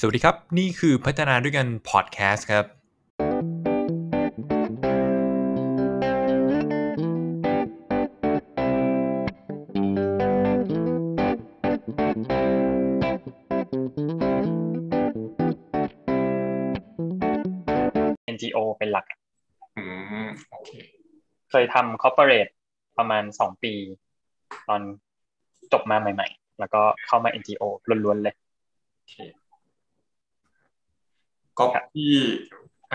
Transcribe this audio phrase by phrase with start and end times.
[0.00, 2.64] สวัสดีครับ นี่คือพัฒนาด้วยกันพอดแคสต์ครับ
[18.34, 19.06] NGO เป็นหลัก
[19.76, 19.82] อื
[20.24, 20.70] มโอเค
[21.50, 22.52] เคยทำ corporate
[22.98, 23.72] ประมาณสองปี
[24.68, 24.80] ตอน
[25.72, 27.62] จบมาใหม่ ๆ แล้วก็เข้ามา NGO
[28.04, 28.34] ล้วนๆเลย
[28.96, 29.16] โอเค
[31.58, 32.06] copy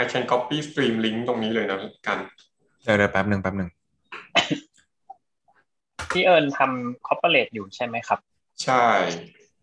[0.02, 2.20] I can copy stream link ตรงนี้เลยนะกัน
[2.84, 3.70] เดี๋ยวเดี๋ยวแป๊บหนึ่งแป๊บหนึ่ง
[6.12, 8.20] พี่เอิญทำ corporate อยู่ใช่ไหมครับ
[8.64, 8.86] ใช่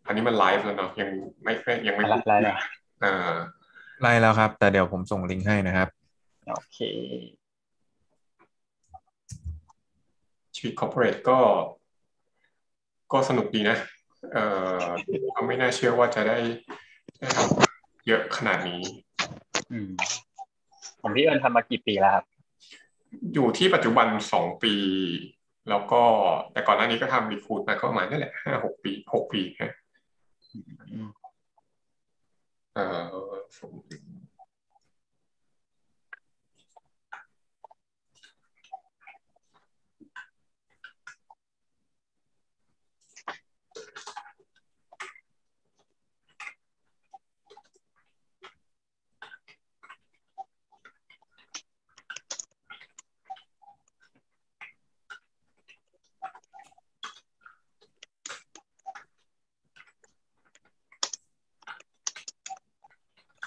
[0.07, 1.09] อันนี้มันไลฟ์แล้วเนาะยัง
[1.43, 2.57] ไม่ไม่ยังไม่ไลฟ์แล้วเหรอ
[3.05, 3.35] อ่า
[4.01, 5.89] ไล่แล้วครับ แต่เดี๋ยวผมส่งลิงก์ให้นะครับ
[6.49, 6.79] โอเค
[10.57, 11.39] ชีวิต corporate ก็
[13.13, 13.77] ก็สนุกดีนะ
[14.33, 14.45] เอ่
[14.77, 14.79] อ
[15.37, 16.39] ก็ไม่น่าเชื่อว่าจะได้
[17.19, 17.60] ได้ทำ
[18.07, 18.83] เยอะขนาดนี้
[19.73, 19.91] อืม
[21.01, 22.25] ผมพี่เอิญทำมากี่ปีแล้วครับ
[23.35, 24.75] อยู่ที่ปัจจุบันสองปี
[25.71, 26.03] แล้วก็
[26.53, 29.73] แต่ก่อนหน้านี้ก็ทำรีคูดมาก็ประมาณนั่นแหละห้าหกปีหกปีฮะ
[30.93, 31.09] อืม
[32.75, 33.05] เอ่อ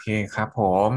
[0.04, 0.60] เคครับผ
[0.90, 0.92] ม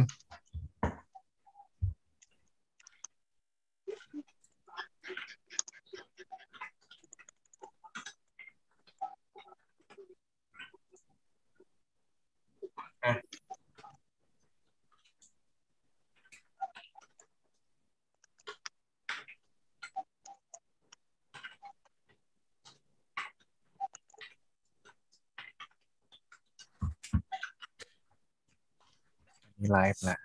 [29.59, 30.21] นี่ไลฟ์แล้ว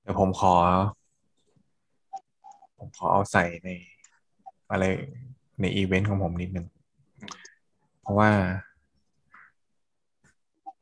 [0.00, 0.54] เดี๋ยวผมขอ
[2.78, 3.68] ผมขอเอาใส่ใน
[4.70, 4.84] อะไร
[5.60, 6.66] ในอีเวนต์ของผมนิดนึง
[8.00, 8.30] เพราะว่า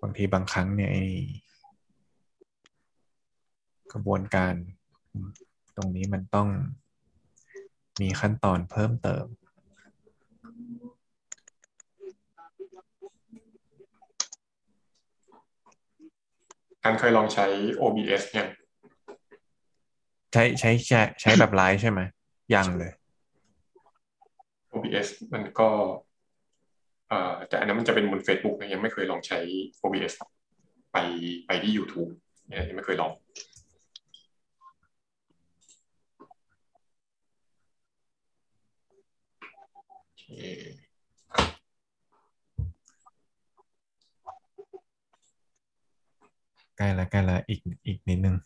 [0.03, 0.99] บางทีบางครั้งเนี่ยไอ
[3.93, 4.55] กระบวนการ
[5.77, 6.49] ตรงนี้มันต้อง
[8.01, 9.27] มีขั้นตอนเพิ่มเติม
[16.85, 17.47] การเคยลองใช้
[17.81, 18.49] OBS เนี่ย
[20.33, 22.01] ใช้ใช้ใช้ใช้แบบไลฟ์ใช่ไหม
[22.55, 22.93] ยังเลย
[24.73, 25.69] OBS มันก็
[27.09, 29.39] เอ่อแต่อันนั้นมันจะเป็นบน Facebook นะยังไม่เคยลองใช้
[29.83, 30.15] OBS
[30.93, 30.97] ไป
[31.47, 32.11] ไปที่ YouTube
[32.49, 33.13] เนี่ยยังไม่เคยลอง
[40.03, 40.25] โอเค
[46.72, 48.37] ใก ล้ละใกล้ละอีกอีกนิดนึง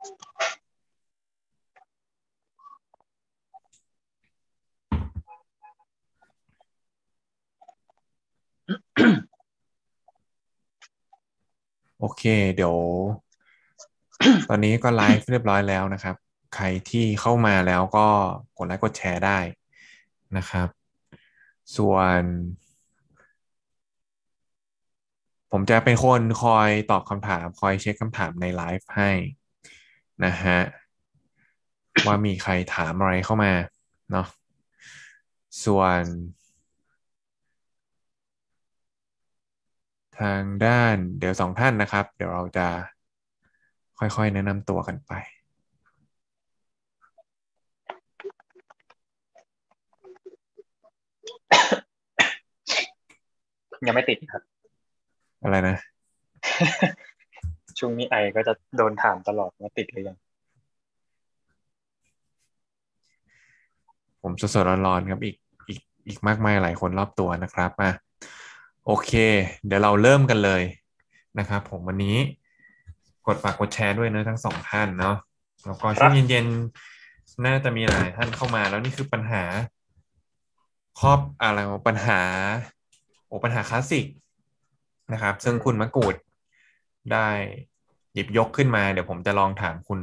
[0.00, 0.04] โอ
[12.16, 12.22] เค
[12.54, 12.74] เดี๋ยว
[14.48, 16.16] ตอนนี้ก็ไลฟ์เรียบร้อยแล้วนะครับ
[16.54, 18.06] ใครที่เข้ามาแล้วก็
[18.56, 19.38] กดไลค์กดแชร์ได้
[20.36, 20.68] นะครับ
[21.76, 22.20] ส่วน
[25.52, 29.10] ผมจะเป็นคนคอยตอบคำถาม คอยเช็คคำถามในไลฟ์ให้
[30.24, 30.58] นะฮะ
[32.06, 33.52] ว่ามีใครถามอะไรเข้ามา
[34.10, 34.26] เนาะ
[35.64, 36.02] ส่วน
[40.18, 42.66] ทางด้านเดี๋ยวสองท่านนะครับ เดี๋ยวเราจะ
[43.98, 45.12] ค่อยๆ แนะนำตัวกันไป
[53.86, 54.42] ยังไม่ติดครับ
[55.42, 55.76] อะไรนะ
[57.80, 60.18] ช่วงนี้ไอก็จะโดนถามตลอดว่าติดหรือยัง
[64.22, 65.36] ผมสดๆร้อนๆครับอีก
[65.68, 67.92] อีกอีกมากมายหลายคนรอบตัวนะครับอะ
[68.86, 69.12] โอเค
[69.66, 70.62] เดี๋ยวเราเริ่มกันเลย
[71.38, 72.16] นะครับผมวันนี้
[73.26, 75.16] กดฝากกดแชร์ด้วยนะทั้งสองท่านเนาะ
[75.66, 79.42] แล้วก็ช่วงเย็นๆน่าจะมีหลายท่านเข้ามาแล้วนี่คือปัญหา
[81.00, 82.20] ครอบอะไรวะปัญหา
[83.26, 84.06] โอ้ปัญหาคลาสสิก
[85.12, 86.14] นะครับ ซึ่งคุณมะกูด
[87.12, 87.28] ได้
[88.14, 90.00] หยิบยกขึ้นมาเดี๋ยวผมจะลองถามคุณ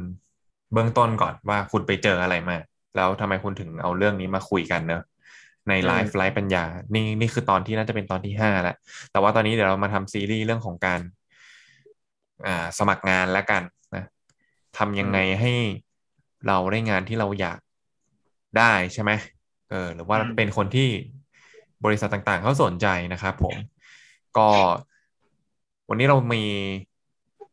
[0.72, 2.56] เบื้องต้นก่อนว่าคุณไปเจออะไรมา
[2.96, 5.02] แล้วทำไมคุณถึงเอาเรื่องนี้มาคุยกันเนอะ
[5.68, 6.64] ในไลฟ์ไลฟ์ปัญญา
[6.94, 8.76] นี่นี่คือตอนที่น่าจะเป็นตอนที่ห้าแล้ว
[9.10, 11.00] แต่ว่าตอนนี้เดี๋ยวเรามาทำซีรีส์เรื่องของการ
[12.46, 13.62] อ่า สมัครงานแล้วกัน
[13.94, 14.04] นะ
[14.78, 15.52] ทำยังไงให้
[16.46, 17.58] เราได้งานที่เราอยาก
[18.58, 19.12] ได้ใช่ไหม
[19.70, 20.88] เออ หรือว่าอืมเป็นคนที่
[21.84, 23.56] บริษัทต่างๆเขาสนใจนะครับผม
[24.38, 24.48] ก็
[25.88, 26.44] วันนี้เรามี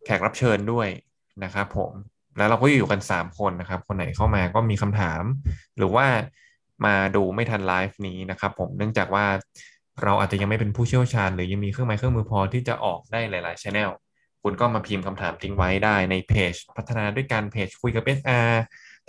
[0.06, 0.88] แขกรับเชิญด้วย
[1.44, 1.92] นะครับผม
[2.38, 5.22] แล้วเราก็อยู่กันสามคนนะครับ คนไหนเข้ามาก็มีคำถาม
[5.78, 6.06] หรือว่า
[6.86, 9.26] มาดูไม่ทันไลฟ์นี้นะครับผมเนื่องจากว่า
[10.04, 13.92] เราอาจจะยังไม่เป็นผู้เชี่ยวชาญ หรือยังมีเครื่องไม้เครื่องมือพอที่จะออกได้หลายๆชแนล
[14.44, 18.52] คุณก็มาพิมพ์คำถามทิ้งไว้ได้ในเพจ พัฒนาด้วยการเพจคุยกับ SR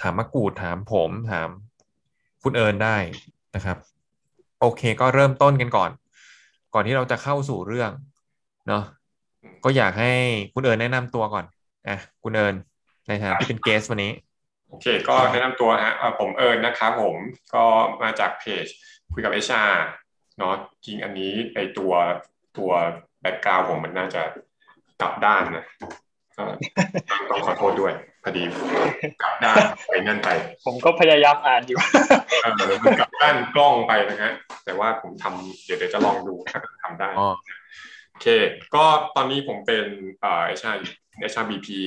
[0.00, 1.48] ถามมากูดถามผมถาม
[2.42, 2.96] คุณเอิญได้
[3.54, 3.76] นะครับ
[4.60, 5.90] โอเคก็เริ่มต้นกันก่อน
[6.74, 7.90] ก่อนที่เราจะเข้าสู่เรื่อง
[8.68, 8.84] เนาะ
[9.66, 10.12] ก็อยากให้
[10.54, 11.44] คุณเอิญแนะนำตัวก่อน
[11.88, 12.54] อะคุณเอิญ
[13.08, 14.12] ในฐานะที่เป็นเกสวันนี้
[14.68, 17.16] โอเค ก็แนะนำตัวฮะเอ่อผมเอิญนะครับผม
[17.54, 17.64] ก็
[18.02, 18.66] มาจากเพจ
[19.12, 19.62] คุยกับเอชา
[20.38, 20.54] เนาะ
[20.84, 21.92] จริงอันนี้ไอตัว
[22.58, 22.70] ตัว
[23.20, 24.22] แบ็กกราวผมมันน่าจะ
[25.00, 25.64] กลับด้านนะ
[26.36, 26.42] ก็
[27.30, 27.92] ต้องขอโทษด้วย
[28.22, 28.44] พอดี
[29.22, 30.28] กลับด้านไปนั่นไป
[30.66, 31.78] ผมก็พยายามอ่านอยู่
[32.42, 32.52] เออ
[32.82, 34.32] มันกลับด้านกล้องไปนะฮะ
[34.64, 37.28] แต่ว่าผมทำเดี๋ยวเดี๋ยวจะลองดูถ้าทำได้อ๋อ
[38.16, 38.30] โอเค
[38.74, 38.84] ก็
[39.16, 39.86] ตอนนี้ผมเป็น
[40.20, 40.72] เอ่อเอชา
[41.20, 41.78] เอชาบีพี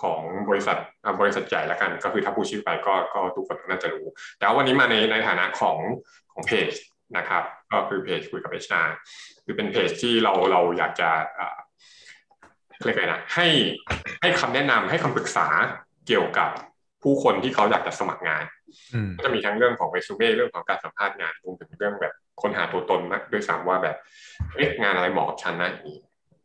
[0.00, 0.78] ของบริษัท
[1.20, 4.06] บริษัทใหญ่แล้วกัน ก็คือถ้าพูดชื่อไปก็ก็ทุกคนน่าจะรู้
[4.38, 5.78] แต่ว,วันนี้มาในในฐานะของ
[6.32, 6.72] ของเพจ
[7.16, 8.82] นะครับ ก็คือเพจคุยกับเอชา
[9.44, 11.58] คือเป็นเพจที่เราเราอยากจะเอ่อ
[12.84, 13.46] เรียกไงนะให้
[14.20, 15.46] ให้คำแนะนำให้คำปรึกษา
[16.06, 16.50] เกี่ยวกับ
[17.04, 18.44] ผู้คนที่เขาอยากจะสมัครงาน
[18.94, 22.12] อืมก็จะมีทั้งเรื่องของเรซูเม่เรื่องของการสัมภาษณ์งานรวมถึงเรื่องแบบ
[22.42, 23.96] ค้นหาตัวตนมากด้วยซ้ำว่าแบบ
[24.56, 25.98] เอ๊ะงานอะไรเหมาะกับฉันนะอย่างนี้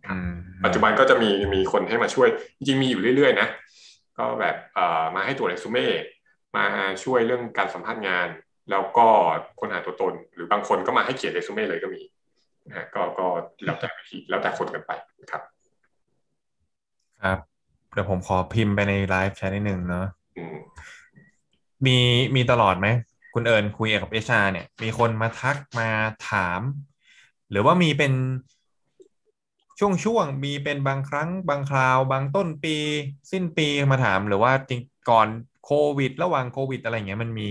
[0.09, 0.31] อืม
[0.65, 2.27] ปัจจุบันก็จะมีมีคนให้มาช่วย
[2.57, 3.47] จริงๆมีอยู่เรื่อยๆนะ
[4.17, 5.85] ก็แบบเอ่อมาให้ตัวจเรซูเม่
[6.57, 6.65] มา
[7.03, 8.27] ช่วยเรื่องการสัมภาษณ์งาน
[8.71, 9.07] แล้วก็
[9.59, 12.01] ค้นหาตัวตน หรือบางคนก็มาให้เขียนเรซูเม่เลยก็มี
[12.67, 13.25] นะฮะก็ก็
[13.65, 14.91] แล้วแต่วิธีแล้วแต่คนกันไป
[15.31, 15.41] ครับ
[17.23, 17.37] ครับ
[17.93, 20.18] เดี๋ยวผมขอพิมพ์ไปในไลฟ์แชทนิดหนึ่งเนาะอื
[21.85, 21.97] มี
[22.35, 22.87] มีตลอดไหม
[23.33, 25.89] คุณเอิญคุยกับเอชาเนี่ย มีคนมาทักมา
[26.29, 26.61] ถาม
[27.51, 28.13] หรือว่ามีเป็น
[29.79, 32.75] ช่วงช่วงมีเป็นบางครั้ง บางคราว บางต้นปี
[33.31, 35.27] สิ้นปีมาถามหรือว่าจริงก่อน
[35.65, 37.49] โควิด ระหว่างโควิด อะไรเงี้ยมันมี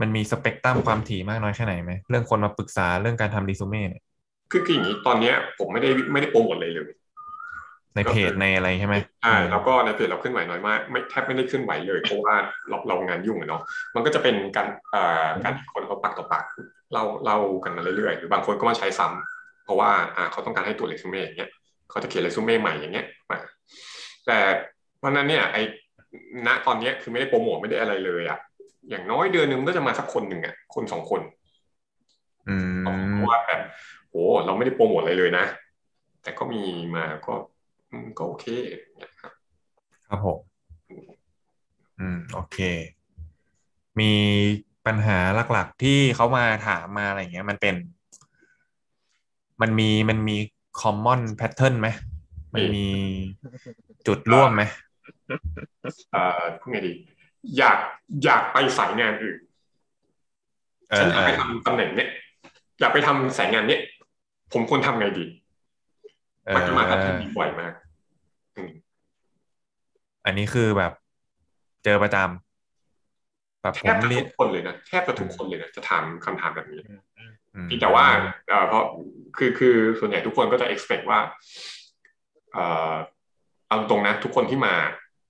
[0.00, 4.02] มันมีสเปกตรัมความถี่มากน้อยแค่ไหนไหมเรื่องคนมาปรึกษาเรื่องการทำรีซูเม่เนี่ย
[4.50, 6.84] คือคืออย่างนี้ตอนเนี้ยผมไม่ได้ไม่ได้โปรโมทเลยเลย
[7.94, 12.34] ในเพจในอะไรใช่ไหมใช่แล้วก็ในเพจเราเคลื่อนไหวน้อยมากไม่แทบไม่ได้เคลื่อนไหวเลยเพราะว่า
[12.68, 13.62] เราเรางานยุ่งอะเนาะ
[13.94, 16.44] มันก็จะเป็นการเอ่อการที่คนเขาปากต่อปาก
[16.92, 21.50] เล่าเล่ากันมาเรื่อยๆหรือบางคนก็มาใช้ซ้ำเพราะว่าอ่าเขาต้องการให้ตัวเรซูเม่อย่างเงี้ย
[21.90, 23.38] เขาจะเขียนเรซูเม่ใหม่อย่างเงี้ยมา
[24.26, 24.38] แต่
[24.98, 25.62] เพราะฉะนั้นเนี่ยไอ้
[26.46, 28.38] ณตอนเนี้ยคือไม่ได้โปรโมทไม่ได้อะไรเลยอะ
[28.90, 31.20] อย่างน้อยเดือนหนึงก็จะมาสักคนหนึ่งอะคนสองคน
[32.46, 32.56] อื
[32.90, 33.60] มเพราะว่าแบบ
[34.10, 35.44] โหเราไม่ได้โปรโมทอะไรเลยนะ
[36.22, 36.58] แต่ก็มี
[36.96, 37.59] มาก็อืม
[38.18, 39.32] ก็โอเคเนี่ยครับ
[40.08, 40.38] ครับผม
[42.00, 42.58] อืมโอเค
[44.00, 44.12] มี
[44.86, 45.18] ปัญหา
[45.52, 47.74] หลักๆที่เขามาถามมาอะไรเงี้ย มันเป็น
[49.60, 50.36] มันมีมันมี
[50.80, 51.88] common pattern ไหม
[52.54, 52.88] มันมี
[54.06, 54.62] จุดร่วมไหม
[56.12, 56.92] เอ่อพูดไงดี
[57.56, 57.78] อยาก
[58.24, 59.38] อยากไปสายงานอื่น
[60.90, 62.08] เอฉันออยากเอไปอทำตำแหน่งเนี้ย
[62.80, 63.80] อยากไปทำสายงานเนี้ย
[64.52, 65.39] ผมควรทำไงดีเอ
[66.56, 67.72] มันจะมาทักทีอบ่อยมาก
[68.56, 68.70] อืม
[70.24, 70.92] อันนี้คือแบบ
[71.84, 78.06] เจอประจำแบบแทผบมจะเรียทุนกคนเลยนะแทบจะทุกคนเลยนะจะถามคำถามแบบนี้อืมเพียงแต่ว่า
[78.48, 78.84] เอ่อเพราะ
[79.36, 81.20] คือคือส่วนใหญ่ทุกคนก็จะ expect ว่า
[82.52, 82.94] เอ่อ
[83.68, 84.74] เอาตรงนะ ทุกคนที่มา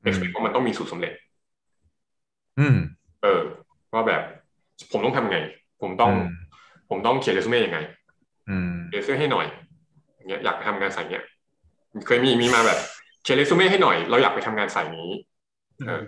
[0.09, 1.12] expect ว่ามันต้องมีสูตรสำเร็จ
[2.59, 2.77] อืม
[3.23, 3.43] เออ
[3.93, 4.23] ว่าแบบ
[4.93, 5.39] ผมต้องทำไง
[5.83, 6.29] ผมต้องอืม
[6.91, 7.79] ผมต้องเขียนเรซูเม่ยังไง
[8.50, 9.70] อืมเขียนเสื้อให้หน่อยอย่าง
[10.29, 11.25] เงี้ยอยากไปทำงานสายเนี้ย
[12.07, 12.79] เคยมีมีมาแบบ
[13.23, 15.11] เขียนเรซูเม่ให้หน่อย เราอยากไปทำงานสายนี้
[15.87, 16.03] เออ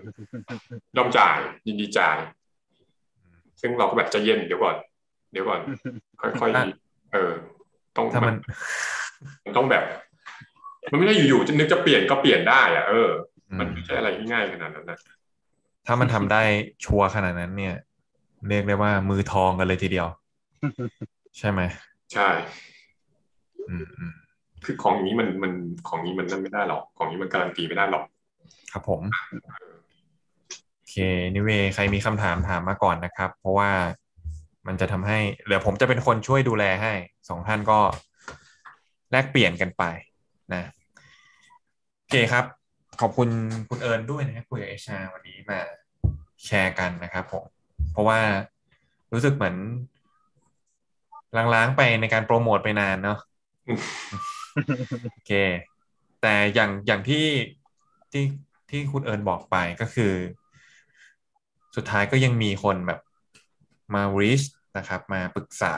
[0.97, 2.19] ยอมจ่ายยินดีจ่าย
[3.61, 4.76] ซึ่งเราก็แบบใจะเย็นเดี๋ยวก่อน
[5.33, 5.61] เดี๋ยวก่อน
[6.21, 7.33] ค่อยอะๆเออ
[7.97, 8.37] ต้องถ้ามัน
[9.45, 9.85] มันต้องแบบ
[10.90, 13.11] มันไม่ได้อยู่ๆจะนึกจะเปลี่ยนก็เปลี่ยนได้อะเออ
[13.50, 14.99] อืมันมไม่ใช่อะไรที่ง่ายขนาดนั้นนะ
[15.87, 16.42] ถ้ามันทำได้
[16.85, 17.75] ชัวร์ขนาดนั้น เนี่ย
[18.49, 20.09] เรียกได้ว่ามือทองกันเลยทีเดียว
[21.38, 21.61] ใช่ไหม
[22.12, 22.72] ใช่อืมอืม
[24.64, 25.52] คือของอย่างนี้มันมัน
[25.88, 28.04] ของนี้มันนั่นไม่ได้หรอก ของนี้มันการันตีไม่ได้หรอก
[28.73, 29.02] ครับผม
[30.76, 30.97] โอเค
[31.35, 33.71] นิเวใครมีคำถามถามมาก่อนนะครับ เพราะว่า
[34.66, 36.92] มันจะทำให้เดี๋ยวผมจะเป็นคนช่วยดูแลให้
[37.28, 37.78] สองท่านก็
[39.11, 39.85] แลกเปลี่ยนกันไป
[40.52, 40.62] นะ
[41.99, 42.45] โอเคครับ
[43.00, 43.28] ขอบคุณ
[43.71, 45.61] คุณเอิญด้วยนะครับคุยกับเอชาวันนี้มา
[46.47, 47.45] แชร์กันนะครับผม
[47.92, 48.21] เพราะว่า
[49.12, 49.57] รู้สึกเหมือน
[51.54, 53.19] ล้างๆไปในการโปรโมทไปนานเนาะ
[55.12, 55.33] โอเค
[56.23, 57.26] แต่อย่างอย่างที่
[58.12, 58.25] ที่
[58.71, 60.14] ที่คุณเอิญบอกไปก็คือ
[61.76, 63.00] สุดท้ายก็ยังมีคนแบบ
[63.95, 64.47] มา reach
[64.78, 65.75] นะครับ มาปรึกษา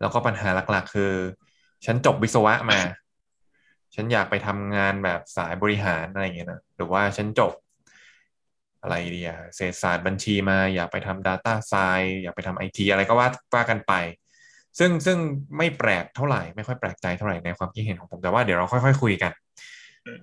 [0.00, 1.12] แล้วก็ปัญหาหลักๆ คือ
[1.84, 2.80] ฉันจบวิศวะมา
[3.94, 7.52] ฉันอยากไปทำงานแบบสายบริหารอะไรอย่างเงี้ยนะหรือว่าฉันจบ
[8.82, 13.92] อะไรเดียเศรษฐศาสตร์บัญชีมาอยากไปทำ Data Science อยากไปทำไอทีอะไรก็ว่าว่ากันไป
[14.78, 15.18] ซึ่งซึ่ง
[15.56, 19.32] ไม่แปลกเท่าไหร่ไม่ค่อยแปลกใจเท่าไหร่ในความคิดเห็นของผมแต่ว่าเดี๋ยวเราค่อย ๆ คุยกัน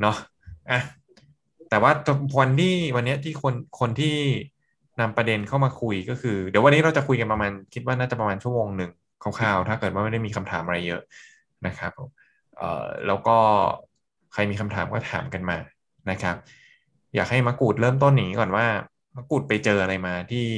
[0.01, 0.15] เนาะ
[0.71, 0.79] อะ
[1.69, 1.91] แต่ว่า
[2.39, 4.15] วันที่วันเนี้ยที่คนคนที่
[4.99, 8.91] นำประเด็นเข้ามาคุยก็คือ เดี๋ยววันนี้เราจะคุยกันประมาณคิดว่าน่าจะประมาณชั่วโมงหนึ่ง
[9.23, 11.01] คร่าวๆถ้าเกิดว่าไม่ได้มีคำถามอะไรเยอะ
[11.67, 12.09] นะครับผม
[12.57, 13.37] เอ่อแล้วก็
[14.33, 15.57] ใครมีคำถามก็ถามกันมา
[16.11, 16.35] นะครับ
[17.15, 18.65] อยากให้มะกรูดเริ่มต้นอย่างนี้ก่อนว่า
[19.15, 20.49] มะกรูดไปเจออะไรมาที่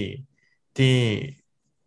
[0.78, 0.96] ที่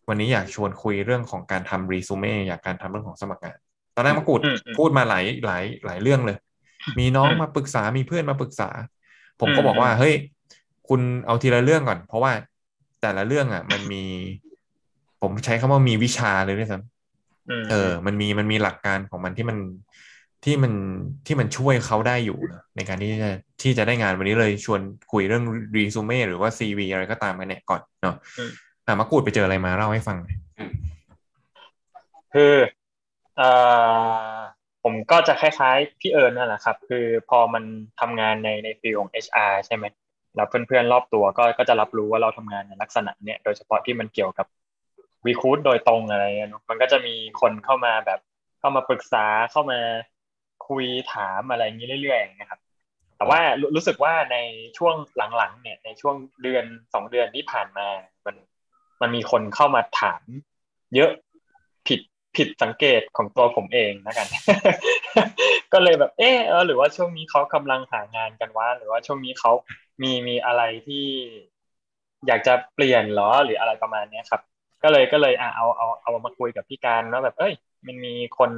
[0.09, 3.57] วันนี้อยากชวนคุยเรื่องของการทำรีซูเม่อยากการทำเรื่องของสมัครงาน
[3.95, 6.39] ตอนแรกมะกรูดอืมอืมพูดมาหลายหลายหลายเรื่องเลย
[6.99, 8.69] มีน้องอืมมาปรึกษามีเพื่อนมาปรึกษา
[9.41, 10.15] ผมก็อืมบอกว่าเฮ้ย
[10.89, 12.33] คุณเอาทีละเรื่องก่อน เพราะว่า
[13.03, 14.05] แต่ละเรื่องอะ มันมี
[15.23, 19.59] ผมใช้คำว่ามีวิชาเลยด้วยซ้ำมเออ มันมีมันมีหลักการของมันที่มัน
[20.45, 20.73] ที่มัน
[21.27, 23.31] ที่มันช่วยเขาได้อยู่นะในการที่จะ
[23.63, 24.81] ที่จะได้งานวันนี้เลยชวน
[25.13, 25.45] คุยเรื่อง
[25.77, 28.17] รีซูเม่หรือว่าซีวีอะไรก็ตามกันเนี่ยก่อนเนาะ
[28.87, 30.37] อืมอะมะกรูดไปเจออะไรมาเล่าให้ฟังหน่อย
[32.35, 32.55] คือ
[33.37, 33.51] เอ่
[34.35, 34.37] อ
[34.83, 37.65] ผมก็จะคล้ายๆพี่เอิญนั่นแหละครับ คือพอมัน
[38.01, 39.85] ทำงานในในฟิลของ HR ใช่ไหม
[40.37, 44.47] แล้วเพื่อนๆรอบตัวก็ก็จะรับรู้ว่าเราทำงานในลักษณะเนี้ยโดยเฉพาะที่มันเกี่ยวกับ
[45.27, 48.21] วีคูดโดยตรงอะไรเงี้ยเนอะมันก็จะมีคนเข้ามาแบบ
[48.61, 49.81] เข้ามาปรึกษาเข้ามา
[50.69, 52.61] คุยถามอะไรอย่างนี้เรื่อยๆอย่างเงี้ยครับ
[53.17, 54.37] แต่ว่ารู้รู้สึกว่าใน
[54.79, 54.95] ช่วง
[55.37, 56.65] หลังๆเนี่ยในช่วงเดือน
[56.95, 57.87] สองเดือนที่ผ่านมา
[58.27, 58.37] มัน
[59.05, 60.23] มันมีคนเข้ามาถาม
[60.95, 61.11] เยอะ
[61.87, 62.01] ผิด
[62.37, 64.27] ผิดสังเกตของตัวผมเองนะกัน
[65.73, 66.23] ก็เลยแบบ เอ
[66.59, 69.53] อหรือว่าช่วงนี้เขากำลังหางานกันวะหรือว่าช่วงนี้เขา
[70.03, 71.07] มีมีอะไรที่
[72.27, 74.41] อยากจะเปลี่ยนหรอหรืออะไรประมาณเนี้ยครับ
[74.83, 77.55] ก็เลยก็เลยอะเอาเอาเอามาคุยกับพี่การว่าแบบ เอ้ย
[77.87, 78.51] มันมีคน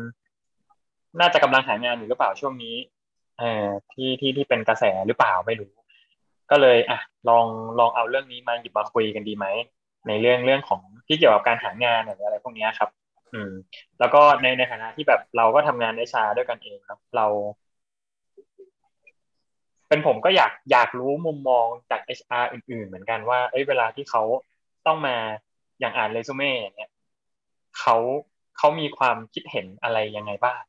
[1.20, 2.76] น่าจะกำลังหางานอยู่หรือเปล่าช่วงนี้
[3.38, 5.72] เอ่อที่ที่ที่เป็นกระแสหรือเปล่าไม่รู้
[6.50, 6.98] ก็เลยอะ
[7.28, 7.46] ลอง
[7.78, 9.46] ลองเอาเรื่องนี้มาหยิบมาคุยกันดีไหม
[10.08, 12.90] ในเรื่องเรื่องของที่เกี่ยวกับการหางานหรืออะไรพวกนี้ครับ
[13.34, 13.52] อืม
[13.98, 17.26] แล้วก็ในในฐานะที่แบบเราก็ทำงานในชาด้วยกันเองเนอะเรา
[19.88, 24.22] เป็นผมก็อยากอยากรู้มุมมองจาก HR อื่น ๆ เหมือนกันว่าเอ้ยเวลาที่เขา
[24.86, 25.16] ต้องมา
[25.80, 26.90] อย่างอ่านเรซูเม่อย่างเงี้ย
[27.78, 27.96] เขา
[28.58, 30.60] เขามีความคิดเห็นอะไรยังไงบ้าง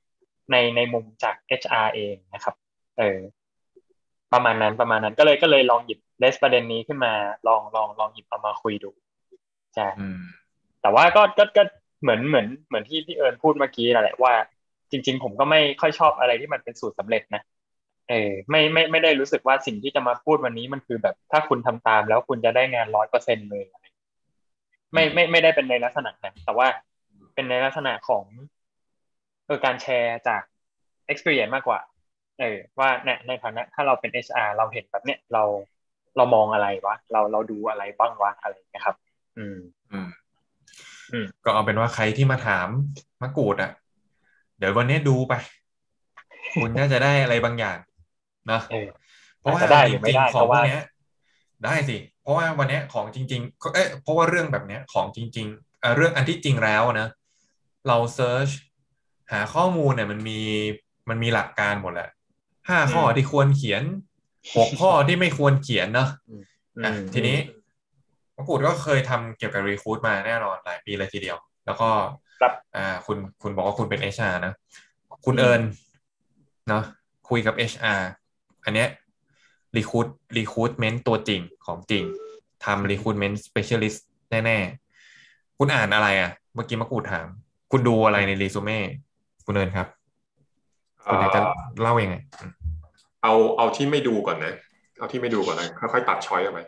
[0.52, 2.56] ในในมุมจาก HR เองนะครับ
[2.98, 3.20] เออ
[4.34, 7.14] ประมาณนั้นประมาณนั้นก็เลยก็เลยลองหยิบเลสประเด็นนี้ขึ้นมา
[7.48, 8.92] ลองลองลองหยิบเอามาคุยดู
[9.78, 10.20] ใช่อืม
[10.82, 11.64] แต่ว่าก็ก็ก็
[12.02, 14.34] เหมือนเหมือนเหมือนที่พี่เอิญพูดเมื่อกี้นั่นแหละว่า
[14.92, 17.42] จริง ๆ ผมก็ไม่ค่อยชอบอะไรที่มันเป็นสูตรสำเร็จนะ
[18.10, 23.86] เออไม่ไม่ไม่ได้รู้สึกว่าสิ่งที่จะมาพูดวันนี้มันคือแบบถ้าคุณทำตามแล้วคุณจะได้งานร้อยเปอร์เซ็นเลยอะไร
[24.94, 26.68] ไม่ไม่ไม่ได้เป็นในลักษณะนั้นแต่ว่า
[27.34, 28.26] เป็นในลักษณะของ
[29.46, 30.42] เออการแชร์จาก
[31.12, 31.80] experience มากกว่า
[32.40, 35.44] เออ ว่าในในฐานะถ้าเราเป็น HR เราเห็นแบบเนี้ยเรา
[36.18, 38.98] เรามองอะไรวะ เราเราดูอะไรบ้างวะอะไรอย่างเงี้ยครับ
[39.38, 39.58] อืม
[39.92, 40.10] อืม
[41.14, 42.68] อืมก็เอาเป็นว่าใครที่มาถาม
[43.22, 43.72] มะกรูดอะ
[44.58, 45.34] เดี๋ยววันนี้ดูไป
[46.54, 47.78] คุณน่าจะได้อะไรบางอย่าง
[48.48, 48.88] เนาะเออ
[49.40, 50.84] เพราะว่าอาจจะได้หรือไม่ได้จงๆของพวก็ว่ากเนี้ย
[51.66, 57.10] ได้สิ เพราะว่าวันเนี้ยของจริงๆก็เอ๊ะเพราะว่าเรื่องแบบเนี้ยของจริงๆเอ่อเรื่องอันที่จริงแล้วนะ
[57.88, 58.50] เราเซิร์ช
[59.32, 60.40] หาข้อมูลเนี่ยมันมี
[61.10, 62.10] มันมีหลักการหมดแหละ
[62.70, 63.84] ห้าข้อที่ควรเขียน
[64.58, 67.38] หกข้อที่ไม่ควรเขียนเนาะอือะมทีนี้
[68.38, 71.90] มะกรูดก็เคยทำเกี่ยวกับ recruit มาแน่นอนหลายปีเลยทีเดียว แล้วก็
[72.42, 74.54] ครับอ่าคุณคุณบอกว่าคุณเป็น HR นะ
[75.26, 75.62] คุณเอิญ
[76.68, 76.84] เนาะ
[77.30, 78.02] คุยกับ HR
[78.66, 78.90] อันเนี้ย
[79.78, 82.04] recruit recruitment ตัวจริงของจริง
[82.66, 84.08] ทำ recruitment specialist
[84.46, 87.28] แน่ๆ คุณอ่านอะไรอะ เมื่อกี้มะกรูดถาม
[87.72, 88.80] คุณดูอะไรในรีซูเม่
[89.46, 89.88] คุณเอิญครับ
[91.06, 91.42] คุณอยากจะ
[91.82, 92.16] เล่ายังไง
[93.24, 94.54] เอาเอาที่ไม่ดูก่อนนะ
[95.00, 96.60] เอาที่ไม่ดูก่อนนะค่อยๆตัด choice ออกไป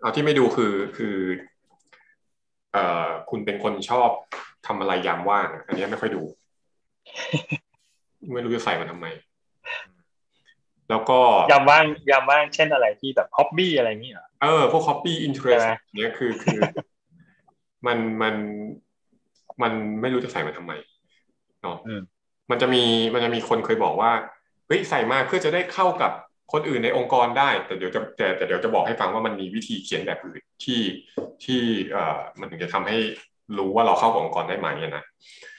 [0.00, 1.16] เอาที่ไม่ดูคือคือ
[2.72, 4.10] เอ่อคุณเป็นคนชอบ
[4.66, 6.22] ทำอะไรยามว่างอันนี้ไม่ค่อยดู
[8.32, 9.06] ไม่รู้จะใส่มันทำไม
[10.90, 11.20] แล้วก็
[11.52, 16.58] ยามว่างยามว่างเช่นอะไรที่แบบ hobby อะไรอย่างเงี้ยเหรอเออพวก hobby interest ใช่ไหมเนี้ยคือคือ
[17.86, 18.34] มันมัน
[19.62, 20.72] มันไม่รู้จะใส่มันทำไม
[21.62, 22.02] เนาะอืม
[22.50, 24.12] มันจะมีมันจะมีคนเคยบอกว่า
[24.66, 26.12] เฮ้ยใส่มาเพื่อจะได้เข้ากับ
[26.52, 30.80] คนอื่นในองค์กรได้ แต่เดี๋ยวจะแต่แต่เดี๋ยวจะบอกให้ฟังว่ามันมีวิธีเขียนแบบอื่นที่
[31.44, 32.98] ที่เอ่อมันถึงจะทำให้
[33.58, 35.04] รู้ว่าเราเข้ากับองค์กรได้ไหมอะนะ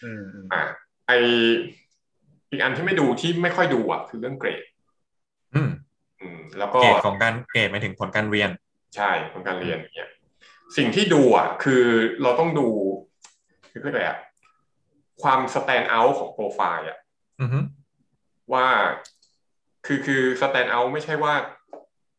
[0.03, 0.63] อืมอืมอ่า
[1.08, 1.12] ไอ
[2.51, 4.63] อีกอันที่ไม่ดูที่ไม่ค่อยดูอะคือเรื่องเกรด
[5.55, 5.69] อืม
[6.22, 8.50] อืม แล้วก็เกรดของการเกรดหมายถึงผลการเรียน
[8.96, 10.10] ใช่ของการเรียนอย่างเงี้ย
[10.77, 11.84] สิ่งที่ดูอะ คือ
[12.22, 12.67] เราต้องดู
[13.72, 14.19] คือเรียกอะไรอะ
[15.22, 16.98] ความ stand out ของโปรไฟล์อะ
[17.41, 17.60] อือฮึ
[18.53, 18.67] ว่า
[19.86, 21.33] คือคือ stand out ไม่ใช่ว่า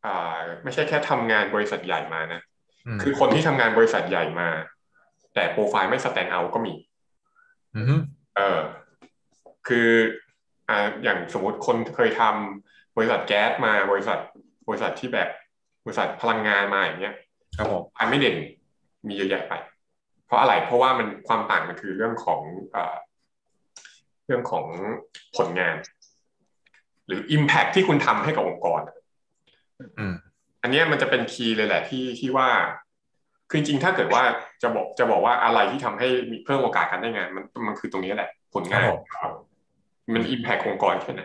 [0.05, 2.41] อ่าไม่ใช่แค่ทำงานบริษัทใหญ่มานะ
[2.87, 4.49] อืมคือคนที่ทำงานบริษัทใหญ่มา
[5.35, 6.75] แต่โปรไฟล์ไม่ stand out ก็มี
[7.77, 7.95] อือฮึ
[8.37, 8.61] เออ
[9.69, 9.89] คือ
[10.69, 14.19] อ่าอย่างสมมติคนเคยทำบริษัทแก๊สมาบริษัท
[14.69, 15.29] บริษัทที่แบบ
[15.85, 17.15] บริษัทพลังงานมาอย่างเงี้ย
[17.57, 18.37] ครับผมอันไม่เด่น
[19.07, 19.55] มีเยอะแยะไป
[20.27, 22.41] เพราะอะไรเพราะว่ามันความต่างมันคือเรื่องของ
[22.73, 22.97] เอ่อ
[24.27, 24.67] เรื่องของ
[25.37, 25.77] ผลงาน
[27.11, 28.81] หรือ Impact ที่คุณทำให้กับองค์กร
[29.99, 30.15] อืม
[30.63, 32.49] อันเนี้ยมันจะเป็นคีย์เลยแหละที่ที่ว่า
[33.51, 34.23] คือจริงๆถ้าเกิดว่า
[34.63, 39.35] จะบอกจะบอกว่าอะไรที่ทำให้มีเพิ่มโอกาสการได้งาน มันมันคือตรงนี้แหละ ผลงานครับผม
[40.15, 41.23] มัน Impact องค์กรแค่ไหน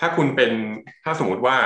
[0.00, 0.52] ถ้าคุณเป็น
[1.04, 1.56] ถ้าสมมุติว่า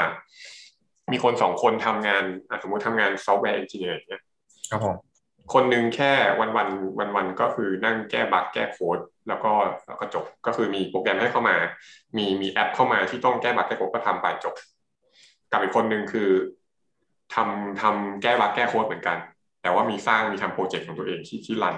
[1.12, 4.22] มีคนสองคนทำงานอะสมมติทำงาน software engineer อย่างเงี้ย
[4.70, 4.96] ครับผม
[5.54, 8.98] คนหนึ่งแค่วันวันวันวันๆก็คือนั่งแก้บั๊กแก้โค้ด
[9.28, 9.52] แล้วก็
[9.86, 11.56] แล้วก็จบก็คือมีโปรแกรมให้เข้ามา
[12.16, 14.54] มีมีแอปเข้ามาที่ต้องแก้บั๊กแก้โค้ดก็ทำไปจบ
[15.52, 16.30] กับอีกคนหนึ่งคือ
[17.34, 19.18] ทำทำแก้บั๊กแก้โค้ดเหมือนกัน
[19.62, 21.76] แต่ว่ามีสร้างมีทำโปรเจกต์ของตัวเองที่ที่ run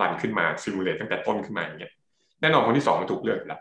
[0.00, 1.92] รันขึ้นมาซิมูเลตตั้งแต่ต้นขึ้นมาอย่างเงี้ย
[2.40, 3.60] แน่นอนคนที่สองมันถูกเลือกอยู่แล้ว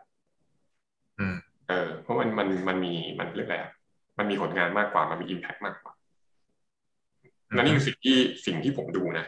[1.19, 1.35] อืม
[1.69, 3.71] เออเพราะมันมันมันมีมันเรียกอะไรอะ
[4.17, 5.93] มันมีผลงานมากกว่ามันมีอิมแพกมากกว่า
[7.55, 9.25] นั่นนี่คือสิ่งที่สิ่งที่ผมดูนะ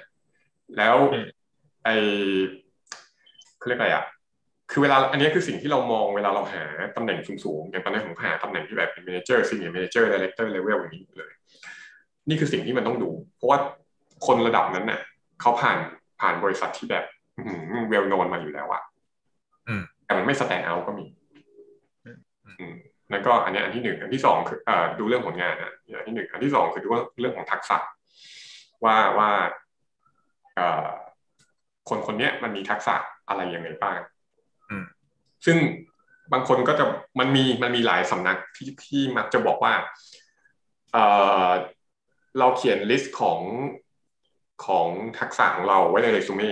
[0.77, 1.25] แล้วอืม
[1.85, 1.89] ไอ
[3.67, 4.05] เขาเรียกอะไรอะ
[4.71, 6.63] คือเวลาอันนี้คือสิ่งที่เรามองเวลาเราหา
[6.95, 11.31] ตำแหน่งสูงๆอย่างตอนนี้ผมหาตำแหน่งที่แบบเป็น manager senior manager director level อย่างนี้เลย
[12.29, 13.59] นี่คือสิ่งที่มันต้องดู เพราะว่า
[14.25, 15.01] คนระดับนั้นน่ะ
[15.41, 15.77] เขาผ่าน
[16.19, 17.03] ผ่านบริษัทที่แบบ
[17.89, 18.81] เวลโนนมาอยู่แล้วอะ
[19.67, 21.05] อืมแต่มันไม่สแตนด์เอาก็มี
[22.05, 22.73] อืม
[23.11, 27.77] นั่นก็อันนี้อันที่หนึ่งอันที่สองคือเอ่อดูเรื่องผลงานนะอันที่หนึ่งอันที่สองคือดูเรื่องของทักษะ
[28.85, 29.31] ว่าว่า
[30.55, 30.89] เอ่อ
[31.89, 32.95] คนคนเนี้ยมันมีทักษะ
[33.27, 33.99] อะไรยังไงบ้าง
[34.69, 34.85] อืม
[35.45, 35.57] ซึ่ง
[36.33, 36.85] บางคนก็จะ
[37.19, 39.73] มันมีมันมีหลายสำนักที่ที่มักจะบอกว่า
[40.93, 41.05] เอ่
[41.47, 41.49] อ
[42.39, 43.41] เราเขียน list ของ
[44.65, 44.87] ของ
[45.19, 46.51] ทักษะของเราไว้ในเรซูเม่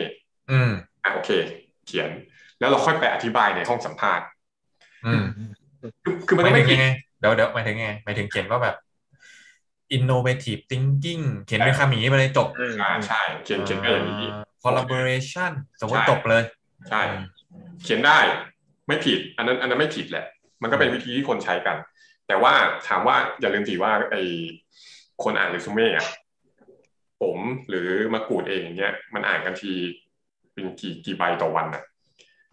[0.52, 0.72] อืม
[1.04, 1.32] อะโอเค
[1.88, 2.10] เขียน
[2.60, 4.26] แล้วเราค่อยไปอธิบายในห้องสัมภาษณ์
[5.06, 5.26] อืม
[6.04, 6.88] คือคือมันหต้มาอยงถึไม่งผิดยังไง
[7.20, 8.76] เดี๋ยวเดี๋ยวหมายถึงไงหมายถึงเขียนว่าแบบ
[9.98, 16.44] innovative thinking เขียนเป็นคำอย่างนี้ไปเลยจบอืมอ่าใช่เขียนเขียนไปอย่างนี้อ่า collaboration สมมติใช่จบเลย
[16.90, 17.02] ใช่
[17.84, 18.20] เขียนได้
[18.88, 20.26] ไม่ผิด อันนั้นอันนั้นไม่ผิดแหละ
[20.62, 21.78] มันก็เป็นวิธีที่คนใช้กัน
[22.28, 22.54] แต่ว่า
[22.88, 24.16] ถามว่าอย่าลืมสิว่าไอ
[25.24, 26.08] คนอ่านเรซูเม่อะ
[27.22, 27.38] ผม
[27.70, 29.72] หรือมากูดเองอย่างเงี้ยมันอ่านกันที
[30.54, 31.84] เป็นกี่กี่ใบต่อวันอะ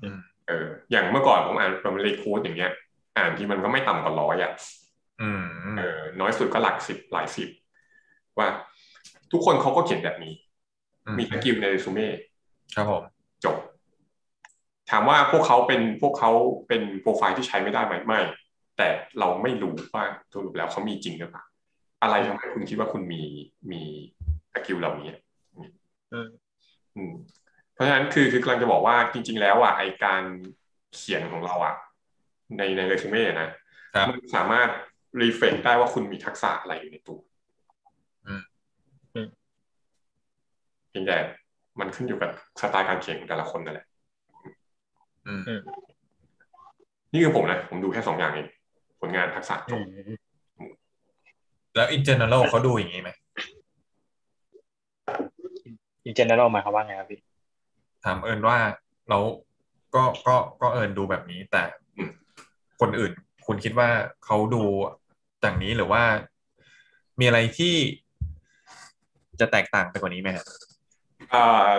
[0.03, 2.73] อืมเออ อย่างเมื่อก่อนผมอ่านประมาณ recruit อย่างเงี้ย
[3.19, 4.53] อ่านทีมันก็ไม่ต่ำกว่าร้อยอะ
[5.23, 5.43] อืม
[5.79, 7.49] เออ น้อยสุดก็หลักสิบหลายสิบ
[8.39, 8.49] ว่า
[9.33, 10.35] ทุกคนเขาก็เขียนแบบนี้
[11.19, 12.07] มี skill ในเรซูเม่
[12.75, 13.03] ครับผม
[13.45, 13.57] จบ
[14.92, 16.31] ถามว่าพวกเขาเป็นพวกเขา
[16.68, 18.20] เป็นโปรไฟล์ที่ใช้ไม่ได้ไหมไม่
[18.76, 21.44] แต่เราไม่รู้ว่าสรุปแล้วเขามีจริงหรือเปล่า
[22.02, 23.22] อะไรทำให้คุณคิดว่าคุณมี
[23.70, 23.83] มี
[24.53, 25.11] skill เหล่านี้
[26.12, 26.28] อืม
[26.96, 27.12] อืม
[27.74, 30.22] เพราะฉะนั้นคือคือกำลังจะบอกว่าจริง ๆ แล้วอะไอการ
[30.94, 31.74] เขียนของเราอะ
[32.59, 33.48] ในในเรซูเม่นะ
[33.94, 34.68] ครับมันสามารถ
[35.21, 37.18] reflect ได้ว่าคุณมีทักษะอะไรอยู่ในตัว
[38.26, 38.42] อืม
[39.14, 39.28] อืม
[40.90, 41.18] เพียงแต่
[41.81, 43.91] มันขึ้นอยู่กับสไตล์การเขียนของแต่ละคนนั่นแหละอืมอืม
[47.13, 48.49] นี่คือผมนะ ผมดูแค่สองอย่างเอง
[49.01, 49.87] ผลงานทักษะจอืบม
[51.77, 53.11] แล้ว in general เขาดูอย่างนี้ไหม
[56.07, 57.21] อินเจเนอรัลหมายความว่าไงครับพี่
[58.05, 58.59] ถามเอิญว่า
[59.09, 59.19] เรา
[59.95, 61.63] ก็ก็ก็เอิญดูแบบนี้ แต่
[61.99, 62.11] อืม
[62.81, 63.13] คนอื่น
[63.47, 63.89] คุณคิดว่า
[64.25, 64.63] เขาดู
[65.41, 66.03] อย่างนี้หรือว่า
[67.19, 67.75] มีอะไรที่
[69.41, 70.45] จะแตกต่างไปกว่านี้ไหมครับ
[71.31, 71.71] เอ่อ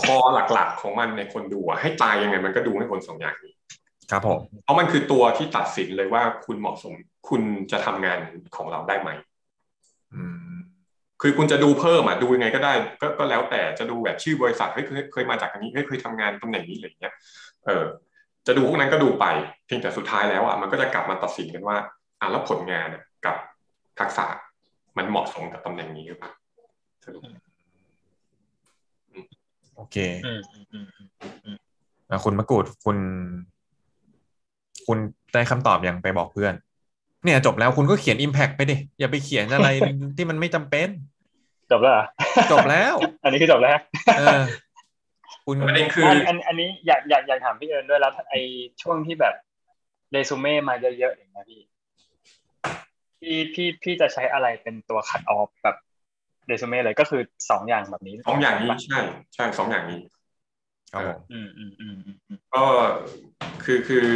[0.00, 0.16] คอ
[0.52, 3.54] หลักๆของมันในคนดูอะให้ตายยังไงมันก็ดูให้คนสองอย่างนี้
[4.10, 6.92] ครับผมเพราะมันคือตัวที่ตัดสินเลยว่าคุณเหมาะสม
[7.28, 8.18] คุณจะทำงาน
[8.56, 9.10] ของเราได้ไหม
[10.14, 10.54] อืม
[11.22, 17.14] คือคุณจะดูเพิ่มอะดูยังไงก็ได้ก็ก็แล้วแต่จะดูแบบชื่อบริษัทเฮ้ยเคยเคยมาจากอันนี้เฮ้ยเคยทำงานตำแหน่งนี้อะไรอย่างเงี้ย
[17.66, 17.84] เออ
[18.46, 19.26] จะดูพวกนั้นก็ดูไป
[19.66, 21.76] เพียงแต่สุดท้ายแล้วอะมันก็จะกลับมาตัดสินกันว่า
[22.20, 23.36] อะแล้วผลงานอะกับ
[24.00, 24.26] ทักษะ
[24.96, 26.32] มันเหมาะสมกับตำแหน่งนี้หรือเปล่า
[27.04, 27.22] สรุป
[29.76, 30.86] โอเคอืมอืมอืม
[31.44, 31.56] อืม
[32.10, 32.96] อะคุณมะกรูดคุณ
[34.86, 34.98] คุณ
[35.32, 36.54] ได้คำตอบยังไปบอกเพื่อน
[37.24, 39.68] เนี่ยจบแล้วคุณก็เขียน Impact ไปดิ อย่าไปเขียนอะไร
[40.16, 40.88] ที่มันไม่จำเป็น
[41.72, 42.06] จบแล้วเหรอ
[42.52, 43.78] จบแล้ว อันนี้คือจบแล้ว
[44.18, 44.42] เออ
[45.46, 48.34] คุณประเด็นคืออันอันอันนี้อยากอยากอยากถามพี่เอิญด้วยแล้วไอ
[48.82, 49.34] ช่วงที่แบบ
[50.12, 51.60] เรซูเม่มาเยอะๆอย่างเงี้ยพี่
[53.20, 55.76] พี่พี่พี่จะใช้อะไรเป็นตัว cut off แบบ
[56.46, 59.00] เรซูเม่เลยก็คือสองอย่างแบบนี้สองอย่างนี้ใช่
[59.34, 59.98] ใช่สองอย่างนี้
[60.92, 62.62] ครับผมอืมอืมอืมอืมอืมก็
[63.64, 64.06] คือคือ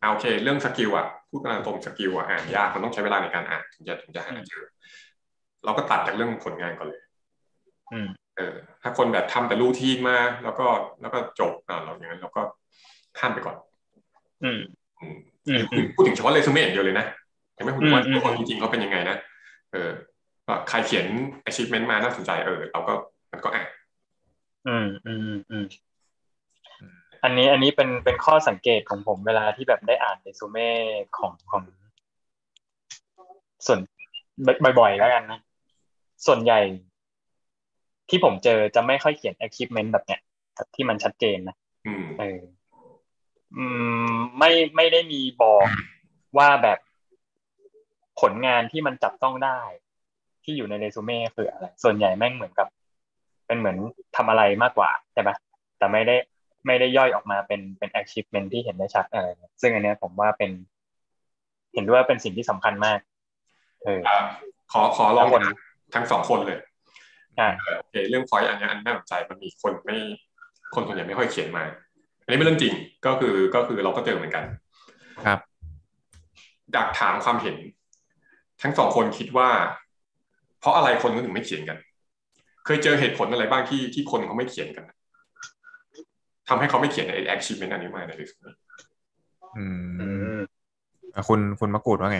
[0.00, 4.64] เอาโอเค เรื่อง skill อะพูดกันตรง skill อะอ่านยากมันต้องใช้เวลาในการอ่านถึงจะถึงจะหาเจอ
[5.64, 7.00] เราก็ตัดจากเรื่องผลงานก่อนเลย
[7.92, 10.66] อืมเออ ถ้าคนแบบทำแต่รูทีนมา แล้วก็
[11.00, 12.42] แล้วก็จบอ่าเราอย่างนั้นเราก็
[13.18, 13.56] ข้ามไปก่อน
[14.44, 14.60] อืม
[15.00, 15.16] อืม
[15.46, 17.06] อืมอืมพูดถึงเฉพาะเรซูเม่อย่างเดียวเลยนะ
[17.58, 19.16] ยังไม่พูดถึงว่าอืมอืมตัวคนจริงๆเขาเป็นยังไงนะ
[19.72, 19.90] เออ
[20.48, 21.06] ว่าใครเขียน
[21.48, 22.94] achievement มาน่าสนใจเออเราก็
[23.32, 23.68] มันก็อ่าน
[24.68, 25.66] อืมอืมอืม
[27.24, 30.70] อันนี้อันนี้เป็นเป็นข้อสังเกตของผมเวลาที่แบบได้อ่านเรซูเม่
[31.18, 31.62] ของของ
[33.66, 33.80] ส่วน
[34.78, 35.40] บ่อยๆแล้วกันนะ
[36.26, 36.60] ส่วนใหญ่
[38.08, 40.20] ที่ผมเจอจะไม่ค่อยเขียน achievement แบบเนี้ย
[40.54, 42.40] แบบที่มันชัดเจนนะอืมเออ
[43.56, 43.64] อื
[44.12, 45.66] มไม่ไม่ได้มีบอก
[46.38, 46.78] ว่าแบบ
[48.20, 49.60] ผลงานที่มันจับต้องได้
[50.44, 52.68] ที่อยู่ในเรซูเม่คืออะไร ส่วนใหญ่แม่งเหมือนกับ
[53.46, 53.76] เป็นเหมือน
[54.16, 55.36] ทำอะไรมากกว่าใช่ปะ
[55.78, 56.16] แต่ไม่ได้
[56.66, 60.50] ไม่ได้ย่อยออกมาเป็นเป็น achievement ที่เห็นได้ชัดอะไรเงี้ยซึ่งอันเนี้ยผมว่าเป็น
[61.74, 62.98] เห็นด้วยว่าเป็นสิ่งที่สำคัญมาก
[63.84, 64.18] เอออ่า
[64.72, 65.42] ขอขอลองทั้งคน
[65.94, 66.58] ทั้งสองคนเลย
[67.36, 69.96] ใช่เออโอเคเรื่องพอยอันเนี้ยอันน่าสนใจมันมีคนไม่
[70.74, 71.64] คนส่วนใหญ่ไม่ค่อยเขียนมา
[72.24, 72.74] อันนี้เป็นเรื่องจริง
[73.06, 74.44] ก็คือก็คือเราก็เจอเหมือนกัน
[75.26, 75.38] ครับ
[76.72, 77.56] อยากถามความเห็น
[78.62, 79.48] ทั้งสองคนคิดว่า
[80.60, 81.78] เพราะอะไรคนถึงไม่เขียนกัน
[82.64, 84.84] เคยเจอเหตุผลอะไรบ้างที่ที่คนเขาไม่เขียนกัน
[86.48, 88.54] ทำให้เขาไม่เขียนใน achievement อันนี้มาใน resume
[89.56, 89.64] อื
[89.98, 90.38] อืมม
[91.14, 92.18] อะคุณคุณมะกรูดว่าไง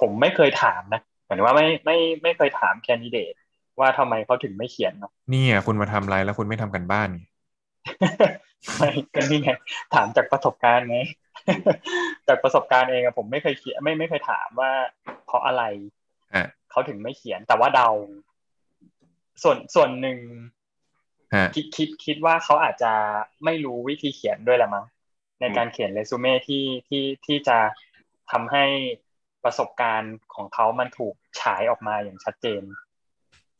[0.00, 3.34] ผมไม่เคยถามนะหมายถึงว่าไม่ไม่ไม่เคยถามแคนดิเดต
[3.78, 7.22] ว่าทำไมเขาถึงไม่เขียนเนาะนี่อะคุณมาทำอะไรแล้วคุณไม่ทำกันบ้านไง
[8.76, 9.50] ไม่ก็นี่ไง
[9.94, 10.98] ถามจากประสบการณ์ไง
[12.26, 14.72] จากประสบการณ์เองอะผมไม่เคยเขียนไม่ไม่เคยถามว่า
[15.26, 15.62] เพราะอะไร
[16.34, 17.88] อะเขาถึงไม่เขียนแต่ว่าเดา
[19.42, 20.18] ส่วนส่วนหนึ่ง
[21.34, 22.92] ฮะคิดคิดคิดว่าเขาอาจจะ
[23.44, 24.86] ไม่รู้วิธีเขียนด้วยละมั้ง
[25.40, 27.58] ในการเขียนเรซูเม่ที่ที่ที่จะ
[28.30, 28.64] ทำให้
[29.44, 32.62] ประสบการณ์ของเขามันถูกฉายออกมาอย่างชัดเจน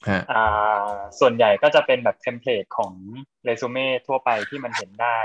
[0.09, 0.89] ฮะอ่า
[1.21, 2.93] ส่วนใหญ่ก็จะเป็นแบบ template ของ
[3.45, 5.19] เรซูเม่ทั่วไปที่มันเห็นได้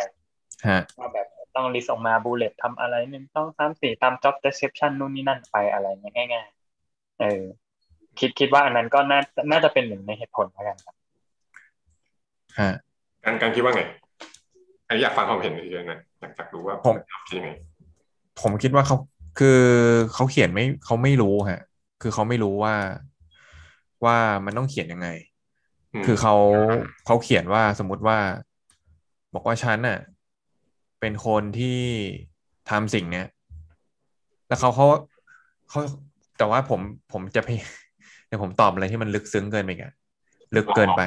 [0.67, 7.41] ฮะว่าแบบ ต้องลิสต์ออกมาบูเลตทำอะไรหนึ่งต้องสามสี่ตาม job description นู่นนี่นั่นไปอะไรเงี้ยง่ายๆเออ
[8.19, 9.19] คิดคิดว่าอันนั้นก็น่า
[9.51, 10.95] น่าจะเป็นหนึ่งในเหตุผลแล้วกันครับ
[12.59, 12.71] ฮะ
[13.25, 13.81] การการคิดว่าไง
[14.87, 16.95] อันนี้อยากฟังความเห็นเฉยๆนะอยากอยากรู้ว่าผม
[17.29, 17.49] คิดยังไง
[18.41, 18.97] ผมคิดว่าเขา
[19.39, 19.59] คือ
[20.13, 21.61] เขาเขียนไม่เขาไม่รู้ฮะ
[22.01, 22.75] คือเขาไม่รู้ว่า
[24.05, 25.07] ว่ามันต้องเขียนยังไง
[26.01, 26.35] มคือเขา
[27.05, 28.17] เขาเขียนว่าสมมุติว่า
[29.33, 29.97] บอกว่าฉันน่ะ
[31.01, 31.79] เป็นคนที่
[32.69, 33.27] ทำสิ่งเนี้ย
[34.47, 34.87] แล้วเขาเขา
[35.69, 35.79] เขา
[36.37, 36.79] แต่ว่าผม
[37.11, 37.59] ผมจะพย
[38.27, 39.93] เดี๋ยวผมตอบอะไรที่มันลึกซึ้งเกินไปอีกอะ
[40.55, 41.01] ลึกเกินไป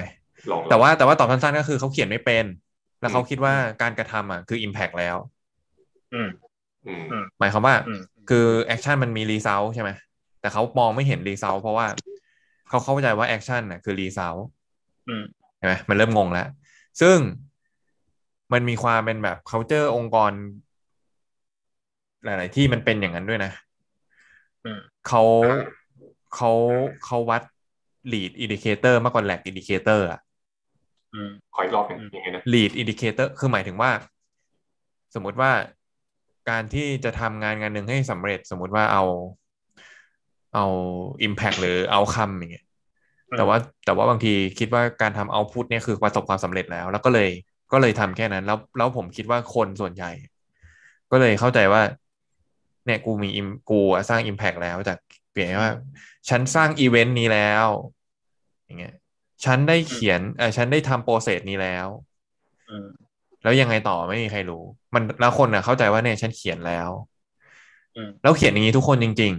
[0.50, 2.44] ลองแต่ว่าแต่ว่าตอบสั้นๆก็คือเขาเขียนไม่เป็น
[3.00, 5.16] แล้วเขาอืมคิดว่าการกระทำอะคือ impact แล้ว
[6.14, 6.28] อืม
[6.87, 9.90] อืมอืมหมายความว่าอืมคือ action มันมี result ใช่ไหม
[10.40, 11.87] แต่เขามองไม่เห็น result เพราะว่า
[12.68, 14.35] เขาเข้าใจว่า action น่ะคือ result
[15.09, 15.24] อืม
[15.59, 16.48] ใช่ไหมมันเริ่มงงแล้ว
[17.00, 17.16] ซึ่ง
[18.52, 20.33] มันมีความเป็นแบบ culture องค์กร
[22.24, 23.50] หลาย ๆ ที่มันเป็นอย่างนั้นด้วยนะ
[24.64, 25.22] อืมเขา
[26.35, 26.50] เขา
[27.04, 27.42] เขาวัด
[28.12, 30.20] lead indicator มากกว่า lag indicator อะ
[31.14, 33.90] อืมขออีกรอบหนึ่งยังไงนะ lead indicator คือหมายถึงว่า
[35.14, 35.50] สมมุติว่า
[36.50, 39.04] การที่จะทำงานงานหนึ่งให้สำเร็จ สมมุติว่าเอา
[40.54, 40.64] เอา
[41.26, 42.64] impact หรือ outcome อย่างเงี้ย
[43.28, 47.28] อืมแต่ว่าแต่ว่าบางทีคิดว่าการทำ output เนี่ยคือประสบความสำเร็จแล้ว แล้วก็เลย
[47.74, 50.10] ก็เลยทำแค่นั้น แล้วแล้วผมคิดว่าคนส่วนใหญ่
[51.10, 51.82] ก็เลยเข้าใจว่า
[52.87, 54.98] เนี่ยกูมี im- กูอะสร้าง impact แล้วจาก
[55.32, 55.72] เปลี่ยนว่า
[56.28, 57.66] ฉันสร้างอีเวนต์นี้แล้ว
[58.64, 58.94] อย่างเงี้ย
[59.44, 61.88] ฉันได้เขียนเออฉันได้ทำโปรเซสนี้แล้ว
[62.70, 62.88] อืม
[63.42, 64.62] แล้วยังไงต่อไม่มีใครรู้
[64.94, 66.90] มันแล้วคนอะเข้าใจว่าเนี่ยฉันเขียนแล้ว
[67.96, 69.32] อืมแล้วเขียนอย่างนี้ทุกคนจริง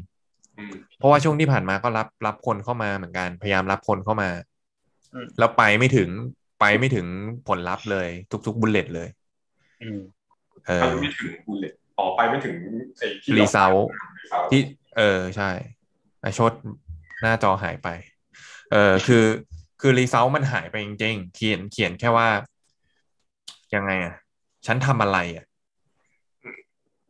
[0.57, 4.29] อืมๆเพราะว่าช่วงที่ผ่านมาก็รับรับคนเข้ามาเหมือนกัน พยายามรับคนเข้ามา
[5.13, 6.09] อืมแล้วไปไม่ถึง
[6.65, 7.08] ไปไม่ถึง
[7.47, 8.08] ผลลัพธ์เลย
[8.47, 9.08] ทุกๆ bullet เลย
[9.84, 9.99] อืม
[10.67, 12.56] เอไปอไม่ถึง bulletออกไปไม่ถึง
[12.97, 13.73] ไอ้ที่ result
[14.19, 14.62] result ที่
[14.97, 15.49] เออใช่
[16.21, 16.54] ไอโชด
[17.21, 17.89] หน้าจอหายไป
[18.71, 19.25] เออคือ
[19.82, 22.28] คือ result มันหายไปจริงๆเขียนเขียนแค่ว่า
[23.75, 24.15] ยังไงอะ
[24.65, 25.45] ฉันทำอะไรอะ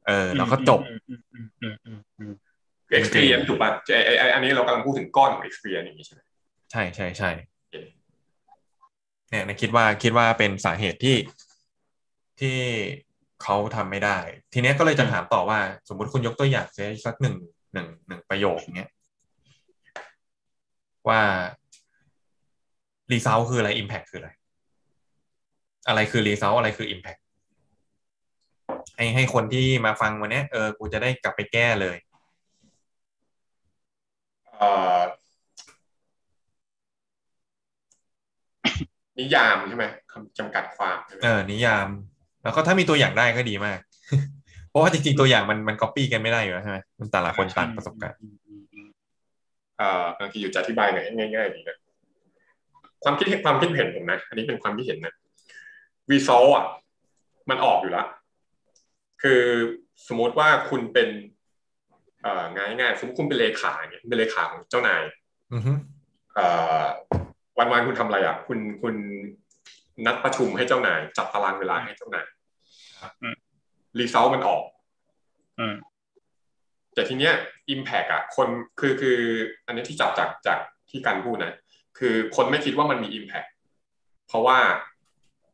[0.07, 2.33] เออ แล้วก็จบอืมอืมอืมอืมอืม
[2.89, 6.21] คือ experience ถูกป่ะไอ้ไอ้ไอ้อันนี้เรากำลังพูดถึงก้อนของ experience อย่างนี้ใช่ไหม
[6.71, 7.54] ใช่ใช่ใช่โอ
[9.29, 11.17] เนี่ยนะคิดว่าคิดว่าเป็นสาเหตุที่
[12.39, 12.57] ที่
[13.43, 14.17] เขาทำไม่ได้
[14.53, 15.59] ทีเนี้ยก็เลยจะถามต่อว่า
[15.89, 17.35] สมมุติคุณยกตัวอย่างเซสักหนึ่ง
[17.73, 18.89] หนึ่งหนึ่งประโยคเนี้ย
[21.09, 21.21] ว่า
[23.11, 24.29] result คืออะไร Impact คืออะไร
[25.87, 27.21] อะไรคือ result อะไรคือ Impact
[28.95, 31.97] ให้ให้คนที่มาฟังวันนี้เออ กูจะได้กลับไปแก้เลย
[34.57, 34.99] เอ่อ
[39.19, 41.87] นิยามใช่ไหมคำจำกัดความใช่ไหมเออนิยาม
[42.43, 43.79] แล้วก็ถ้ามีตัวอย่างได้ก็ดีมาก
[44.69, 48.87] เพราะว่าจริงๆตัวอย่างมันมันก๊อปปี้กันไม่ได้อยู่แล้วใช่ไหมมันแต่ละคนต่างประสบการณ์อืมอืมอืม
[49.77, 51.77] เอ่อบางทีอยู่จะอธิบายหน่อยง่ายๆดีนะ
[53.03, 55.13] ความคิดความคิดเห็นผมนะ อันนี้เป็นความคิดเห็นนะ
[56.11, 56.65] result อะ
[57.49, 58.07] มันออกอยู่แล้ว
[59.21, 59.43] คือ
[60.07, 61.09] สมมติว่าคุณเป็น
[62.23, 65.03] เอ่อง่ายๆสมมติคุณเป็นเลขาเนี่ยเป็นเลขาของเจ้านาย
[65.53, 65.71] อือฮึ
[66.35, 66.47] เอ่
[66.81, 66.83] อ
[67.57, 68.95] วันวันๆคุณทำอะไรอะ คุณคุณ
[70.05, 72.25] นัดประชุมให้เจ้านาย จัดตารางเวลาให้เจ้านาย
[73.99, 74.63] รีเซลมันออก
[75.59, 75.75] อืม
[76.93, 77.33] แต่ทีเนี้ย
[77.73, 78.47] Impact อะ คน
[78.79, 79.17] คือคือ
[79.65, 81.53] อันนี้ที่จับจากจากที่การพูดนะ
[81.97, 83.49] คือคนไม่คิดว่ามันมี Impact
[84.27, 84.57] เพราะว่า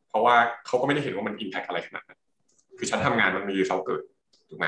[0.10, 0.36] เพราะว่า
[0.66, 2.20] เขาก็ไม่ได้เห็นว่ามัน Impact อะไรขนาดนั้น
[2.78, 4.02] คือฉันทำงานมันมีรีเซลเกิด
[4.50, 4.68] ถูกไหม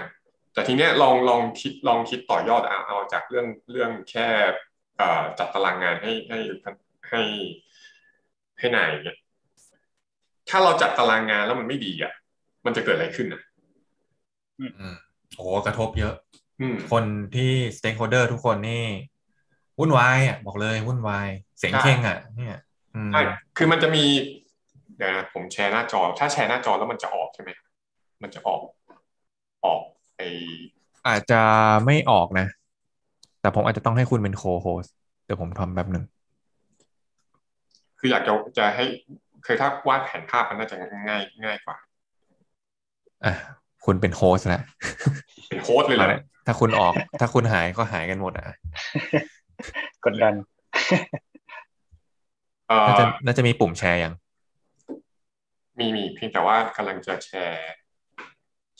[0.53, 4.27] แต่ทีเนี้ยลองลองคิดลองคิดต่อยอดเอาเอาจากเรื่องเรื่องแค่
[4.97, 6.39] เอ่อจัดตารางงานให้ให้
[7.09, 7.21] ให้
[8.59, 9.17] ให้นายอย่างเงี้ย
[10.49, 12.13] ถ้าเราจัดตารางงานแล้วมันไม่ดีอะ
[12.65, 13.41] มันจะเกิดอะไรขึ้นอะ
[14.59, 14.95] อืม
[15.35, 16.13] โอ้กระทบเยอะ
[16.61, 17.03] อืมคน
[17.35, 18.83] ที่ stakeholder ทุกคนนี่
[19.79, 22.59] วุ่นวายอะบอกเลยวุ่นวาย เสียงใช่เข่งอะ เนี่ย
[22.95, 23.21] อืมใช่
[23.57, 24.03] คือมันจะมี
[24.97, 27.49] เดี๋ยวนะผมแชร์หน้าจอ ถ้าแชร์หน้าจอแล้วมันจะออกใช่ไหม
[28.23, 28.61] มันจะออก
[29.65, 29.81] ออก
[30.17, 30.21] ไอ
[31.07, 31.41] อาจจะ
[31.85, 32.47] ไม่ออกนะ
[33.41, 34.85] แต่ผมอาจจะต้องให้คุณเป็นโคโฮส
[35.25, 36.03] เดี๋ยวผมทำแบบหนึ่ง
[38.05, 38.85] คืออยากจะจะให้
[39.45, 40.75] คือถ้าวาดแผนภาพมันน่าจะ
[41.09, 41.77] ง่ายง่ายกว่า
[43.25, 43.33] อะ
[43.85, 44.63] คุณเป็นโฮสแล้ว
[45.49, 46.07] เป็นโค้ดเลยเหรอ
[46.47, 48.45] ถ้าคุณออก ถ้าคุณหายก็หายกันหมดอะ
[50.05, 50.33] กดดัน
[52.67, 54.13] เอ่อน่าจะน่าจะมีปุ่มแชร์ยัง
[55.79, 57.73] มีมีเพียงแต่ว่ากำลังจะแชร์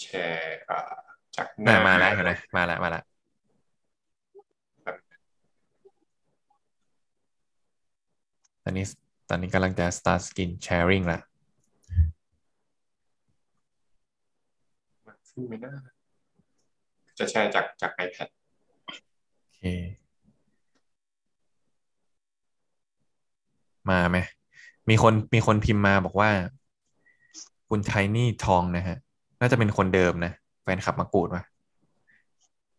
[0.02, 0.94] แชร์เอ่อ
[1.36, 3.04] จากหน่าน้ามาแล้วเห็นไหมมาแล้วมาแล้ว
[8.66, 8.86] ตอนนี้
[9.30, 11.20] ตอนนี้กำลังจะ start screen sharing ละ
[15.30, 15.74] ขึ้นไม่ได้
[17.20, 18.30] จะแชร์จากจาก iPad
[19.42, 19.62] โอเค
[23.90, 24.18] มาไหม
[24.90, 26.32] มีคนมีคนพิมพ์มาบอกว่า
[27.70, 28.98] คุณไทนี่ทองนะฮะ
[29.40, 30.32] น่าจะเป็นคนเดิมนะ
[30.64, 31.44] แฟนคลับมากูดว่ะ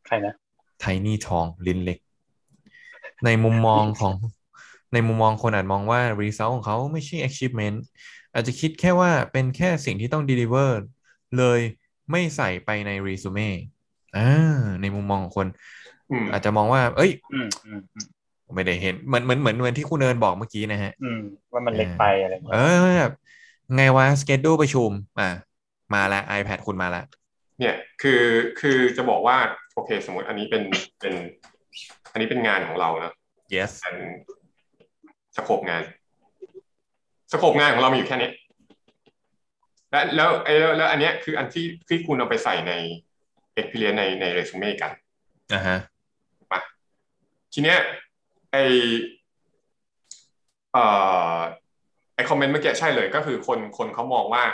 [0.06, 0.34] ใครนะ
[0.80, 1.98] ไทนี่ทอง ลิ้นเล็ก
[3.24, 4.14] ในมุมมองของ
[4.94, 7.76] ในมุมมองคนอาจมองว่า result ของเขาไม่ใช่ achievement
[8.34, 10.70] อาจจะคิดแค่ว่าเป็นแค่สิ่งที่ต้อง deliver
[11.38, 11.60] เลย
[12.10, 13.50] ไม่ใส่ไปใน resume
[14.16, 14.30] อ่า
[14.80, 15.46] ในมุมมองของคน
[16.10, 18.06] อืมอาจจะมองว่า เอ้ยอืมอืมอืม
[18.54, 21.20] ไม่ได้เห็นเหมือนเหมือนเหมือนเหมือนที่คุณเอิญบอกเมื่อกี้นะฮะอืม
[21.52, 22.60] ว่ามันเล็กไปอะไรอย่างเอเงี้
[22.94, 23.12] ยอแบบ
[23.76, 25.30] ไงวะ schedule ประชุม อะ
[25.94, 27.04] มาแล้ว iPad คุณมาแล้ว
[27.60, 28.22] เนี่ยคือ
[28.60, 29.36] คือจะบอกว่า
[29.74, 30.62] โอเค สมมติอันนี้เป็น
[31.00, 31.14] เป็น
[32.12, 33.12] อันนี้เป็นงานของเรานะ
[33.54, 33.96] yes เป็น
[35.36, 35.82] สโคปงาน
[37.32, 38.30] สโคปงานของเรามีอยู่แค่นี้
[39.90, 42.72] และแล้วไอ้แล้วแล้วอันเนี้ยคืออันที่ที่คุณเอาไปใส่ใน
[43.58, 44.92] experience ในในเรซูเม่กัน
[45.52, 45.78] อ่าฮะ
[46.38, 46.60] ถูกปะ
[47.52, 47.78] ทีเนี้ย
[48.52, 48.56] ไอ
[50.72, 50.84] เอ่
[51.36, 51.38] อ
[52.14, 54.44] ไอคอมเมนต์เมื่อกี้ใช่เลยก็คือคนคนเขามองว่า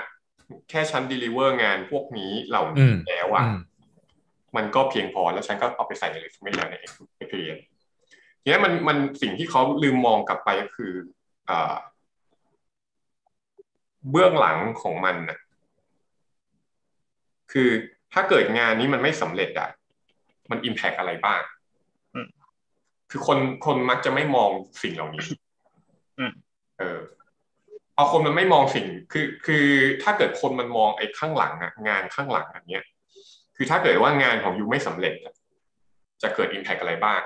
[0.70, 3.60] แค่ฉัน deliver งานพวกนี้เหล่าอืนี้มแล้วอะอืม
[4.56, 6.76] มันก็เพียงพอแล้วฉันก็เอาไปใส่ในเรซูเม่แล้วใน
[7.20, 7.64] experience
[8.42, 10.92] ทีนี้มันมันสิ่งที่เขาลืมมองกลับไปก็คือ
[11.46, 11.74] เอ่อ
[14.10, 15.38] เบื้องหลังของมันนะ
[17.52, 17.68] คือ
[18.12, 19.70] ถ้าเกิดงานนี้มันไม่สำเร็จอะ
[20.50, 21.40] มันอิมแพกอะไรบ้าง
[22.14, 22.28] อืม
[23.10, 24.50] คือคนคนมักจะไม่มอง
[24.82, 25.26] สิ่งเหล่านี้
[26.18, 26.32] อืม
[26.78, 26.98] เออ
[27.94, 29.66] เอาคนมันไม่มองสิ่ง คือ คือ
[30.02, 32.84] ถ้าเกิดคนมันมองไอ้ข้างหลังอะงานข้างหลังอันเนี้ย
[33.56, 35.34] คือถ้าเกิดว่างานของยูไม่สำเร็จอะ
[36.22, 37.20] จะเกิดอิมแพกอะไรบ้าง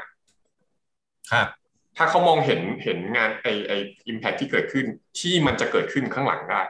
[1.33, 1.49] ครับ
[1.97, 3.73] ถ้าเขามองเห็นเห็นงานไอไอ
[4.09, 4.87] อิมแพกที่เกิดขึ้น
[5.21, 6.61] ที่มันจะเกิดขึ้นข้างหลังได้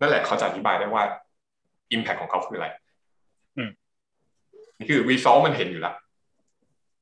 [0.00, 1.04] นั่นแหละเขาจะอธิบายได้ว่า
[1.92, 2.68] อิมแพกของเขาคืออะไร
[3.56, 3.70] อืม
[4.78, 5.96] นี่คือรีซอลมันเห็นอยู่แล้ว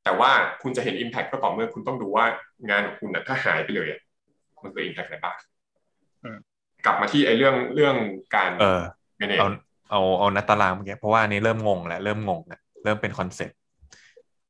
[0.03, 2.25] แต่ว่าคุณจะเห็น Impact ก็ต่อเมื่อคุณต้องดูว่า
[2.69, 4.01] งานของคุณนะถ้าหายไปเลยอะ
[4.63, 5.35] มันเกิด Impact อะไรบ้าง
[6.23, 6.37] อืม
[6.85, 7.95] กลับมาที่ไอ้เรื่องเรื่อง
[8.35, 8.81] การเออ
[9.19, 9.47] manage เอา
[9.91, 13.57] เอาเอานัดตารางเมื่อกี้เพราะว่าอันนี้เริ่มงงแล้วเริ่มงงแล้วเริ่มเป็นคอนเซ็ปต์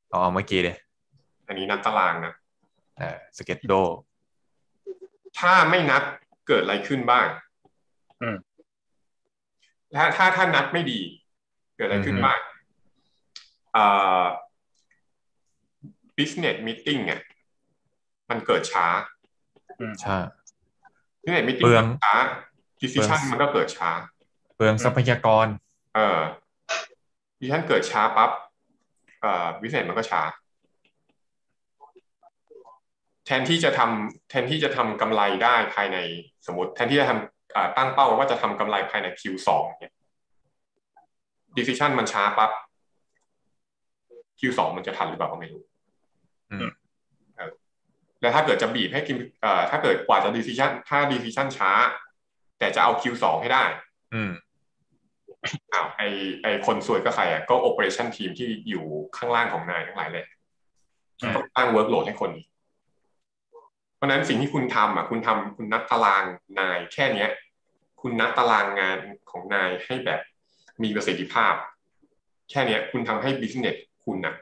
[0.09, 0.77] เอาเอาเมื่อกี้เลย
[1.47, 2.33] อันนี้นัดตารางนะ
[2.97, 3.73] เออ schedule
[5.39, 6.03] ถ้าไม่นัด
[6.47, 7.27] เกิดอะไรขึ้นบ้าง
[8.21, 8.37] อืม
[9.95, 10.99] ถ้าถ้าถ้านัดไม่ดี
[11.75, 12.39] เกิดอะไรขึ้นบ้าง
[13.75, 14.25] อ่า
[16.17, 17.21] business meeting เนี่ย
[18.29, 18.87] มันเกิดช้า
[20.01, 20.17] ใช่
[21.23, 22.15] business meeting เปลืองช้า
[22.81, 23.91] decision มันก็เกิดช้า
[24.55, 25.47] เปลืองทรัพยากร
[25.95, 26.21] เออ
[27.39, 28.31] decision เกิดช้าปั๊บ
[29.21, 30.21] เอ่อ business มันก็ช้า
[33.25, 35.97] แทนที่จะทำแทนที่จะทำกำไรได้ภายใน
[36.47, 39.93] สมมติ แทนที่จะทำอ่าตั้งเป้าว่าจะทำกำไรภายใน Q2 เนี่ย
[41.57, 42.51] decision มันช้าปั๊บ
[44.39, 45.63] Q2 มันจะทันหรือเปล่าก็ไม่รู้
[46.51, 46.69] อืม
[47.35, 47.51] เออ
[48.21, 51.71] แล้วถ้าเกิดจะบีบให้กินเอ่อถ้าเกิดกว่าจะ decision ถ้า decision ช้า
[52.59, 53.63] แต่จะเอา Q2 ให้ได้
[54.13, 54.31] อืม
[55.73, 56.01] อ้าวไอ
[56.43, 58.85] ไอคนสวยก็ใครอะก็ operation team ที่อยู่
[59.17, 60.25] ข้างล่างของนายทั้งหลายเลย
[61.21, 62.52] อืมต้องตั้ง workload ให้คนนี้เพ
[64.03, 66.23] ราะฉะนั้นสิ่งที่คุณทำอะคุณทำคุณนัดตาราง
[66.59, 67.29] นายแค่เนี้ย
[68.01, 68.99] คุณนัดตารางงาน
[69.31, 70.21] ของนายให้แบบ
[70.83, 71.53] มีประสิทธิภาพ
[72.49, 74.35] แค่เนี้ย คุณทำให้ business คุณน่ะ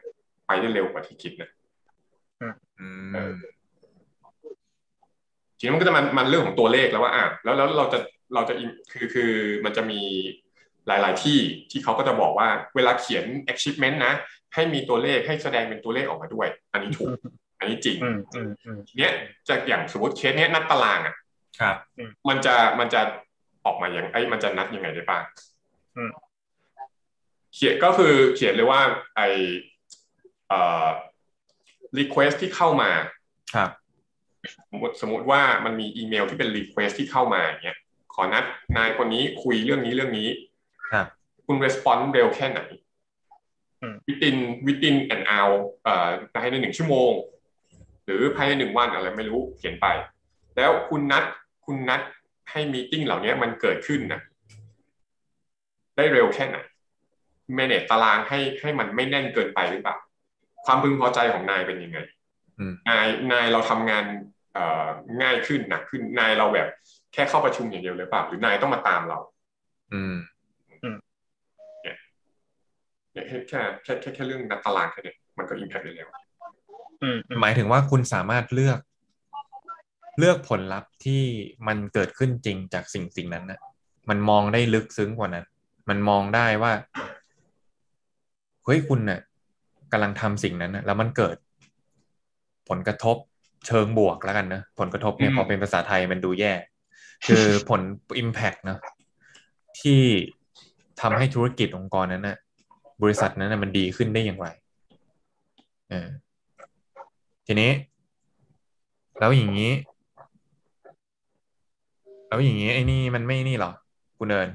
[0.46, 1.50] ไปได้เร็วกว่าที่คิดนะ
[2.42, 3.36] อืเอมอ
[5.58, 8.00] ทีนี้มันก็จะมันมันเรื่องของตัวเลขแล้วว่าอะแล้วแล้วเราจะ
[8.34, 9.32] เราจะ im- คือคือ
[9.66, 10.02] มันจะมี
[10.88, 11.40] หลาย ๆ ที่
[11.72, 14.14] ที่เขาก็จะบอกว่าเวลาเขียน achievement นะ
[14.54, 17.10] ให้มีตัวเลขให้แสดงเป็นตัวเลขออกมาด้วย อันนี้ถูก
[17.62, 19.14] อันนี้จริงอืมอืมอืมทีเนี้ย
[19.48, 21.16] จะอย่างสมมติเคสเนี้ยนัดตารางอะ
[21.60, 21.76] ครับ
[22.30, 23.02] มันจะมันจะ
[23.66, 25.24] ออกมาอย่างไอ้ยมันจะนัดยังไงได้บ้าง
[25.98, 26.12] อืม
[27.54, 28.82] เขียนก็คือเขียนเลยว่า
[29.16, 29.22] ไอ
[30.48, 30.88] เอ่อ
[31.98, 32.92] request ที่เข้ามา
[33.56, 33.70] ครับ
[34.72, 37.78] สมมติสมมติว่ามันมีอีเมลที่เป็น request ที่เข้ามาอย่างเงี้ย
[38.14, 38.44] ขอนัด
[38.78, 40.30] นายคนนี้คุยเรื่องนี้เรื่องนี้
[40.92, 41.08] ครับ
[41.46, 42.62] คุณ response เร็วแค่ไหน
[43.82, 47.41] อืม within within an hour เอ่อภายในหนึ่งชั่วโมงห
[48.12, 49.88] รือภายในหนึ่งวันอะไรไม่รู้เขียนไป
[50.58, 51.24] แล้วคุณนัด
[51.66, 52.02] คุณนัด
[52.52, 54.20] ให้มีติ้งเหล่านี้มันเกิดขึ้นนะ
[55.98, 56.58] ได้เร็วแค่ไหน
[57.58, 59.96] manage ตารางให้ให้มันไม่แน่นเกินไปหรือเปล่า
[60.66, 62.00] ความพึงพอใจของนายเป็นยังไง
[62.60, 64.06] อืมนายนายเราทำงาน
[64.54, 64.88] เอ่อ
[65.22, 66.68] ง่ายขึ้นหนักขึ้นนายเราแบบ
[67.14, 69.20] แค่เข้าประชุมอย่างเดียวหรือเปล่าหรือนายต้องมาตามเรา
[69.94, 70.98] อืม
[71.84, 71.98] เนี่ย
[73.12, 76.31] แค่แค่แค่แค่แค่เรื่องนัดตารางแค่เนี้ยมันก็อิมแพคได้แล้วอืมอืม
[77.42, 78.80] หมายถึงว่าคุณสามารถเลือก
[80.20, 81.24] เลือกผลลัพธ์ที่
[81.68, 83.60] มันเกิดขึ้นจริงจากสิ่งสิ่งนั้นนะ
[84.10, 85.46] มันมองได้ลึกซึ้งกว่านั้น
[85.90, 86.74] มันมองได้ว่า
[88.66, 89.20] เฮ้ยคุณน่ะ
[89.92, 91.38] กำลังทำสิ่งนั้นนะแล้วมันเกิด
[92.70, 93.18] ผลกระทบ
[93.68, 96.54] เชิงบวกแล้วกันนะผลกระทบเนี่ยพอเป็นภาษาไทยมันดูแย่
[97.28, 97.82] คือผล
[98.22, 98.80] Impact นะ
[99.80, 100.02] ที่
[101.02, 102.38] ทำให้ธุรกิจองค์กรนั้นนะ
[103.04, 104.48] บริษัทนั้นนะมันดีขึ้นได้อย่างไร
[105.90, 106.08] เออ
[107.52, 107.74] ทีนี้
[109.20, 109.72] แล้วอย่างนี้
[112.28, 113.72] แล้วอย่างนี้ไอ้นี่มันไม่นี่หรอ
[114.18, 114.50] คุณเอิญ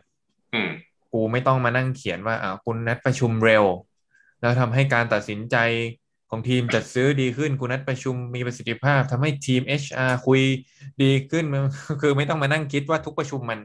[0.55, 0.69] อืม
[1.13, 3.65] กูไม่ต้องมานั่งเขียนว่าอ่าคุณนัดประชุมเร็ว
[4.41, 5.57] แล้วทำให้การตัดสินใจ
[6.31, 10.41] ของทีมจัดซื้อดีขึ้นคุณนัดประชุมมีประสิทธิภาพทำให้ทีม HR คุย
[11.03, 11.63] ดีขึ้นมัน
[12.03, 13.59] คือไม่ต้องมานั่งคิดว่าทุกประชุมมัน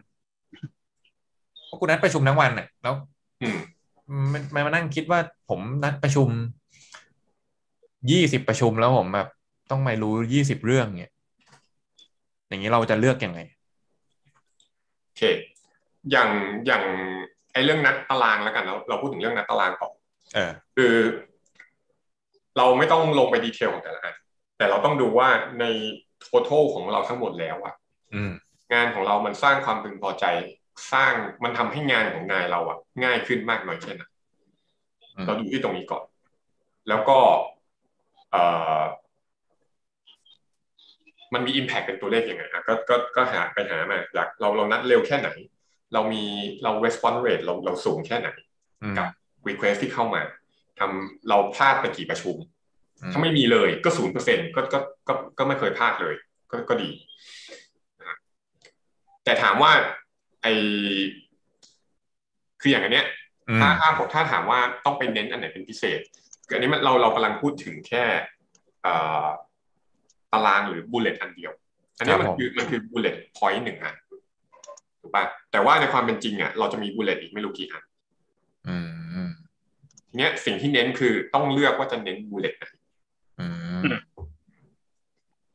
[1.66, 2.96] เพราะคุณนัดประชุมทั้งวันน่ะแล้ว
[3.42, 3.58] อืม
[4.34, 6.30] มันมันมานั่งคิดว่าผมนัดประชุม
[8.12, 9.28] ยี่สิบประชุมแล้วผมแบบ
[9.72, 11.14] ต้องไม่รู้ยี่สิบเรื่องเนี่ย
[12.48, 13.40] อย่างนี้เราจะเลือกยังไง
[15.04, 15.22] โอเค
[16.12, 16.30] อย่าง
[16.66, 16.84] อย่าง
[17.54, 19.94] ไอ้เรื่องนัดตารางแล้วกันเราเราพูดถึงเรื่องนัดตารางก่อน
[20.36, 20.96] เออคือ
[22.58, 24.16] เราไม่ต้องลงไปดีเทลของแต่ละอัน
[24.58, 25.30] แต่เราต้องดูว่า
[25.60, 25.66] ใน
[26.26, 27.74] total ของเราทั้งหมดแล้วอะ
[28.14, 28.32] อืม
[28.74, 30.26] งานของเรามันสร้างความพึงพอใจ
[30.94, 34.04] สร้างมันทำให้งานของนายเราอะง่ายขึ้นมากน้อยแค่ไหน
[35.16, 36.04] อืมเราดูที่ตรงนี้ก่อน
[36.90, 37.42] แล้วก็เอ่อ
[41.34, 45.30] มันมี Impact เป็นตัวเลขยังไงอะก็ก็ก็หาไปหามาอยากเราเรานัดเร็วแค่ไหน
[45.94, 46.24] เรามี
[46.64, 48.30] เรา response rate เราเราสูงแค่ไหน
[48.84, 49.08] อืมกับ
[49.48, 50.22] request ที่เข้ามา
[50.80, 52.36] ทำเราพลาดไปกี่ประชุม
[53.02, 56.16] อืมถ้าไม่มีเลยก็ศูนย์เปอร์เซ็นก็ก็ก็ก็ไม่เคยพลาดเลย
[56.52, 56.90] ก็ก็ดี
[58.00, 58.18] นะฮะ
[59.24, 59.72] แต่แต่ถามว่า
[60.42, 60.48] ไอ
[62.62, 63.06] คืออย่างอันเนี้ย
[63.50, 66.21] อืมถ้าถ้าผมถ้าถามว่าต้องไปเน้นอันไหนเป็นพิเศษคื
[66.52, 68.04] ออันนี้มันเราเรากำลังพูดถึงแค่
[68.84, 68.94] เอ่
[69.26, 69.28] อ
[70.34, 71.52] ตารางหรือ bullet อันเดียว
[71.98, 73.96] อันนี้มันคือมันคือ bullet point หนึ่งอัน
[75.02, 77.84] ถูกป่ะแต่ว่าในความเป็นจริงอะเราจะมี bullet อีกไม่รู้กี่อัน
[78.68, 78.78] อื
[79.28, 79.30] ม
[80.10, 82.66] ทีเนี้ยสิ่งที่เน้นคือต้องเลือกว่าจะเน้น bullet ไหน
[83.40, 83.48] อื
[83.82, 83.84] ม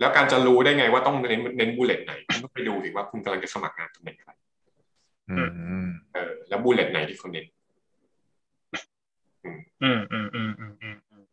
[0.00, 4.32] แล้วการจะรู้ได้ไงว่าต้องเน้นเน้น bullet ไหนคุณต้องไปดูถึงว่าคุณกำลังจะสมัครงานตำแหน่งอะไร
[5.30, 5.36] อื
[5.84, 7.46] มเออแล้ว bullet ไหนที่คุณเน้น
[9.82, 11.24] อืมอืมอืมอืมอืมอืม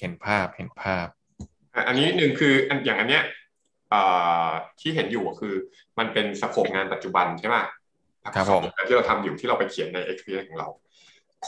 [0.00, 1.06] เห็นภาพเห็นภาพ
[1.74, 3.24] อะอันนี้หนึ่งคืออันอย่างอันเนี้ย
[3.90, 4.02] เอ่
[4.46, 4.48] อ
[4.80, 5.54] ที่เห็นอยู่ก็คือ
[5.98, 7.56] มันเป็นสโคปงานปัจจุบันใช่ไหม
[8.34, 10.68] ครับผมที่เราทำอยู่ที่เราไปเขียนใน experience ของเรา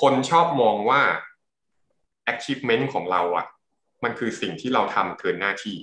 [0.01, 1.01] คนชอบมองว่า
[2.33, 3.47] achievement ของเราอะ
[4.05, 5.77] มันคือสิ่งที่เราทำเกินหน้าที่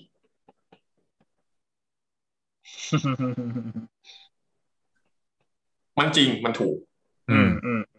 [6.00, 6.78] มันจริงมันถูก
[7.32, 7.99] อือืมมอืมอืมอื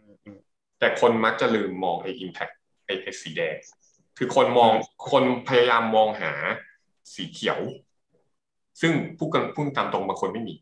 [0.81, 2.53] แต่คนมักจะลืมมองไอ้ impact
[2.85, 3.55] ไอ้ไอ้สีแดง
[4.17, 4.71] คือคนมอง
[5.11, 6.31] คนพยายามมองหา
[7.15, 7.59] สีเขียว
[8.81, 10.55] ซึ่งพูดกันพูดตามตรงบางคนไม่มี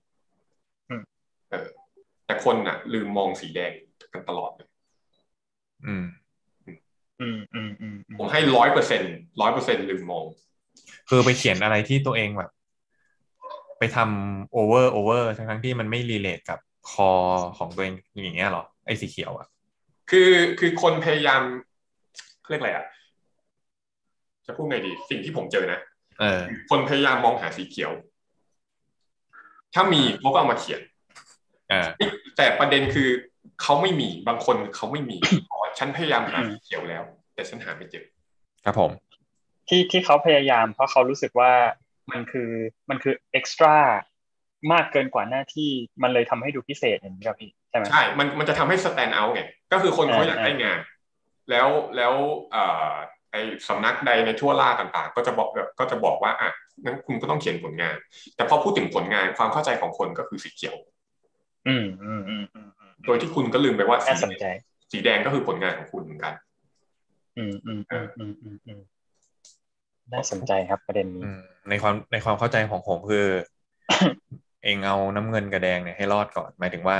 [1.50, 1.66] เออ
[2.26, 3.72] แต่คนน่ะ ลืมมองสีแดง
[4.14, 4.70] กันตลอดเลย
[5.86, 6.06] อืม
[7.22, 9.02] อืมอืมอืมผมให้ร้อยเปอร์เซ็น
[9.42, 10.26] ร้อยเปอร์เซ็นลืมมอง
[11.10, 12.52] คือไปเขียนอะไรที่ตัวเองแบบ
[13.80, 16.60] ไปทำโอเวอร์โอเวอร์ทั้งๆที่มันไม่ relate กับ
[16.92, 17.12] core
[17.58, 19.48] ของตัวเองอย่างเงี้ยหรอ ไอ้สีเขียวอะ
[20.10, 20.30] คือ
[20.60, 21.42] คือคนพยายาม
[22.50, 22.86] เรียกอะไรอะ
[24.48, 25.80] จะพูดไงดี สิ่งที่ผมเจอนะ
[26.20, 27.92] เออคนพยายามมองหาสีเขียว
[29.74, 30.82] ถ้ามีเขาก็เอามาเขียน
[31.70, 31.88] เออ
[32.38, 33.10] แต่ประเด็นคือ
[33.62, 35.18] เขาไม่มีบางคนเขาไม่มี
[35.52, 37.04] อ๋อฉันพยายามหาสีเขียวแล้ว
[37.34, 38.06] แต่ฉันหาไม่เจอ
[38.66, 38.92] ครับผม
[39.68, 41.52] ที่ที่เขาพยายาม เพราะเขารู้สึกว่า
[42.12, 42.50] มันคือ
[42.90, 43.78] มันคือเอ็กซ์ตร้า
[44.72, 45.70] มากเกินกว่าหน้าที่
[46.04, 49.42] มันเลยทำให้ดูพิเศษอย่างนี้ครับพี่ใช่ไหมใช่ มันมันจะทำให้สแตนด์เอาไง
[49.72, 50.80] ก็คือคนเขาอยากได้งาน
[51.50, 51.68] แล้ว
[51.98, 52.14] แล้ว
[52.52, 52.92] เอ่อ
[53.32, 53.36] ไอ
[53.68, 55.50] สำนักใดในทั่วล่าต่างๆ ก็จะบอก
[55.80, 56.50] ก็จะบอกว่าอะ
[56.84, 57.96] งั้นคุณก็ต้องเขียนผลงาน
[58.36, 60.76] แต่พอพูดถึงผลงานความเข้าใจของคนก็คือสีเขียว
[61.68, 64.46] อืมอืมอืมอืมอืมโดยที่คุณก็ลืมไปว่าสีน่าสนใจ
[64.92, 66.34] สีแดงก็คือผลงานของคุณเหมือนกัน
[67.38, 68.82] อืมอืมอืมอืมอืมอืม
[70.14, 73.28] น่าสนใจครับประเด็นนี้อืมในความในความเข้าใจของผมคือ
[74.64, 76.98] เองเอาน้ำเงินกับแดงเนี่ยให้รอดก่อน หมายถึงว่า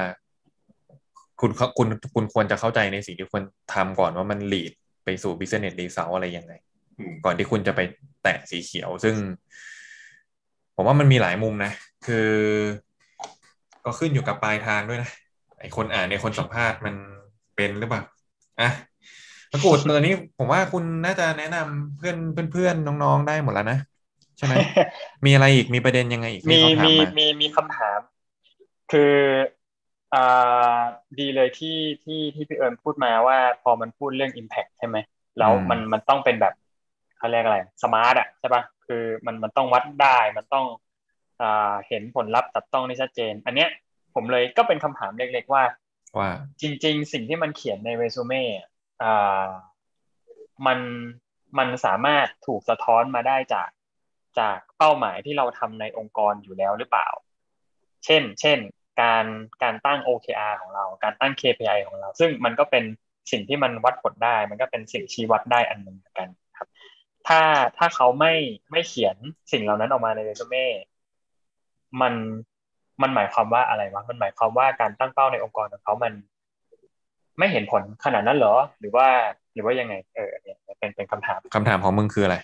[1.42, 4.72] คุณคุณคุณควรจะเข้าใจในสิ่งที่ควรทำก่อนว่ามันลีด
[5.04, 6.54] ไปสู่ business result อะไรยังไง
[7.00, 7.82] อืมก่อนที่คุณจะไป
[8.24, 9.16] แตะสีเขียว ซึ่ง
[10.76, 11.72] ผมว่ามันมีหลายมุมนะ
[12.08, 12.30] คือ
[13.86, 15.10] ก็ขึ้นอยู่กับปลายทางด้วยนะ
[15.60, 16.96] ไอคนอ่านในคนสัมภาษณ์มัน
[17.56, 18.02] เป็นหรือเปล่า
[18.62, 18.70] อะ
[19.52, 22.18] ประกูดตอนนี้ผมว่าคุณน่าจะแนะนำเพื่อน
[22.52, 23.80] เพื่อนๆน้องๆได้หมดแล้วนะ
[24.38, 24.54] ใช่ไหม
[25.26, 28.00] มีอะไรอีกมีประเด็นยังไงอีกมีที่เขาถามมีมามีมีคำถาม
[28.92, 29.14] คือ
[30.14, 30.80] อ่า
[31.20, 34.98] ดีเลยที่ที่ที่พี่เอิญพูดมาว่าพอมันพูดเรื่อง Impact ใช่ไหม
[35.38, 36.54] แล้วมันมันต้องเป็นแบบ
[37.18, 40.66] เขาเรียกอะไรสมาร์ทอะใช่ปะคือมันมันต้องวัดได้มันต้อง
[41.42, 43.70] อ่าเห็นผลลัพธ์ตัดต้องได้ชัดเจน อันเนี้ย
[44.14, 45.64] ผมเลยก็เป็นคำถามเล็กๆว่า
[46.18, 46.32] ว่า
[46.62, 48.68] จริง ๆ สิ่งที่มันเขียนในเรซูเม่อะ
[49.04, 49.48] อ่า
[50.66, 50.80] มัน
[51.58, 53.70] มันสามารถถูกสะท้อนมาได้จาก
[54.40, 57.08] จากเป้าหมายที่เราทำในองค์กรอยู่แล้วหรือเปล่า
[58.06, 58.60] เช่น เช่น
[59.02, 59.26] การ
[59.64, 62.84] การตั้ง OKR ของเรา การตั้ง KPI ของเรา ซึ่งมันก็เป็น
[63.32, 66.68] สิ่งที่มันวัดผลได้ มันก็เป็นสิ่งชี้วัดได้อันหนึ่งเหมือนกันครับ
[67.28, 67.42] ถ้า
[67.78, 68.34] ถ้าเขาไม่
[68.72, 69.16] ไม่เขียน
[69.52, 70.66] สิ่งเหล่านั้นออกมาในเรซูเม่
[72.02, 72.14] มัน
[73.02, 76.14] มันหมายความว่าอะไรวะมันหมายความว่าการตั้งเป้าในองค์กรของเขามัน
[77.40, 79.08] ไม่เห็นผลขนาดนั้นเหรอ หรือว่า
[79.54, 82.38] หรือว่ายังไง เออเนี่ยเป็นเป็นคำถามคำถามของมึงคืออะไร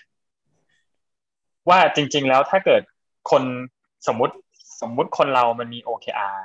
[1.68, 2.82] ว่าจริง ๆ แล้วถ้าเกิด
[3.30, 3.42] คน
[4.06, 4.34] สมมติ
[4.80, 6.36] สมมุติคนเรามันมี OKR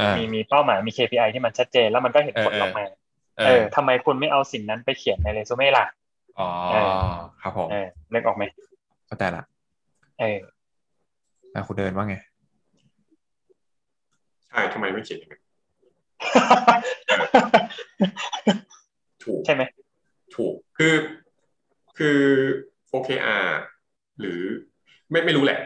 [0.00, 2.84] อ่ามีมีเป้าหมายมี KPI ที่มันชัดเจน แล้วมันก็เห็นผลเออออกมา
[3.38, 5.84] เอเอออทำไมคุณไม่เอาสิ่งนั้นไปเขียนในเรซูเม่ล่ะ
[6.38, 6.92] อ๋อเออ
[7.42, 8.44] ครับผมเออนึกออกไหม
[9.06, 9.44] เข้าใจละ
[10.20, 10.38] เออ
[11.52, 12.16] แล้วคุณเดินว่าไง
[14.48, 15.42] ใช่ทำไมไม่เขียนอย่างนั้น
[19.24, 19.62] ถูกใช่ไหม
[20.36, 20.94] ถูกคือ
[21.98, 22.18] คือ
[22.92, 23.46] OKR
[24.20, 24.40] หรือ
[25.10, 25.58] ไม่ไม่รู้แหละ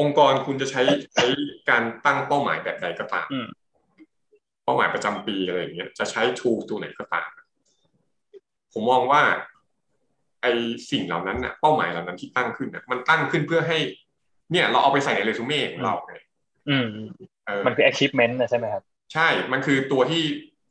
[0.00, 0.82] องค์กรคุณจะใช้
[1.14, 1.24] ใช้
[1.70, 3.48] การตั้งเป้าหมายแบบใดก็ตามอืม
[4.64, 7.28] เป้าหมายประจำปีอะไรอย่างเงี้ยจะใช้ tool ตัวไหนก็ตาม
[8.72, 9.22] ผมมองว่า
[10.42, 10.46] ไอ
[10.90, 13.78] สิ่งเหล่านั้นน่ะ เป้าหมายเหล่านั้นที่ตั้งขึ้นน่ะ มันตั้งขึ้นเพื่อให้
[14.52, 16.14] เนี่ย เราเอาไปใส่ในเรซูเม่ของเราไง
[16.68, 16.86] อืม
[17.46, 18.82] เออมันคือ achievement นะใช่ไหมครับ
[19.14, 20.22] ใช่ มันคือตัวที่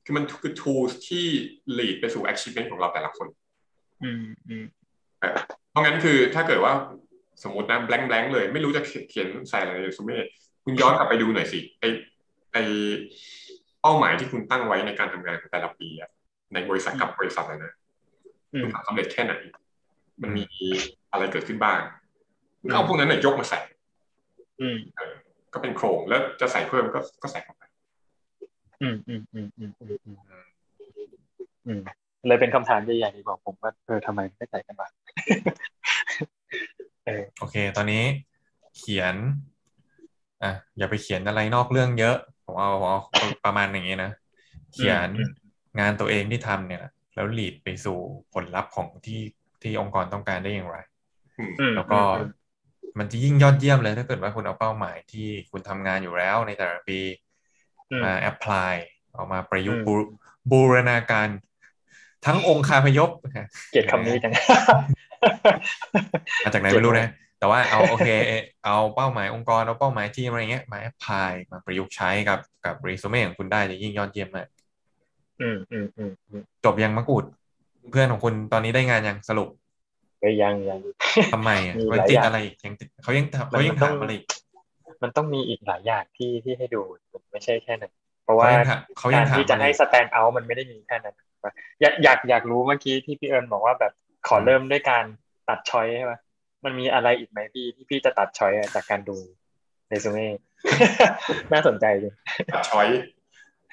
[0.06, 1.26] คือมันคือ tools ที่
[1.78, 3.28] lead ไปสู่ achievement ของเราแต่ละคน
[4.04, 4.66] อืมอืม
[5.20, 5.36] เออ
[5.70, 6.74] เพราะงั้นคือถ้าเกิดว่า
[7.44, 10.18] สมมตินะ blank blank เลย ไม่รู้จะเขียนใส่อะไรในเรซูเม่
[10.64, 11.86] คุณคุณย้อนกลับไปดูหน่อยสิไอ
[12.54, 12.58] ไอ
[13.82, 16.10] เป้าหมายที่คุณตั้งไว้ในการทำงานของแต่ละปีอะ
[16.54, 17.74] ในบริษัทกับบริษัทเลยนะ
[18.54, 19.34] อืคุมณทำสำเร็จแค่ไหน
[20.22, 20.46] มันมี
[21.12, 21.80] อะไรเกิดขึ้นบ้าง
[22.62, 23.60] คุณเอาพวกนั้นเนี่ยยกมาใส่
[24.62, 24.78] อืม
[25.54, 27.64] ก็เป็นโครงแล้วจะใส่เพิ่มก็ก็ใส่เข้าไป
[28.82, 30.18] อืมอืมอืมอืมอืมอืม
[31.66, 31.82] อืม
[32.28, 35.79] เลยเป็นคำถามใหญ่ๆดีกว่าผมว่าเออทำไมไม่ใส่กันบ้างเออ
[37.40, 38.04] โอเค ตอนนี้
[38.78, 39.16] เขียน
[40.44, 43.00] อะ อย่าไปเขียนอะไรนอกเรื่องเยอะ ผมเอาผมเอา
[43.46, 44.12] ประมาณอย่างนี้นะ
[44.74, 45.10] เขียน
[45.80, 46.84] งานตัวเองที่ทำเนี่ย
[47.16, 47.98] แล้ว lead ไปสู่
[48.34, 49.22] ผลลัพธ์ของที่
[49.62, 50.78] ที่องค์กรต้องการได้อย่างไร
[51.38, 52.02] อืมอืมแล้วก็
[53.00, 57.00] มันจะยิ่งยอดเยี่ยมเลยถ้าเกิดว่าคุณเอาเป้าหมายที่คุณทำงานอยู่แล้วในแต่ละปี
[57.92, 58.74] อืมมา apply
[59.14, 59.94] เอามาประยุกต์อืมบู
[60.52, 61.28] บูรณาการ
[62.26, 63.10] ทั้งองค์คาพยพ
[63.72, 64.34] เกลียดคำนี้จัง
[66.46, 67.10] มาจากไหนไม่รู้นะ
[67.40, 68.10] แต่ว่าเอาโอเค
[68.66, 74.48] เอาเป้าหมายองค์กร เอาเป้าหมายทีมอะไรเงี้ยมา apply มาประยุกต์ใช้กับกับรีสูเม่ของคุณได้จะยิ่งยอดเยี่ยมมาก
[75.42, 77.24] อืมอืมอืมอืมจบยังมะกรูด
[77.90, 79.50] เพื่อนของคุณตอนนี้ได้งานยังสรุป
[80.22, 80.80] เอ้ยยังยัง
[81.34, 84.26] ทำไมอะมีมันหลายติดอย่างอะไรอีกยังติดเขายังทำเขายังมันต้ถาองมอะไรอีก
[85.04, 86.82] มันต้องมีอีกหลายอย่างที่ที่ให้ดู
[87.14, 87.94] มันไม่ใช่แค่นั้น
[88.24, 91.16] เพราะว่าเขายังถามเขายักางรถามที่จะอะไรให้อีกสแตนด์เอาท์มันไม่ได้มีแค่นั้น
[91.82, 93.94] อยากอยากอยากรู้เมื่อกี้ที่พี่เอิญบอกว่าแบบ
[94.30, 95.06] ขอเริ่มด้วยการ
[95.50, 96.14] ตัดช้อยใช่ไหม
[96.66, 99.18] มันมีอะไรอีกไหมพี่ที่พี่จะตัดช้อยอะจากการดู
[99.88, 100.28] เรซูเม่
[101.54, 102.14] น่าสนใจจริง
[102.54, 102.88] ตัด choiceอย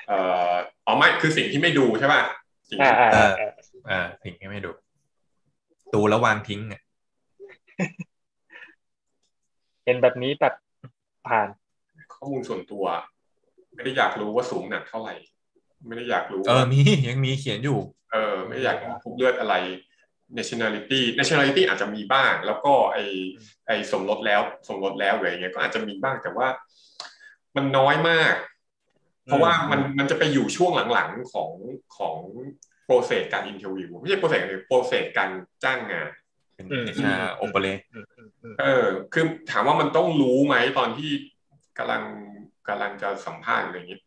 [0.08, 0.18] เอ่
[0.50, 0.52] อ
[0.86, 2.22] อ๋อไม่คือสิ่งที่ไม่ดูใช่ป่ะ
[2.70, 3.52] สิ่งอ่าที่อ่าเออ่าอ
[3.90, 4.70] อ่าสิ่งที่ไม่ดู
[5.94, 6.80] ดูแล้ววางทิ้งอะ
[9.84, 10.54] เห็นแบบนี้แบบ
[11.28, 11.48] ผ่าน
[12.14, 12.84] ข้อมูลส่วนตัว
[13.74, 15.14] ไม่ได้อยากรู้ว่าสูงหนักเท่าไหร่
[15.86, 17.78] ไม่ได้อยากรู้ เออว่ามียังมีเขียนอยู่
[18.12, 19.54] เออ ไม่ได้อยากรู้กรุ๊ปเลือดอะไร
[20.38, 22.98] nationality nationality อาจจะมีบ้าง แล้วก็ไอ
[23.66, 26.48] ไอสมรสแล้วสมรสแล้วหรืออะไรเงี้ยก็อาจจะมีบ้างแต่ว่า
[27.56, 28.34] มันน้อยมาก
[29.24, 31.50] เพราะว่ามันมันจะไปอยู่ช่วงหลังๆของ
[31.96, 32.16] ของ
[32.84, 35.30] process การ interview ไม่ใช่ process การ process การ
[35.64, 36.10] จ้างงาน
[36.54, 41.10] เป็นอืม HR operate อืมอืมอืมเออ คือถามว่ามันต้องรู้ไหมตอนที่
[41.78, 42.02] กำลัง
[42.68, 44.00] กำลังจะสัมภาษณ์อะไรอย่างนี้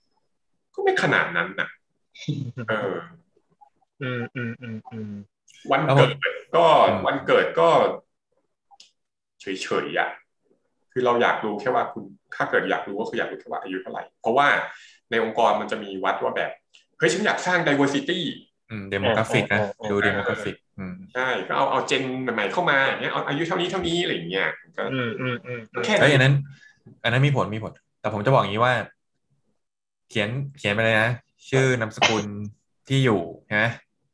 [0.73, 1.69] ก็ไม่ขนาดนั้นนะ
[2.69, 2.95] เออ
[4.01, 5.11] อืมอืมอืมอืม
[5.71, 6.11] วันเกิด
[6.55, 6.65] ก็
[7.07, 7.69] วันเกิดก็
[9.41, 10.09] เฉยๆอะ
[10.91, 12.03] คือเราอยากรู้แค่ว่าคุณ
[12.35, 14.47] ถ้าเกิดอยากรู้ก็คืออยากรู้แค่ว่าอายุเท่าไหร่ เพราะว่า
[15.11, 16.51] ในองค์กรมันจะมีวัดว่าแบบ
[16.97, 18.19] เฮ้ยฉันอยากสร้าง diversity
[18.69, 26.35] อืม demographic นะดู demographic อืมใช่ก็เอาเอา gen ใหม่ๆเข้ามาอย่างเงี้ยเอาอายุเท่านี้เท่านี้อะไรอย่างเงี้ยก็อืมอืมอืมอืมแค่เอ้ยอันนั้น
[27.03, 28.73] อันนั้นมีผลมีผล แต่ผมจะบอกอย่างนี้ว่า
[30.09, 31.09] เขียนเขียนไปเลยนะ
[31.49, 32.25] ชื่อนามสกุล
[32.87, 33.21] ที่อยู่
[33.55, 33.67] นะ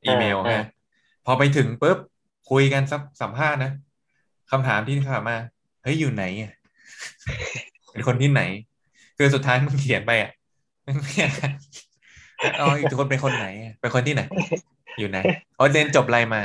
[0.06, 0.66] อีเมลนะ
[1.26, 1.98] พอไปถึงปุ๊บ
[2.52, 3.72] คุยกันสักสัมภาษณ์นะ
[4.52, 5.38] คำถามที่ถามมา
[5.84, 6.52] เฮ้ยอยู่ไหนอะ
[7.92, 8.42] เป็นคนที่ไหน
[9.18, 10.32] คือสุดท้ายมึงเขียนไปอะ
[10.86, 11.32] มึงไม่อะ
[12.58, 14.24] เอาอีกคนเป็นคนไหนอะเป็นคนที่ไหน
[15.00, 15.20] อยู่ไหน
[15.58, 16.42] อ๋อเรียนจบอะไรมา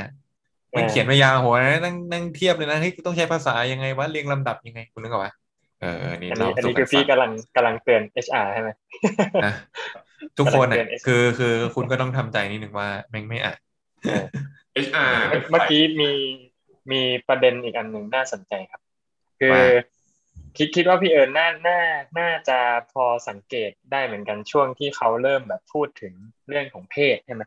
[0.75, 5.33] มันเขียนมายาวโหนะนั่งนั่งเทียบเลยนะเฮ้ยกูต้องใช้ภาษายังไงวะเรียงลำดับยังไงคุณนึกออกปะ
[5.81, 8.69] เออเออนี่อันเรานี้อันสู่นี้กัคืนอพี่ฟังกำลังกำลังเตือน HR ใช่ไหม
[9.43, 9.53] นะ
[10.37, 13.53] ทุกคนกำลัอะงเตือนคือคือคุณก็ต้องทำใจนิดนึงว่าแม่งไม่อะ
[14.85, 16.11] HR เมื่อเมื่อกี้มี
[16.91, 18.81] มีประเด็นอีกอันหนึ่งน่าสนใจครับ
[19.39, 19.63] คือว่า
[20.57, 21.79] คิดคิดว่าพี่เอิญน่าน่า
[22.19, 22.57] น่าจะ
[22.91, 26.13] พอสังเกตได้เหมือนกันช่วงที่เขาเริ่มแบบพูดถึง
[26.47, 27.43] เรื่องของเพศใช่ไหม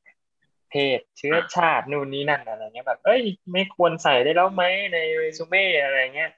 [0.71, 3.23] เพศเชื้อชาตินู่นนี่นั่นอะไรเงี้ยแบบ เอ้ย
[3.53, 4.63] ไม่ควรใส่ได้แล้วไหม
[4.93, 6.31] ในเรซูเม่อะไรเงี้ย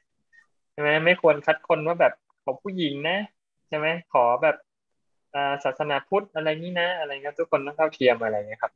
[0.73, 2.15] ใช่ไหมไม่ควรคัดคนว่าแบบ
[2.45, 3.19] ขอผู้หญิงนะ
[3.69, 4.57] ใช่ไหมขอแบบ
[5.35, 8.73] อ่าศาสนาพุทธอะไรนี้นะ อะไรเงี้ยทุกคนต้องเท่าเทียมอะไรเงี้ยครับ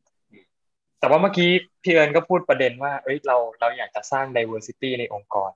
[1.01, 1.51] แต่ว่าเมื่อกี้
[1.83, 5.51] พี่เอิญก็พูดประเด็นว่าเอ้ยเราเราอยากจะสร้าง diversity ในองค์กร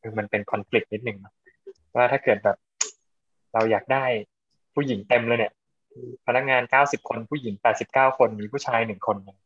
[0.00, 1.32] คือมันเป็น conflict นิดนึงนะ
[1.94, 2.56] ว่าถ้าเกิดแบบ
[3.54, 4.04] เราอยากได้
[4.74, 5.52] ผู้หญิงเต็มเลยเนี่ย
[6.26, 9.38] พนักงานเก้าสิบคนผู้หญิงแปดสิบเก้าคนมีผู้ชายหนึ่งคนเนี่ย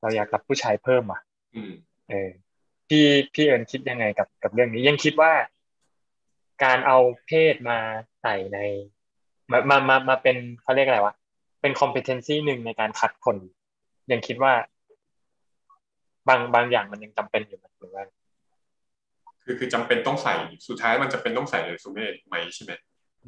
[0.00, 1.20] เราอยากรับผู้ชายเพิ่มอะ
[1.54, 1.72] อืม
[2.08, 2.30] เออ
[2.88, 3.04] พี่
[3.34, 5.32] พี่เอิญคิดยังไงกับกับเรื่องนี้ ยังคิดว่า
[6.64, 7.78] การเอาเพศมา
[8.22, 8.58] ใส่ใน
[9.50, 11.14] มามามามาเป็นเขาเรียกอะไรวะ
[11.60, 13.36] เป็น competency หนึ่งในการคัดคน
[14.12, 14.52] ยังคิดว่า
[16.28, 18.04] บางบางอย่างมันยังจำเป็นอยู่ไหมหรือว่า
[19.42, 20.34] คือคือจำเป็นต้องใส่
[20.68, 22.72] สุดท้ายมันจะเป็นต้องใส่ในเรซูเม่ไหมใช่ไหม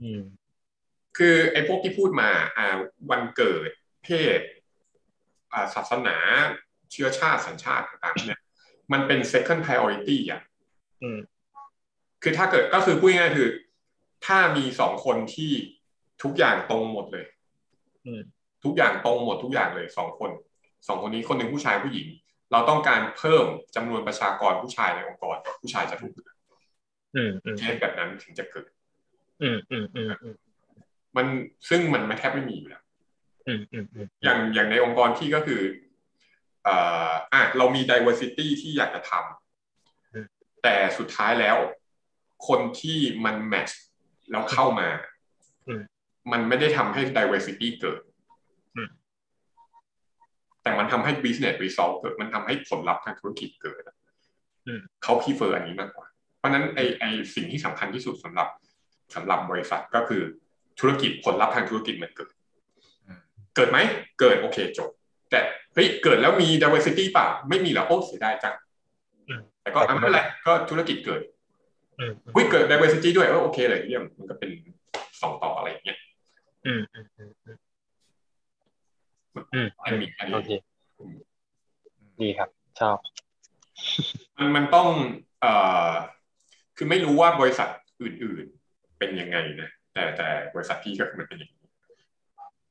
[0.02, 0.22] อืม
[1.16, 2.66] คือไอ้พวกที่พูดมา อ่า
[3.10, 3.70] วันเกิด
[4.04, 4.08] เพ
[4.38, 4.40] ศ
[5.52, 6.16] อ่าศาสนา
[6.92, 8.40] เชื้อชาติสัญชาติต่างๆเนี่ย
[8.92, 10.42] มันเป็น second priority อะ
[11.02, 11.18] อืม
[12.22, 13.48] คือถ้าเกิดก็คือพูดง่ายๆคือ
[14.26, 15.52] ถ้ามีสองคนที่
[16.22, 17.26] ทุกอย่างตรงหมดเลย
[18.06, 18.22] อืม
[18.64, 20.30] ทุกอย่างตรงหมดทุกอย่างเลยสองคน
[20.88, 22.08] สองคนนี้คนหนึ่งผู้ชายผู้หญิง
[22.52, 26.36] เราต้องการเพิ่มจำนวนประชากรผู้ชายในองค์กร ผู้ชายจะถูกเลือก
[27.16, 28.66] อืมอืมเคสแบบนั้นถึงจะเกิด
[29.42, 30.36] อืมอืมอืมอืม
[31.16, 31.26] มัน
[31.68, 32.82] ซึ่งมันไม่แทบไม่มีอยู่แล้ว
[33.48, 35.62] อืมอืมอืมอย่างอย่างในองค์กรที่ก็คือ
[36.64, 36.76] เอ่
[37.08, 41.56] ออะเรามี diversity ที่อยากจะทำแต่สุดท้ายแล้ว
[42.48, 43.72] คนที่มัน match
[44.30, 44.88] แล้วเข้ามา
[46.32, 48.00] มันไม่ได้ทำให้ diversity เกิด
[50.62, 53.82] แต่มันทำให้ business result เกิดมันทำให้ผลลัพธ์ทางธุรกิจเกิด
[55.02, 56.06] เขา prefer อันนี้มากกว่า
[56.38, 57.04] เพราะฉะนั้นไอไอ
[57.34, 58.48] สิ่งที่สำคัญที่สุดสำหรับ
[59.14, 60.22] สำหรับบริษัทก็คือ
[60.80, 62.28] ธุรกิจผลลัพธ์ทางธุรกิจมันเกิด
[63.56, 63.78] เกิดไหม
[64.20, 64.90] เกิดโอเคจบ
[65.30, 65.40] แต่
[65.74, 68.54] เฮ้ยเกิดแล้วมี diversity ป่ะไม่มีแล้วโอ้เสียดายจัง
[69.62, 71.20] แต่ก็ไม่เป็นไรก็ธุรกิจเกิด
[72.36, 74.50] วิเกิด diversity ด้วยเออโอเคเลยเยี่ยมมันก็เป็น
[75.20, 75.98] สองต่ออะไรอย่างเงี้ย
[79.34, 80.50] อืมอืมอืมอืมอืมอันนี้อันโอนี้โอเค
[82.20, 82.48] ดีครับ
[82.80, 82.98] ชอบ
[84.38, 84.88] มันมันต้อง
[85.40, 85.52] เอ่
[85.88, 85.92] อ
[86.76, 87.68] คือไม่รู้ว่าบริษัท
[88.02, 91.68] อื่น ๆ เป็นยังไงนะแต่แต่บริษัทพี่ก็คือมันเป็นอย่างนี้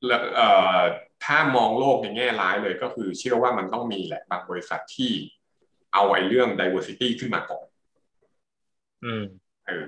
[0.08, 0.80] แล้วเอ่อ
[1.26, 5.12] ถ้ามองโลกในแง่ร้ายเลยก็คือเชื่อว่ามันต้องมีแหละบางบริษัทที่
[5.94, 7.66] เอาไอ้เรื่อง diversity ขึ้นมาก่อน
[9.06, 9.24] อืม
[9.68, 9.86] เออ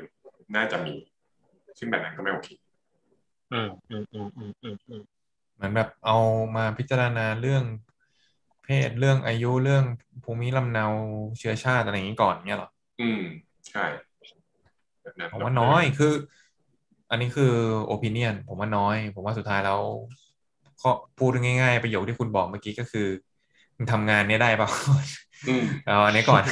[0.56, 0.96] น่าจะมี
[1.78, 2.50] ซึ่งแบบนั้นก็ไม่โอเค
[3.54, 5.04] อืมอืมอืมอืมอืมอืม
[5.56, 6.18] เหมือนแบบเอา
[6.56, 7.64] มาพิจารณาเรื่อง
[8.64, 9.84] เพศเรื่องอายุเรื่อง
[10.24, 10.86] ภูมิลำเนา
[11.38, 12.70] เชื้อชาติอะไรอย่างนี้ก่อนเนี่ยเหรอ
[13.02, 13.22] อืม
[13.70, 13.86] ใช่
[15.02, 16.14] แบบนั้นผมว่าน้อยคือ
[17.10, 17.54] อันนี้คือ
[17.86, 19.82] โอปิเนียนผมว่าน้อย ผมว่าสุดท้ายแล้ว
[20.84, 23.08] ก็พูดง่ายๆ ประโยคที่คุณบอกเมื่อกี้ก็คือ
[23.76, 24.70] มึงทำงานเนี้ยได้เปล่า
[25.48, 26.44] อืมเอาอันนี้ก่อน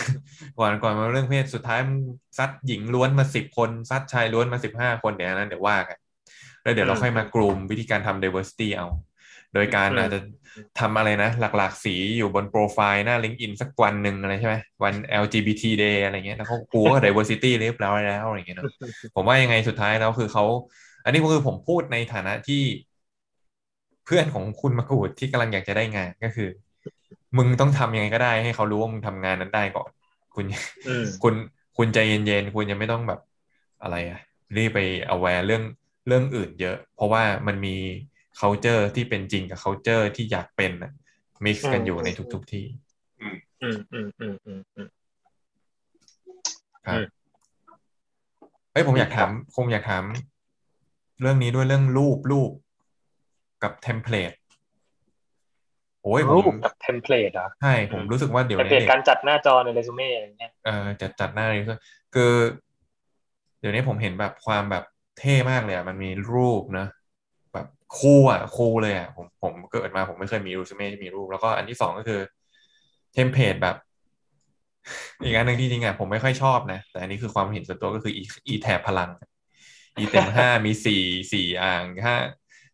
[0.59, 1.99] ก่อนก่อนมาเรื่องเพศสุดท้ายมึง
[2.37, 5.97] ซัดหญิงล้วนมาสิบคนซัดชายล้วนมาสิบห้าคนเดี๋ยวอันนั้นเดี๋ยวว่ากัน
[6.63, 8.87] แล้วเดี๋ยวเราค่อยมากลุ่มวิธีการทำ diversity เอา
[9.53, 10.19] โดยการอาจจะ
[10.79, 18.67] ทำอะไรนะ หลักๆ สีอยู่บนโปรไฟล์หน้า LinkedIn สักวันหนึ่งอะไรใช่ไหมวัน LGBT day อะไรเงี้ยแล้วเขากูว่า diversity เรียบร้อยแล้วอะไรเงี้ยเนอะ
[19.15, 20.45] ผมว่ายังไงสุดท้ายแล้วคือเขา
[21.03, 22.61] อันนี้คือผมพูดในฐานะที่
[24.05, 26.49] เพื่อนของคุณมากูดที่กำลังอยากจะได้งานก็คือ
[27.37, 29.89] มึงต้องทำยังไงก็ได้ให้เขารู้ว่ามึงทำงานนั้นได้ก่อน
[30.35, 30.45] คุณ
[30.87, 31.33] อืมคุณ
[31.77, 33.19] คุณใจเย็นๆคุณยังไม่ต้องแบบ
[33.81, 34.19] อะไรอะ
[34.57, 34.79] รีบไป
[35.13, 35.63] aware เรื่อง
[36.07, 37.75] เรื่องอื่นเยอะ เพราะว่ามันมี
[38.39, 40.91] culture ที่เป็นจริงกับ culture ที่อยากเป็นอะ
[41.45, 42.65] mix กันอยู่ในทุก ๆที่
[43.61, 44.87] อืมอืมอืมอืมอืม
[46.85, 47.05] ครับอืม
[48.71, 50.03] เอ้ยผมอยากถามคงอยากถาม
[51.21, 52.51] เรื่องนี้ด้วยเรื่องรูปรูป
[53.63, 54.31] กับ template
[56.03, 61.77] โอ้ยผมรูปกับ template เหรอใช่ผมรู้สึกว่าเดี๋ยวเทมเพลนี้ template เด็กการจัดหน้าจอในเรซูเม่อะไรเงี้ยเอ่อจัดจัดหน้าเลยคือ
[62.15, 62.33] คือ
[63.59, 64.83] เดี๋ยวนี้ผมเห็นแบบความแบบ
[65.21, 66.87] เท่มากเลยอะมันมีรูปนะ
[67.53, 67.67] แบบ
[67.99, 72.19] คู่อะคู่เลยอะผมผมเกิดมาผมไม่เคยมีรูปเม่ที่มีรูป แล้วก็อันที่สองก็คือ
[73.13, 73.75] เทมเพลตแบบ
[75.23, 79.09] อีกอันหนึ่งที่จริงอะผมไม่ค่อยชอบนะ แต่อันนี้คือความเห็นส่วนตัวก็คืออีอีแถบพลัง
[79.97, 81.03] อีเต็มห้ามีสี่
[81.33, 82.15] สี่อ่างห้า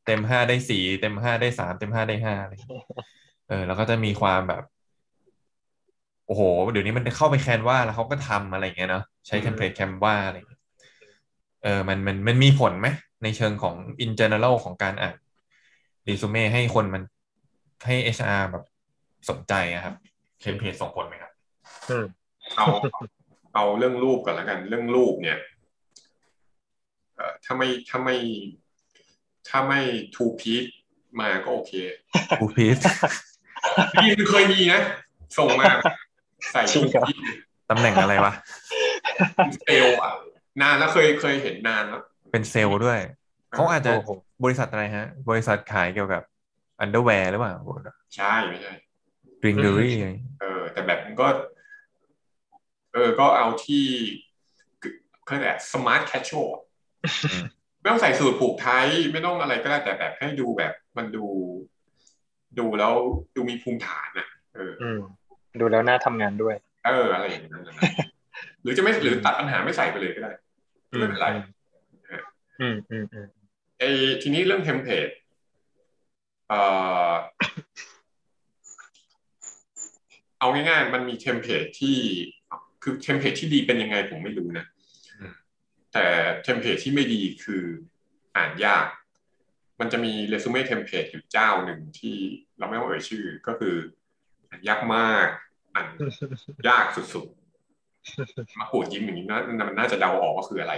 [0.05, 2.85] เต็มห้าได้สี่เต็มห้าได้สามเต็มห้าได้ห้าอะไรอย่างเงี้ย
[3.47, 4.63] เออ แล้วก็จะมีความแบบ
[6.27, 6.41] โอ้โห
[6.71, 10.46] เดี๋ยวนี้มันเข้าไป Canva แล้วเขาก็ทำอะไรอย่างเงี้ยเนาะใช้ template Canva อะไรอย่าง
[11.63, 12.87] เงี้ยเออมันมันมันมีผลไหม
[13.23, 15.15] ในเชิงของ in general ของการอ่าน
[16.07, 17.03] รีสูเม่ให้คนมัน
[17.85, 18.63] ให้ HR แบบ
[19.29, 19.95] สนใจอะครับ
[20.39, 21.31] template ส่งผลไหมครับ
[21.89, 22.05] อืม
[22.57, 22.65] เอา
[23.53, 25.39] เอาเรื่องรูปก่อนแล้วกัน เรื่องรูปเนี่ย
[27.15, 28.17] เอ่อถ้าไม่ถ้าไม่
[29.49, 29.81] ถ้าไม่
[30.15, 30.65] two-piece
[31.19, 31.73] มาก็โอเค
[32.41, 32.77] two-piece
[34.01, 34.81] นี่เคยมีนะ
[35.37, 35.65] ส่งมา
[36.51, 37.17] ใส่จริงเหรอ two-piece
[37.69, 38.33] ตำแหน่งอะไรวะ
[39.55, 40.11] เซลล์อะ
[40.61, 42.01] นานแล้วเคยเคยเห็นนานแล้ว
[42.31, 42.99] เป็นเซลล์ด้วย
[43.55, 44.09] เขาอาจจะโอ้โห
[44.43, 46.21] บริษัทอะไรฮะ บริษัทขายเกี่ยวกับ
[46.79, 47.55] underwear หรือเปล่า
[48.15, 48.73] ใช่ไม่ใช่
[49.41, 49.95] lingerie
[50.41, 51.27] เออ แต่แบบมันก็
[52.93, 53.85] เออ ก็เอาที่
[54.81, 54.93] คือ
[55.23, 56.49] เขาเรียกอะไร smart casual
[57.79, 61.25] ไม่ต้องใส่สูทผูกไท ไม่ต้องอะไรก็ได้แต่แบบให้ดูแบบมันดู
[62.59, 62.93] ดูแล้ว
[63.35, 64.99] ดูมีภูมิฐานอะ เอออืม
[65.59, 66.55] ดูแล้วน่าทำงานด้วย
[66.85, 67.75] เออ อะไรอย่างนั้นนะ
[68.61, 70.31] หรือจะไม่หรือตัดปัญหาไม่ใส่ไปเลยก็ได้
[70.87, 71.27] ไม่เป็นไร
[72.61, 73.27] อืมอืมอืม
[73.79, 73.89] ไอ้
[74.21, 75.09] ทีนี้เรื่อง template
[76.49, 76.61] เอ่
[77.09, 77.11] อ
[80.39, 81.97] เอาง่ายๆ มันมี template ที่
[82.83, 84.65] คือ template ที่ดีเป็นยังไงผมไม่รู้นะ
[85.19, 85.33] อืม
[85.93, 86.05] แต่
[86.43, 87.63] template ที่ไม่ดีคือ
[88.37, 88.87] อ่านยาก
[89.79, 92.15] มันจะมี resume template อยู่เจ้าหนึ่งที่
[92.57, 93.75] เราไม่ต้องเอ่ยชื่อก็คือ
[94.49, 95.27] อ่านยากมาก
[95.75, 95.87] อ่าน
[96.67, 97.46] ยากสุดๆ
[98.59, 99.39] มาปูดยิ้มอย่างนี้นะ
[99.69, 100.73] มันน่าจะเดาออกว่าคืออะไร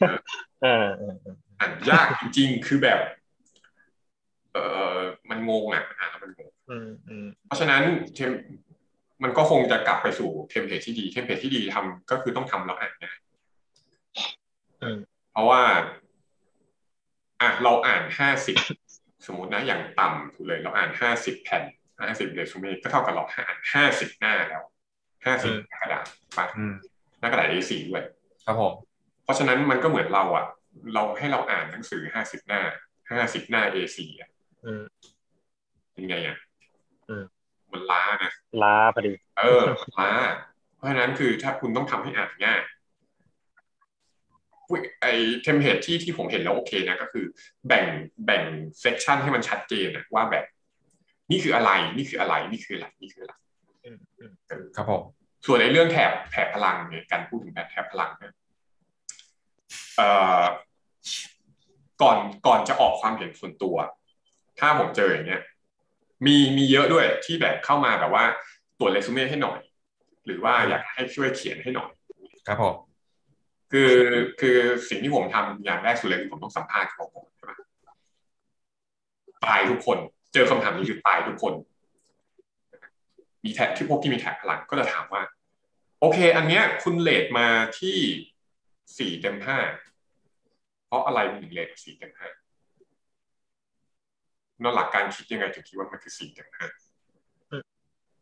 [0.00, 0.18] เออ
[0.62, 1.14] เออเออ
[1.60, 3.00] อ่านยากจริงๆคือแบบ
[4.52, 4.58] เอ
[4.96, 4.98] อ
[5.30, 7.82] มันงงอะอ่านแล้วมันงงอืมอืมเพราะฉะนั้น
[8.14, 8.30] เทม
[9.22, 13.18] มันก็คงจะกลับไปสู่ template ที่ดี template ที่ดีทำก็คือต้องทำแล้วอ่านง่าย
[14.82, 14.98] อืม
[15.32, 15.62] เพราะว่า
[17.40, 18.56] อะเราอ่านห้าสิบ
[19.26, 21.62] สมมตินะอย่างต่ำสุดเลย เราอ่านห้าสิบแผ่น
[22.08, 24.62] ห้าสิบเรซูเม่ก็เท่ากับเราอ่านห้าสิบหน้าแล้ว
[25.26, 25.52] ห้าสิบ
[25.82, 26.06] กระดาษ
[26.38, 26.74] ปะอืม
[27.20, 28.04] หน้ากระดาษ A4 ด้วย
[28.46, 28.72] ครับผม
[29.24, 30.46] เพราะฉะนั้นมันก็เหมือนเราอะ
[30.94, 32.62] เราให้เราอ่านหนังสือห้าสิบหน้า
[33.10, 34.30] ห้าสิบหน้า A4 อะ
[34.64, 34.82] อืม
[35.92, 36.36] เป็นไงอะ
[37.08, 37.24] อืม
[37.72, 39.62] มันล้านะล้าพอดี เออ
[40.00, 40.10] ล้า
[40.76, 42.60] เพราะฉะนั้นคือถ้าคุณต้องทำให้อ่านง่าย
[44.70, 45.06] อุ๊ยไอ
[45.42, 47.24] template ที่ที่ผมเห็นแล้วโอเคนะก็คือ
[47.68, 47.86] แบ่ง
[48.26, 48.42] แบ่ง
[48.80, 50.44] section ให้มันชัดเจนนะว่าแบบ
[51.30, 53.43] นี่คืออะไร นี่คืออะไร นี่คืออะไรนี่คืออะไรอืมอืม
[54.76, 55.02] ครับผม
[55.46, 58.32] ส่วนในเรื่องแถบแถบพลังเนี่ยการพูดถึงแถบแถบพลังเนี่ย
[59.96, 60.08] เอ่
[60.40, 60.44] อ
[62.02, 63.76] ก่อนก่อนจะออกความเห็นส่วนตัว
[64.60, 65.42] ถ้าผมเจออย่างเงี้ย
[66.26, 68.24] มีมีเยอะด้วยที่แบบเข้ามาแบบว่า
[68.78, 69.58] ตรวจเรซูเม่ให้หน่อย
[70.26, 71.90] หรือว่าอยากให้ช่วยเขียนให้หน่อย
[72.46, 72.74] ครับผม
[73.72, 73.94] คือ
[74.40, 74.58] คือ
[74.88, 77.52] สิ่งที่ผมทำอย่างแรกสุดเลยคือผมต้องสัมภาษณ์ของผมใช่ไหม
[79.44, 79.98] ตายทุกคน
[80.32, 81.52] เจอคำถามนี้คือตายทุกคน
[83.44, 85.22] มีแท็กที่พวกที่มีแท็กพลังก็จะถามว่า
[86.00, 87.96] โอเค อันเนี้ยคุณเลทมาที่
[88.98, 89.58] สี่เต็มห้า
[90.86, 92.28] เพราะอะไรคุณถึงเลทสี่เต็มห้า
[94.62, 96.66] นอกหลักการคิดยังไงถึงคิดว่ามันคือสี่เต็มห้า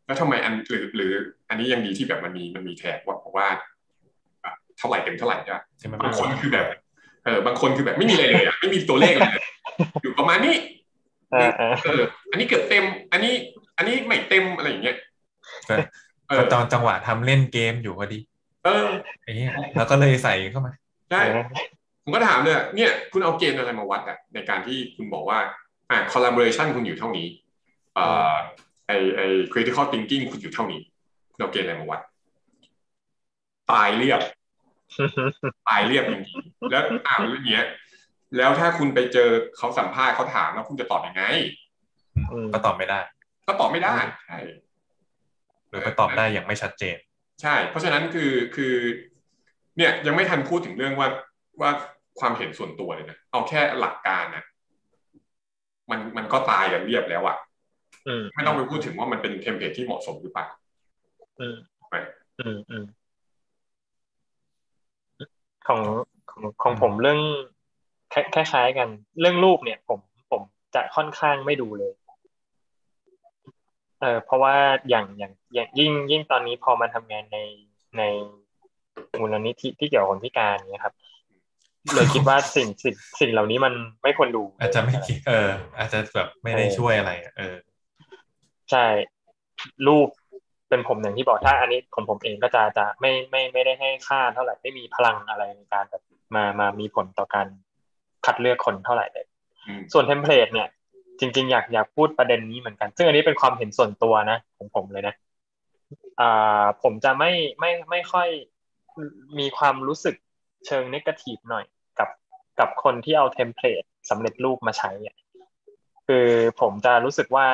[0.05, 1.13] แล้วทำไมอันหรือหรือ
[1.49, 3.47] อันนี้ยังดีที่แบบมันมีมันมีแท็กว่าบอกว่า
[4.43, 6.67] อะเท่าไหร่เต็มเท่าไหร่ใช่ปะใช่ไหมบางคนคือแบบ
[7.25, 9.43] เออบางคนคือแบบไม่มีอะไรเลยอะไม่มีตัวเลขเลย
[10.01, 10.55] อยู่ประมาณนี้
[11.31, 13.33] เออเออเอออันนี้เกือบเต็ม อันนี้
[13.77, 14.97] อันนี้ไม่เต็มอะไรอย่างเงี้ย
[15.69, 15.75] ก็
[16.27, 18.19] เออตอนจังหวะทำเล่นเกมอยู่พอดี
[18.65, 18.87] เออ
[19.23, 20.73] ไอ้เหี้ยแล้วก็เลยใส่เข้ามา
[21.11, 21.21] ใช่
[22.03, 25.39] ผมก็ถามเลยเนี่ย คุณเอาเกณฑ์อะไรมาวัดอะในการที่คุณบอกว่า
[25.89, 27.27] อ่า collaboration คุณอยู่เท่านี้
[27.95, 28.33] เอ่อ
[28.87, 29.21] ไอไอ
[29.53, 30.81] critical thinking คุณอยู่เท่านี้
[31.31, 32.01] คุณเอาเกณฑ์อะไรมาวัด
[33.71, 34.21] ตายเรียบ
[35.69, 37.65] ตายเรียบจริงๆแล้วอ่านเรื่องเนี้ย
[38.37, 41.23] แล้วถ้าคุณไปเจอเขาสัมภาษณ์เขาถามแล้วคุณจะตอบยังไง
[42.31, 42.99] อืมก็ตอบไม่ได้
[43.47, 43.95] ก็ตอบไม่ได้
[44.27, 44.37] ใช่
[45.73, 46.97] หรือไปตอบได้อย่างไม่ชัดเจน
[47.41, 48.73] ใช่ เพราะฉะนั้นคือคือ
[49.77, 51.07] เนี่ยยังไม่ทันพูดถึงเรื่องว่า
[51.61, 51.71] ว่า
[52.19, 54.43] ความเห็นส่วนตัวเลยนะเอาแค่หลักการนะ
[55.91, 57.37] มันมันก็ตายกันเรียบแล้วอะ
[58.07, 60.47] อืมไม่ต้องไปพูดถึงว่ามันเป็น template ที่เหมาะสมหรือเปล่า
[61.39, 61.97] อืมถูกไหม
[62.39, 62.85] อืมอืม
[65.67, 65.81] ของ
[66.29, 67.19] ของของผมเรื่อง
[68.13, 69.99] คล้ายคล้ายๆกัน เรื่องรูปเนี่ย ผม
[70.31, 70.41] ผม
[70.75, 71.93] จะค่อนข้างไม่ดูเลย
[74.03, 74.55] เออเพราะว่า
[74.89, 77.39] อย่างอย่างอย่างยิ่งยิ่งตอนนี้พอมาทำงานใน
[77.97, 78.01] ใน
[79.19, 80.93] มูลนิธิที่เกี่ยวกับคนพิการเนี่ยครับ
[81.93, 83.73] เลยคิดว่าสิ่งสิ่งสิ่งเหล่านี้มัน
[84.03, 87.55] ไม่ควรดู อาจจะไม่คิดเออ อาจจะแบบไม่ได้ช่วยอะไรอะเออ
[88.71, 88.85] ใช่
[89.87, 90.07] รูป
[90.69, 96.03] เป็นผมอย่างที่บอกถ้า อันนี้ของผมเองก็จะจะไม่ไม่ไม่ได้ให้ค่าเท่าไหร่ไม่มีพลังอะไรในการแบบ
[96.35, 97.47] มามามีผลต่อการ
[98.25, 99.25] คัดเลือกคนเท่าไหร่เลย
[99.67, 100.67] อืมส่วน template เนี่ย
[101.19, 105.15] จริง ๆ อยากอยากพูดประเด็นนี้เหมือนกัน ซึ่งอันนี้เป็นความเห็นส่วนตัวนะของผมเลยนะ
[106.19, 108.27] อ่าผมจะไม่ไม่ไม่ค่อย
[109.39, 110.15] มีความรู้สึก
[110.65, 111.65] เชิง negative หน่อย
[111.99, 112.09] กับ
[112.59, 114.91] กับคนที่เอา template สำเร็จรูปมาใช้
[116.07, 116.27] คือ
[116.61, 117.47] ผมจะรู้สึกว่า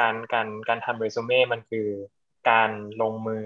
[0.00, 1.86] การการการทำเรซูเม่มันคือ
[2.50, 2.70] การ
[3.02, 3.44] ลงมือ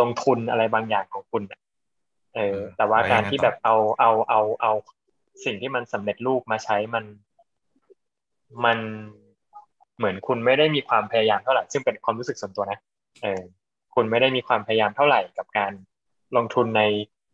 [0.00, 1.42] ลงทุนอะไรบางอย่างของคุณ
[2.36, 4.72] เออ แต่ว่าการที่แบบเอาเอาเอาเอา
[5.44, 7.04] สิ่งที่มันสำเร็จรูปมาใช้มัน
[8.64, 8.78] มัน
[9.98, 12.78] เหมือนคุณไม่ได้มีความพยายามเท่าไหร่ ซึ่งเป็นความรู้สึกส่วนตัวนะ
[13.22, 13.40] เออ
[13.94, 15.72] คุณไม่ได้มีความพยายามเท่าไหร่กับการ
[16.36, 16.82] ลงทุนใน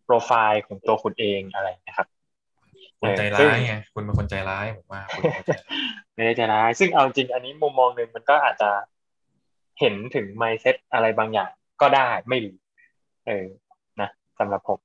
[0.05, 2.07] โปรไฟล์ของตัวคุณเองอะไรนะครับ
[3.01, 5.81] คุณใจเออซึ่ร้างยไงคุณเป็นคนใจร้ายผมว่าคุณเป็นคนใจร้าย
[6.15, 8.71] ไม่ได้ใจร้าย ซึ่งเอาจริงอันนี้มุมมองหนึ่งมันก็อาจจะ
[9.81, 11.51] เห็นถึง mindset อะไรบางอย่าง
[11.81, 12.57] ก็ได้ไม่รู้
[13.27, 13.47] เออ
[14.01, 14.09] นะ
[14.39, 14.81] สำหรับผม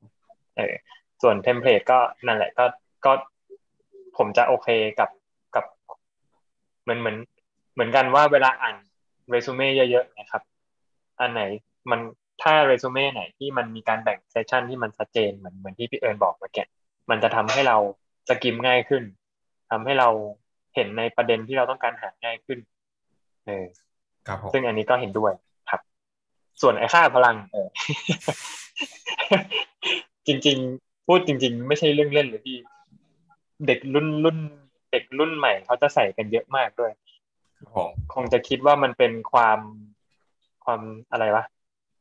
[0.58, 0.74] เออ
[1.22, 2.66] ส่วน template ก็นั่นแหละก็
[3.06, 3.12] ก็
[4.18, 4.68] ผมจะโอเค
[5.00, 5.25] กับกับ
[6.86, 7.18] เหมือนเหมือน
[7.74, 8.76] เหมือนกันว่าเวลาอ่าน
[9.30, 10.42] เรซูเม่เยอะๆนะครับ
[11.20, 11.42] อันไหน
[11.90, 12.00] มัน
[12.42, 16.66] ถ้าเรซูเม่ไหนที่มันมีการแบ่ง section ที่มันชัดเจนเหมือนเหมือนที่พี่เอิญบอกเมื่อกี้
[17.10, 17.78] มันจะทำให้เรา
[18.30, 19.04] สกิมง่ายขึ้น
[19.72, 20.10] ทำให้เรา
[20.76, 22.60] เห็นในประเด็นที่เราต้องการหาง่ายขึ้น
[23.46, 23.66] เออ
[24.28, 25.34] ครับผมซึ่งอันนี้ก็เห็นด้วย
[25.70, 25.82] ครับ
[26.62, 27.68] ส่วนไอ้ค่าพลัง เออ
[30.28, 32.58] จริง ๆ พูดจริง ๆ ไม่ใช่เรื่องเล่นเลยพี่
[33.68, 36.92] เด็กรุ่นรุ่นเด็กรุ่นใหม่เขาจะใส่กันเยอะมากด้วย
[37.58, 39.60] ครับผมคงจะคิดว่ามันเป็นความ
[40.66, 40.82] ความ
[41.12, 41.44] อะไรวะ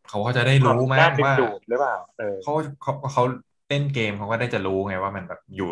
[0.09, 3.23] เขาก็จะได้รู้มาด้ากนดึงว่าดูดหรือเปล่าเออเขาเขาเขา
[3.69, 5.71] เล่นเกมเขาก็ได้จะรู้ไงว่ามันแบบอยู่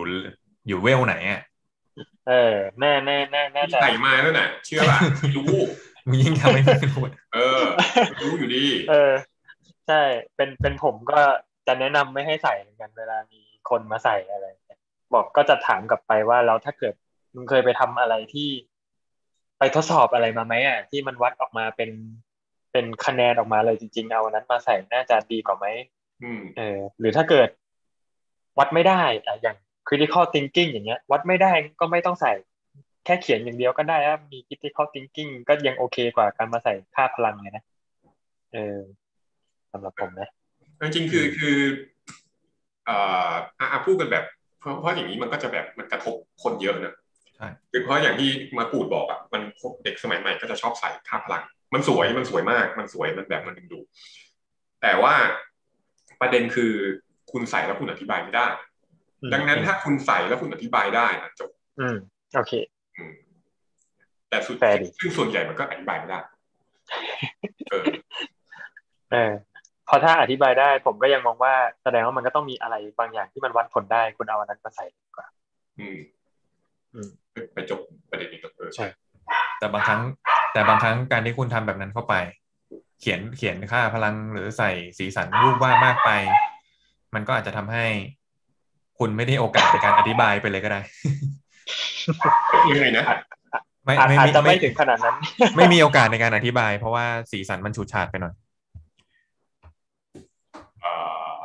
[0.69, 1.41] อยู่เวลไหนอะ
[2.29, 5.47] เออแน่แน่แน่แน่ใจใส่มาแล้วน่ะ เชื่อป่ะไม่รู้
[6.07, 7.03] มึงยิ่งทำให้ไม่รู้
[7.35, 7.63] เออ
[8.11, 9.13] ไม่รู้อยู่ดีเออ
[9.89, 10.03] ใช่
[10.37, 11.21] เป็นเป็นผมก็
[11.67, 14.47] จะแนะนำไม่ให้ใส่เหมือนกันเวลามีคคนมาใส่อะไร
[15.15, 16.95] บอกก็จะถามกลับไปว่าแล้วถ้าเกิด
[17.35, 18.49] มึงเคยไปทำอะไรที่
[19.59, 21.91] ไปทดสอบอะไรมาไหมอะที่มันวัดออกมาเป็น
[22.73, 25.67] เป็นคะแนนออกมาเลยจริง ๆ เอาอันนั้นมาใส่น่าจะดีกว่าไหม
[26.23, 27.49] อืมเออ หรือถ้าเกิด
[28.59, 29.57] วัดไม่ได้อะอย่าง
[29.89, 32.33] critical thinking อย่างเงี้ย วัดไม่ได้ก็ไม่ต้องใส่
[33.05, 37.65] แค่เขียนอย่างเดียวก็ได้ว่ามี critical thinking ก็ยังโอเคกว่าการมาใส่ค่าพลังไงนะ
[38.53, 38.79] เออ
[39.73, 40.29] สำหรับผมนะ
[40.95, 41.59] จริงๆคือคือ
[42.87, 42.97] เอ่
[43.29, 44.25] ออะอะพูดกันแบบ
[44.61, 47.02] เพราะเพราะอย่างนี้มันก็จะแบบมันกระทบคนเยอะนะใช่
[47.71, 49.43] คือเพราะอย่างที่มาปูดบอกอะมัน
[49.85, 51.43] เด็กสมัยใหม่ก็จะชอบใส่ค่าพลัง
[51.75, 53.87] มันสวยมันสวยมาก มันสวยมันแบบมันดึงดูด
[54.83, 55.15] แต่ว่า
[56.21, 56.73] ประเด็นคือ
[57.33, 58.47] คุณใส่แล้วคุณอธิบายไม่ได้
[59.23, 61.97] อืมดังนั้นถ้าคุณใส่แล้วคุณอธิบายได้นะจบ อืม
[62.35, 62.53] โอเค
[62.97, 63.13] อืม
[64.29, 66.21] แต่สุดแปลดิซึ่งส่วนใหญ่มันก็อธิบายไม่ได้
[67.71, 67.85] เออ
[69.13, 69.33] เออ
[69.87, 75.27] เพราะถ้าอธิบายได้ ผมก็ยังมองว่าแสดงว่ามันก็ต้องมีอะไรบางอย่างที่มันวัดผลได้ คุณเอาอันนั้นมาใส่ดีกว่า
[75.79, 76.22] อืมอืม
[77.55, 77.81] ไปจบ
[78.11, 78.87] ประเด็นนี้ก่อนเออใช่
[79.59, 80.01] แต่บางครั้ง
[80.53, 82.15] แต่บางครั้งการที่คุณทำแบบนั้นเข้าไป
[83.01, 86.11] เขียนเขียนค่าพลังหรือใส่สีสันรูปวาดมากไป
[87.15, 87.87] มันก็อาจจะทำให้
[88.99, 90.81] คุณไม่ได้โอกาสในการอธิบายไปเลยก็ได้
[92.71, 93.05] ยังไงนะ
[93.85, 95.15] ไม่อาจไม่อาจไม่จะไม่ไม่ถึงขนาดนั้น
[95.57, 98.35] ไม่มีโอกาสในการอธิบาย เพราะว่าสีสันมันฉูดฉาดไปหน่อย
[100.83, 100.93] เอ่
[101.35, 101.37] อ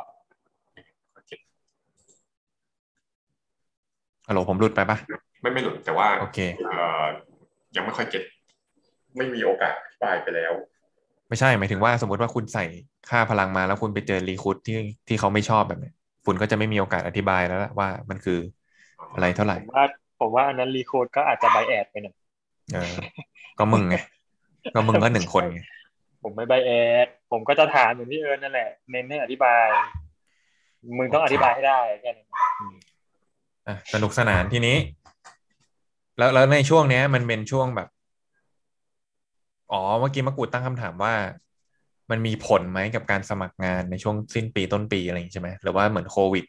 [4.28, 4.98] ฮัลโหลผมหลุดไปปะ
[5.40, 7.04] ไม่ไม่หลุดแต่ว่าโอเคเอ่อ
[7.76, 8.22] ยังไม่ค่อยเก็ต
[9.16, 10.52] ไม่มีโอกาสอธิบายไปแล้ว
[11.28, 12.64] ไม่ใช่หมายถึงว่าสมมติว่าคุณใส่
[13.10, 14.78] ค่าพลังมาแล้วคุณไปเจอรีคูดที่
[15.08, 15.94] ที่เขาไม่ชอบแบบเนี้ย
[16.26, 18.38] คุณก็จะไม่มีโอกาสอธิบายแล้วล่ะว่ามันคือ
[19.14, 19.84] อะไรเท่าไหร่ผมว่า
[20.20, 22.16] ผมว่าอันนั้นรีโคดก็อาจจะไบแอดไปหน่อย
[22.72, 22.92] เออ
[23.58, 23.96] ก็มึงไง
[24.74, 25.60] ก็มึงก็หนึ่งคนไง
[26.22, 26.72] ผมไม่ไบแอ
[27.04, 29.66] ดผมก็จะถามเหมือนที่เอิร์นนั่นแหละเน้นให้อธิบาย
[30.98, 32.28] มึงต้องอธิบายให้ได้แค่นั้น
[33.68, 34.76] อะสนุกสนานทีนี้
[36.18, 37.88] แล้วแล้วในช่วงเนี้ย มันเป็นช่วงแบบ
[39.70, 41.12] อ๋อเมื่อกี้มะกรูดตั้งคำถามว่า
[42.10, 46.44] มันมีผลไหมกับการสมัครงานในช่วงสิ้นปีต้นปีอะไรอย่างนี้ใช่ไหมหรือว่าเหมือนโควิด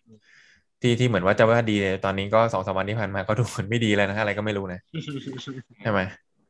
[0.82, 4.80] ที่ที่เหมือนว่าจะว่าดีเลยตอนนี้ก็สองสามวันที่ผ่านมาก็ดูเหมือนไม่ดีเลยนะอะไรก็ไม่รู้นะ
[5.82, 5.99] ใช่ไหม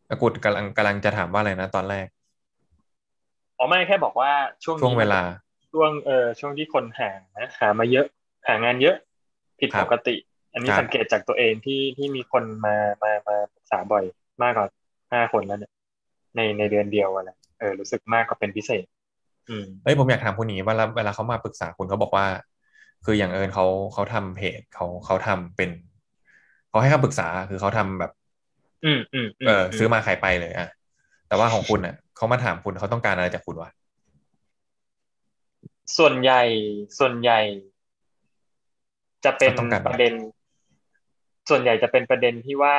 [0.09, 2.07] มะกรูดกำลังกำลังจะถามว่าอะไรนะตอนแรก
[3.57, 4.31] อ๋อไม่แค่บอกว่า
[4.63, 5.21] ช่วงนี้ช่วงเวลา
[5.71, 7.09] ช่วงเออช่วงที่คนหา
[7.59, 8.05] หามาเยอะ
[8.47, 8.95] หางานเยอะ
[9.59, 10.15] ผิดครัปบกติ
[10.59, 14.03] อันนี้ครับสังเกตจากตัวเองที่ที่มีคนมามามาปรึกษาบ่อย
[14.43, 14.67] มากกว่า
[15.11, 15.71] ห้าคนแล้วเนี่ย
[16.35, 18.85] ในในเดือนเดียวอะไรเออรู้สึกมากกว่าเป็นพิเศษ
[19.49, 22.25] อืมเอ้ยผมอยากถามคุณหนีเวลาเวลาเขามาปรึกษาคุณเขาบอกว่า
[23.05, 25.69] คืออย่างเอิญเขาเขาทำเพจเขาเขาทำเป็น
[26.69, 28.11] เขาให้คำปรึกษาคือเขาทำแบบ
[28.85, 30.69] อืมอืมมเออซื้อมาขายไปเลยอะ
[31.27, 33.69] แต่ว่าของคุณอะเขามาถามคุณเขาต้องการอะไรจากคุณวะ
[35.97, 36.41] ส่วนใหญ่
[36.99, 37.39] ส่วนใหญ่
[39.25, 40.13] จะเป็นเขาต้องการอะไรประเด็น
[41.49, 42.75] ส่วนใหญ่จะเป็นประเด็นที่ว่า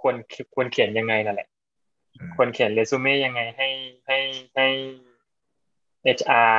[0.00, 0.14] ควร
[0.54, 1.48] ควรเขียนยังไงนั่นแหละ
[2.16, 3.68] อืมควรเขียนเรซูเม่ยังไงให้
[4.06, 4.18] ให้
[4.56, 4.66] ให้
[6.18, 6.58] HR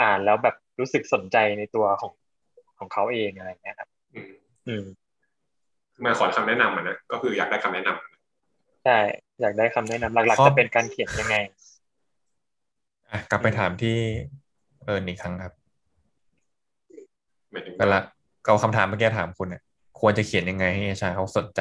[0.00, 2.12] อ่านแล้วแบบรู้สึกสนใจในตัวของ
[2.78, 4.32] ของเขาเองอะไรอย่างเงี้ยครับอืม
[4.68, 4.84] อืม
[6.04, 8.98] มาขอคำแนะนำอะนะก็คืออยากได้คำแนะนำใช่
[9.40, 11.36] อยากได้คำแนะนำหลักๆจะเป็นการเขียนยังไง
[13.10, 13.96] อะกลับไปถามที่
[14.84, 15.52] เอิญอีกครั้งครับ
[17.52, 17.98] หมายถึงเวลา
[18.44, 19.62] เอาคำถามเมื่อกี้ถามคุณเนี่ย
[20.00, 21.60] ควรจะเขียนยังไงให้ชายเขาสนใจ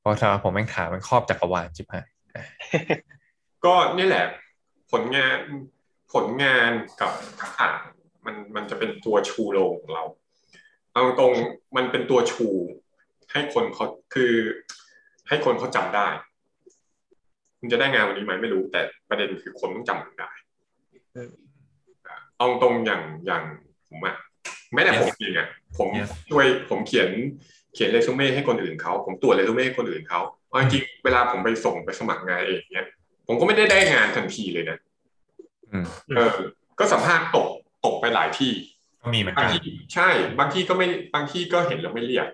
[0.00, 2.44] เพราะถ้าผมแม่งถามมันครอบจักรวาลจิบหายอะ
[3.64, 4.24] ก็นี่แหละ
[4.92, 5.38] ผลงาน
[6.12, 6.70] ผลงาน
[7.00, 7.70] กับทักษะ
[8.26, 10.04] มันมันจะเป็นตัวชูโรงของเรา
[10.92, 12.46] เอาตรงๆมันเป็นตัวชู
[13.32, 14.32] ให้คนเขาคือ
[15.28, 16.08] ให้คนเขาจำได้
[17.58, 20.30] คุณจะได้งานวันนี้ไหมไม่รู้ แต่ประเด็นคือคนต้องจำคุณได้
[21.16, 21.32] อืม
[22.38, 23.44] เอาตรงอย่างอย่าง
[23.88, 24.16] ผมอะ
[24.72, 25.48] ไม่แต่ผมเองอะ
[25.78, 27.08] ผม Yes ช่วยผมเขียน
[27.74, 32.88] เขียนเรซูเม่ให้คนอื่นเขาผมตรวจเรซูเม่ให้คนอื่นเขาเอาจริงๆเวลาผมไปส่งไปสมัครงานเองเนี้ย
[33.26, 34.78] ผมก็ไม่ได้ได้งานทันทีเลยนะ
[35.72, 35.84] อืม
[36.16, 36.30] เออ
[36.78, 37.48] ก็สัมภาษณ์ตก
[37.84, 38.52] ตกไปหลายที่
[39.02, 40.08] ก็มีเหมือนบางกันที่ใช่
[40.38, 42.26] บางที่ก็ไม่บางที่ก็เห็นแล้วไม่เรียก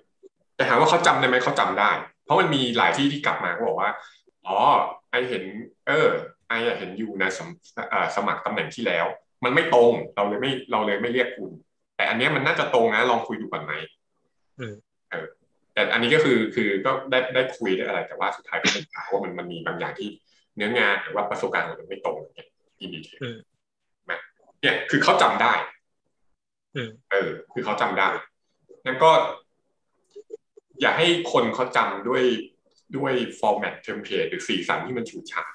[0.57, 1.91] แต่ถามว่าเขาจำได้ไหมเขาจำได้
[2.25, 3.91] เพราะมันมีหลายที่ที่กลับมาก็บอกว่า
[4.47, 4.59] อ๋อ
[5.11, 5.45] ไอเห็น
[5.89, 6.09] เออ
[6.49, 7.49] ไออะเห็นอยู่นะสม
[7.91, 9.07] เอ่อสมัครตำแหน่งที่แล้ว
[9.45, 11.51] มันไม่ตรงเราเลยไม่เราเลยไม่เรียกคุณ
[11.97, 13.73] แต่อันเนี้ยมันน่าจะตรงนะลองคุยดูก่อนไหม
[14.61, 14.75] อืม
[15.11, 15.27] เออ
[15.73, 20.09] แต่อันนี้ก็คือคือก็ได้ได้คุยได้อะไร แต่ว่าสุดท้ายก็เป็นข่าวว่ามันมันมีบางอย่างที่
[20.57, 23.39] เนื้องานหรือว่าประสบการณ์ของมันไม่ตรงอย่างเงี้ยที่ detail อืม
[24.11, 24.21] นะ
[24.61, 25.55] เนี่ยคือเขาจำได้
[26.77, 28.09] อืมเออ คือเขาจำได้
[28.87, 29.11] นั่นก็
[30.81, 32.25] อย่าให้คนเขาจำด้วย
[32.97, 35.53] ด้วย format template หรือสีสันที่มันฉูดฉาด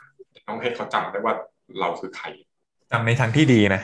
[0.47, 1.35] ต้องให้เขาจำได้ว่า
[1.79, 2.25] เราคือใคร
[2.91, 3.81] จำในทางที่ดีนะ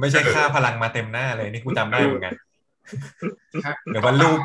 [0.00, 2.34] ไม่ใช่ค่าพลังมาเต็มหน้าเลยนี่กูจำได้เหมือนกัน
[3.86, 4.40] เดี๋ยวว่ารูป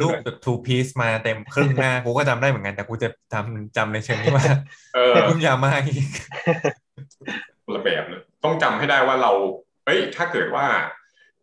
[0.00, 4.44] รูปแบบ two piece มาเต็มครึ่งหน้ากูก็จำได้เหมือนกัน แต่กูจะจำจำในเชิงที่ว่า
[4.94, 6.06] เออคุณยามาอีก
[7.64, 9.32] คนละแบบเลยต้องจำให้ได้ว่าเรา
[9.84, 10.66] เอ้ยถ้าเกิดว่า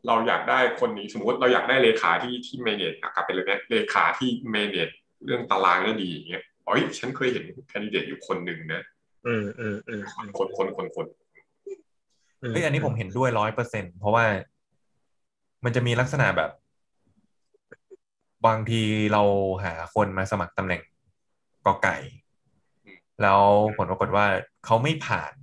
[0.07, 4.89] เราอยากได้คนนี้สมมติเราอยากได้เลขาที่ที่เมเนจกลับไปเลยเนี่ยเลขาที่เมเนจ
[5.25, 8.83] เรื่องตารางได้ดีอย่างเงี้ยเอ้ยฉันเคยเห็นแคนดิเดตอยู่คนหนึ่งนะ
[9.27, 11.05] อืมอืมอืมคนคนคนคนคน
[12.39, 14.25] เฮ้ยอันนี้ผมเห็นด้วยร้อยเปอร์เซ็นเพราะว่า
[15.63, 16.51] มันจะมีลักษณะแบบ
[18.47, 18.81] บางที
[19.13, 19.23] เรา
[19.63, 20.81] หาคนมาสมัครตำแหน่ง
[21.65, 21.97] กอไก่
[23.21, 23.41] แล้ว
[23.77, 24.25] ผลปรากฏว่า
[24.65, 25.33] เขาไม่ผ่าน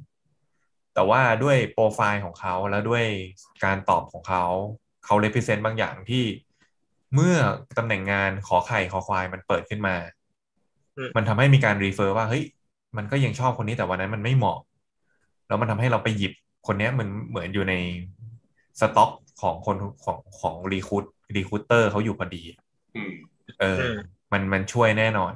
[0.95, 3.05] แต่ว่าด้วยโปรไฟล์ของเขาแล้วด้วย
[3.65, 4.45] การตอบของเขา
[5.05, 6.25] เขาเลพิเซนต์บางอย่างที่
[7.15, 7.37] เมื่อ
[7.79, 9.97] ตำแหน่งงานขอไข่ขอควายมันเปิดขึ้นมา
[11.17, 12.45] มันทำให้มีการ refer ว่าเฮ้ย
[12.97, 14.59] มันก็ยังชอบคนนี้แต่วันนั้นมันไม่เหมาะ
[15.47, 16.33] แล้วมันทำให้เราไปหยิบ
[16.67, 17.75] คนนี้มันเหมือนอยู่ใน
[18.81, 19.11] สต็อก
[19.43, 21.05] ของคนของของ recruit
[21.37, 22.43] recruiter เขาอยู่พอดี
[22.97, 23.13] อืม
[23.61, 23.79] เออ
[24.33, 25.33] มันมันช่วยแน่นอน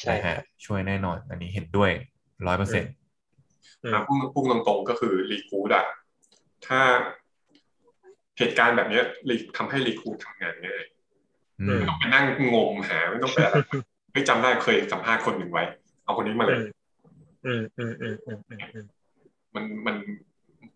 [0.00, 1.90] ใช่นะฮะ ช่วยแน่นอน อันนี้เห็นด้วย
[2.46, 2.92] ร้อยเปอร์เซ็นต์
[3.92, 5.84] อะพูดพูดตรงๆก็คือ recruit อะ
[6.66, 6.80] ถ้า
[8.38, 10.84] เหตุการณ์แบบเนี้ยรีทำให้ recruit ทำงานง่าย
[11.64, 12.24] ไม่ต้องไปนั่ง
[12.54, 13.56] งมหาไม่ต้องไปอะไร
[14.12, 15.64] ไม่จำได้เคยสัมภาษณ์คนหนึ่งไว้
[16.04, 16.58] เอาคนนี้มาเลย
[17.46, 18.86] อืมอืมอืมอืมอืมอืม
[19.54, 19.96] มันมัน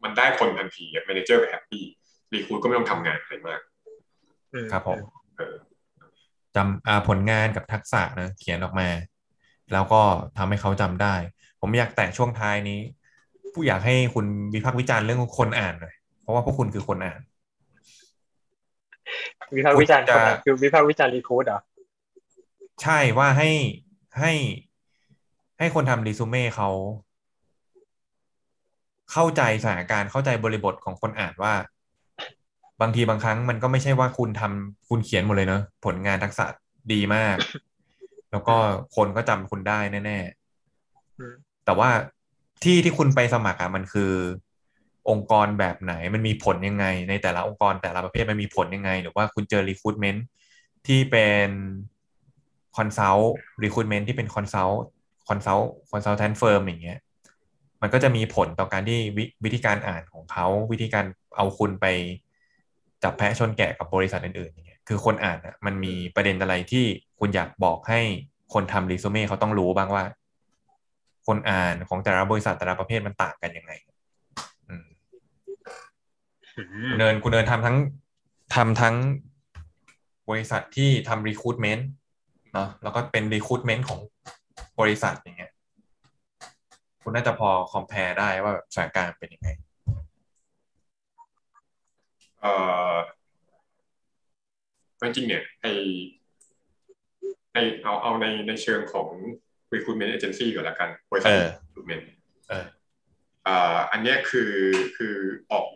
[0.05, 3.61] มันได้คนทันทีอะ manager happy recruit ก็ไม่ต้องทำงานอะไรมาก
[4.55, 4.99] อืมครับผม
[5.39, 5.55] เออ
[6.57, 8.89] จำอ่าผลงานกับทักษะนะเขียนออกมา
[9.73, 10.03] แล้วก็
[10.39, 11.15] ทำให้เขาจำได้
[11.61, 12.81] ผมอยากแตะช่วงท้ายนี้
[13.53, 17.21] ผมอยากให้คุณวิพากษ์วิจารณ์เรื่องคนอ่านหน่อยเพราะว่าพวกคุณคือคนอ่าน
[19.57, 21.61] วิพากษ์วิจารณ์จะคนอะคือวิพากษ์วิจารณ์รีคูดเหรอ
[22.83, 23.51] ใช่ว่าให้
[24.21, 24.33] ให้
[25.59, 26.69] ให้คนทำรีซูเม่เขา
[29.13, 31.55] เข้าใจสถานการณ์เข้าใจบริบทของคนอ่านว่า
[32.81, 36.45] บางทีบางครั้งมันก็ไม่ใช่ว่าคุณทำคุณเขียนหมดเลยเนอะผลงานทักษะ
[36.93, 37.37] ดีมาก
[38.31, 38.57] แล้วก็
[38.97, 40.19] คนก็จำคุณได้แน่
[41.19, 41.91] อืมๆแต่ว่า
[42.63, 44.13] ที่ที่คุณไปสมัครอะมันคือ
[45.11, 50.27] องค์กรแบบไหนมันมีผลยังไง ในแต่ละองค์กรแต่ละประเภทมันมีผลยังไง หรือว่าคุณเจอ recruitment
[50.87, 51.51] ที่เป็น
[52.77, 56.99] consult recruitment ที่เป็น consult consult consultant firm อย่างเงี้ย
[57.83, 61.05] มันก็จะมีผลต่อการที่วิธีการอ่านของเขาวิธีการ
[61.37, 61.87] เอาคุณไป
[63.03, 66.85] จับแพะชนแกะกับบริษัทอื่นๆอย่างเงี้ยคือคนอ่านอะมันมีประเด็นอะไรที่
[67.21, 68.01] คุณอยากบอกให้
[68.55, 70.05] คนทำรีซูเม่เขาต้องรู้บ้างว่า
[71.27, 73.73] คนอ่านของแต่ละบริษัทแต่ละประเภทมันต่างกันยังไง
[74.69, 74.87] อืม
[76.59, 77.77] อืมคุณเนินคุณเนินทำทั้ง
[78.55, 78.95] ทำทั้ง
[80.31, 81.89] บริษัทที่ทำรีคูดเมนต์
[82.55, 84.01] เนาะแล้วก็เป็นรีคูดเมนต์ของ
[84.81, 85.53] บริษัทอย่างเงี้ย
[87.11, 89.49] คุณน่าจะพอคอมเพลได้ว่าแบบสถานการณ์เป็นยังไง
[92.41, 92.47] เอ
[92.93, 92.95] อ
[95.01, 95.67] จริงๆเนี่ยไอ
[97.53, 99.09] ไอเอาเอาในในเชิงของ
[99.73, 102.05] recruitment agency ก่อนละกันบริษัทเออ recruitment
[102.49, 102.67] เออ
[103.45, 104.53] เอ่ออันเนี้ยคือ
[104.97, 105.17] คือ
[105.53, 105.67] ออก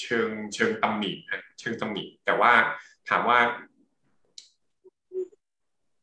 [0.00, 2.52] เชิงเชิงตำหนิฮะเชิงตำหนิแต่ว่า
[3.08, 3.38] ถามว่า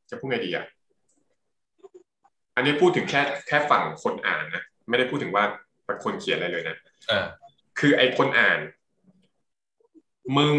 [0.09, 0.65] จะพูดไงดีอะ
[2.55, 5.43] อันนี้พูดถึงแค่แค่ฝั่งคนอ่านนะ ไม่ได้พูดถึงว่า
[5.85, 6.77] เป็นคนเขียนอะไรเลยนะ
[7.07, 7.25] เออ
[7.79, 8.59] คือไอ้คนอ่าน
[10.37, 10.55] มึง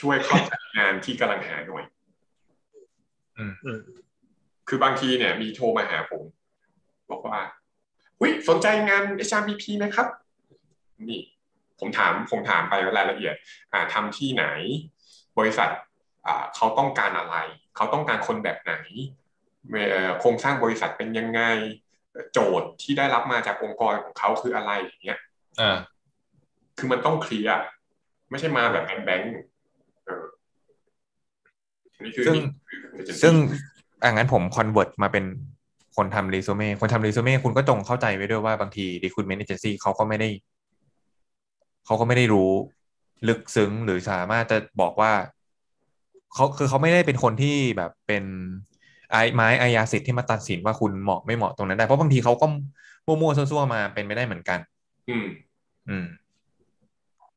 [0.00, 1.84] ช่วยเข้าใจงานที่กำลังหาหน่อย
[3.38, 3.52] อืม
[4.68, 6.22] คือบางทีเนี่ย มีโทรมาหาผม
[7.10, 7.40] บอกว่า
[8.20, 10.06] อุ้ยสนใจงาน HRBP ไหมครับ
[11.10, 11.22] นี่
[11.80, 13.34] ผมถามผมถามไปรายละเอียด
[13.72, 14.44] อ่าทำที่ไหน
[15.38, 15.70] บริษัท
[16.26, 17.36] อ่าเขาต้องการอะไร
[17.76, 18.74] เขาต้องการคนแบบไหน
[19.90, 21.40] เอ่อโครงสร้างบริษัทเป็นยังไง
[22.32, 25.18] โจทย์ที่ได้รับมาจากองค์กรของเขาคืออะไรอย่างเงี้ย
[25.60, 25.78] อ่า
[26.78, 27.54] คือมันต้อง clear
[28.30, 29.30] ไม่ใช่มาแบบ blank blank
[30.04, 30.24] เออ
[32.04, 32.36] นี่คือซึ่ง
[32.94, 33.34] นี่คือซึ่ง
[34.02, 35.24] อ่างั้นผมคอนเวิร์ตมาเป็น
[35.96, 40.28] คนทำรี s ูเม่คนทำรี s ูเม่คุณก็จงเข้าใจไว้ด้วยว่าบางที recruitment agency เขาก็ไม่ได้
[41.86, 42.50] เขาก็ไม่ได้รู้
[43.28, 45.12] ลึกซึ้งหรือสามารถจะบอกว่า
[46.34, 48.24] เขาคือเขาไม่ได้เป็นคนที่แบบเป็น
[49.10, 52.46] ไอ้ไม้อาญาสิทธิ์ที่มาตัดสินว่าคุณเหมาะไม่เหมาะตรงนั้นได้เพราะบางทีเขาก็
[53.06, 54.58] มั่วๆซั่วๆมาเป็นไม่ได้เหมือนกัน
[55.08, 55.26] อืม
[55.88, 56.06] อืม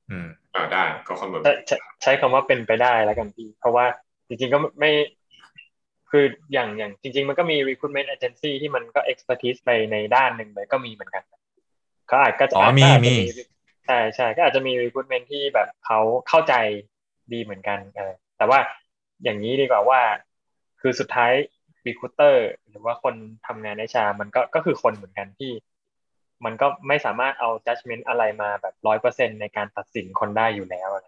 [0.10, 3.86] อืมอ่าได้ก็คอนเวิร์ตใช้ใช้ใช้คำว่าเป็นไปได้แล้วกันพี่เพราะว่า
[4.28, 4.92] จริงๆก็ไม่
[6.12, 11.24] คืออย่างอย่างจริง ๆ มันก็มี recruitment agency ที่มันก็ expertise ไปในด้านหนึ่งเลยก็มีเหมือนกัน
[12.08, 13.26] เขาอาจก็จะอ๋ออาจมีก็อาจจะมี
[13.86, 16.00] ใช่ใช่ก็อาจจะมี recruitment ที่แบบเขา
[16.30, 16.54] เข้าใจ
[17.34, 18.60] ดีเหมือนกันเออแต่ว่า
[19.24, 20.02] อย่างนี้ดีกว่าว่า
[20.82, 21.34] คือสุดท้าย
[21.88, 22.36] recruiter
[22.70, 23.16] หรือว่าคน
[23.48, 25.52] ทำงานในชา มันก็ก็คือคนเหมือนกันที่
[26.46, 31.06] มันก็ไม่สามารถเอา judgment อะไรมาแบบร้อยเปอร์เซ็นในการตัดสินคนได้อยู่แล้วอะไร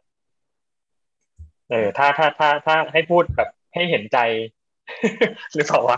[1.70, 4.18] เออถ้าถ้าถ้าถ้าให้พูดแบบให้เห็นใจ
[5.56, 5.98] หรือเปล่าวะ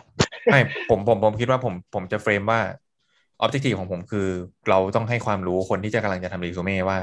[0.52, 2.60] ไม่ผมผมผมคิดว่าผมผมจะเฟรมว่า
[3.42, 4.28] ออบเจกตีของผมคือ
[4.70, 7.00] เราต้องให้ความรู้คนที่จะกำลังจะทำรีสูเม่ว่า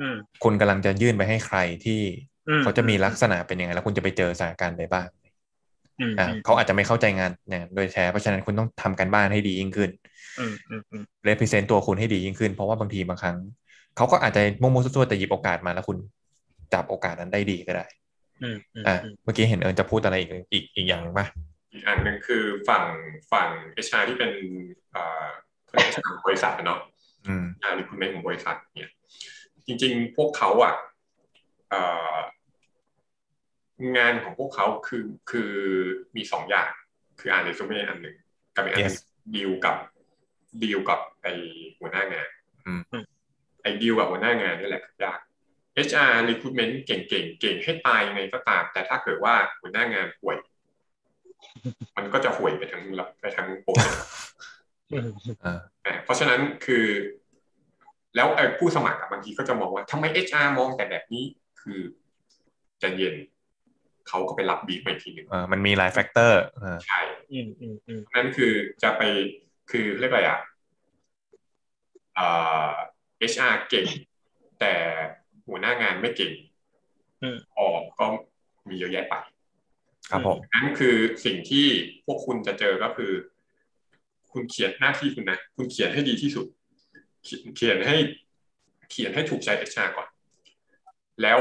[0.00, 2.00] อืมคุณกำลังจะยื่นไปให้ใครที่
[2.48, 5.19] อืมเขาจะมีลักษณะเป็นยังไงแล้วคุณจะไปเจอสถานการณ์ใดบ้างอืมอ่า
[6.44, 9.90] เขาอาจจะไม่เข้าใจงานอย่างโดยแท้เพราะฉะนั้นคุณต้องทำกันบ้านให้ดียิ่งขึ้น
[10.40, 13.36] อืมอืมอืมเรป r e เซนต์ตัวคุณให้ดียิ่งขึ้น เพราะว่าบางทีบางครั้ง
[13.96, 15.98] เขาก็อาจจะมั่วๆซั่วๆแต่หยิบโอกาสมาแล้วคุณ
[16.72, 17.86] จับโอกาสนั้นได้ดีก็ได้
[18.42, 21.26] อืมอืมอ่าอืมเมื่อกี้เห็นเอิญจะพูดอะไรอีกอีกอีกอย่างหนึ่งป่ะ
[21.72, 22.84] อีกอันหนึ่งคือฝั่ง
[23.32, 24.32] ฝั่งเอชาที่เป็น
[24.92, 25.26] เอ่อ
[25.66, 26.80] เขาเรียก HR ของบริษัทอะเนาะ
[27.26, 28.90] อืมงานรีคูเมนของบริษัทเนี่ย
[29.66, 30.74] จริง ๆ พวกเขาอะ
[31.70, 31.82] เอ่
[32.12, 32.14] อ
[33.96, 35.52] งานของพวกเขาคือคือ
[36.16, 36.70] มีสองอย่าง
[37.20, 38.16] คืออ่านเรซูเม่อันหนึ่ง
[38.56, 39.76] กับอีกอันหนึ่ง Yes ดีลกับ
[40.62, 41.28] ดีลกับไอ
[41.80, 42.28] หัวหน้างาน
[42.66, 42.82] อืม
[43.62, 45.18] ไอดีลกับหัวหน้างานนี่แหละยาก
[45.88, 50.36] HR recruitment เก่งๆเก่งให้ตายยังไงก็ตาม แต่ถ้าเกิดว่าหัวหน้างานห่วย
[51.96, 52.82] มันก็จะห่วยไปทั้ง
[53.20, 54.02] ไปทั้งโปรเจกต์
[54.90, 55.08] อืม
[55.44, 56.86] อ่าอะเพราะฉะนั้นคือ
[58.16, 61.24] แล้วไอ้ผู้สมัครอะบางทีก็จะมองว่าทำไม HR มองแต่แบบนี้
[61.60, 61.80] คือ
[62.80, 63.14] ใจเย็น
[64.10, 67.00] เขาก็ไปรับบีบมาอีกทีหนึ่งอ่ามันมีหลาย factorอร์อ่าใช่
[67.32, 68.52] อืมอืมอืมนั่นคือ
[68.82, 69.02] จะไป
[69.70, 70.38] คือเรียกอะไรอะ
[72.14, 72.28] เอ่
[72.68, 72.70] อ
[73.32, 73.86] HR เก่ง
[74.60, 74.74] แต่
[75.46, 76.32] หัวหน้างานไม่เก่ง
[77.22, 78.06] อืมออกก็
[78.68, 79.14] มีเยอะแยะไป
[80.10, 81.66] ครับผมนั่นคือสิ่งที่
[82.06, 83.12] พวกคุณจะเจอก็คือ
[84.32, 86.46] คุณเขียนหน้าที่คุณนะ คุณเขียนให้ดีที่สุด
[87.24, 87.96] เขียนเขียนให้
[88.90, 90.08] เขียนให้ถูกใจ HR ก่อน
[91.22, 91.40] แล้ว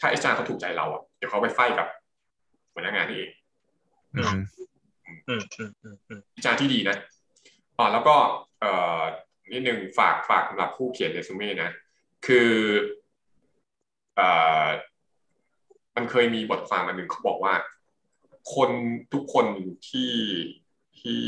[0.00, 1.88] ถ้า HR เขาถูกใจเราอะเดี๋ยวเขาไปไฟกับ
[2.72, 3.30] หัวหน้างานนี่เอง
[4.16, 4.36] อืม
[5.28, 6.96] อืมอืมอืมอืมวิจารณ์ที่ดีนะ
[7.78, 8.16] อ๋อแล้วก็
[8.60, 9.00] เอ่อ
[9.52, 11.70] นิดนึงฝากฝากสำหรับผู้เขียนเรซูเม่นะ
[12.26, 12.50] คือ
[14.16, 14.28] เอ่
[14.64, 14.66] อ
[15.96, 17.54] มันเคยมีบทความอันหนึ่งเขาบอกว่า
[18.54, 18.70] คน
[19.12, 19.46] ทุกคน
[19.88, 20.12] ที่
[21.00, 21.22] ที่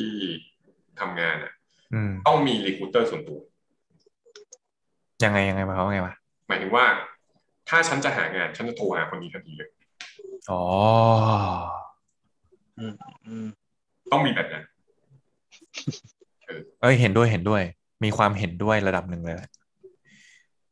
[1.01, 1.53] ทำงานอะ
[1.95, 3.39] อืมต้องมีรีคูเตอร์ส่วนตัว
[5.25, 6.15] ยังไงยังไงมาเขามว่าไงวะ
[6.49, 6.85] หมายถึงว่า
[7.69, 9.71] ถ้าฉันจะหางาน ฉันจะโทรหาคนนี้ทันทีเลย
[10.51, 10.63] อ๋อ
[12.79, 12.93] อืม
[13.27, 13.47] อืม
[14.13, 14.65] ต้องมีแบบนั้น
[16.81, 17.63] เอ้ยเห็นด้วยเห็นด้วย
[18.05, 19.51] มีความเห็นด้วยระดับหนึ่งเลยแหละ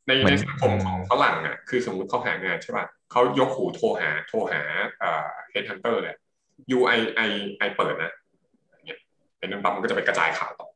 [0.07, 4.62] ในเหมืในอนสังคมของฝรั่งอะคือสมมติเขาหางานใช่ป่ะเขายกหูโทรหา โทรหา
[4.99, 6.16] เอ่อ headhunter เลย
[6.76, 7.30] U I I
[7.66, 8.12] I เปิดนะ
[8.72, 8.99] อย่างเงี้ย
[9.38, 10.68] เป็นนั้นปั๊บมันก็จะไปกระจายข่าวต่อ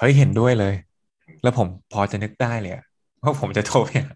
[0.00, 0.74] เฮ้ยเห็นด้วยเลย
[1.42, 2.84] แล้วผมพอจะนึกได้เลยอะ
[3.22, 4.14] ว่าผมจะโทรไปหา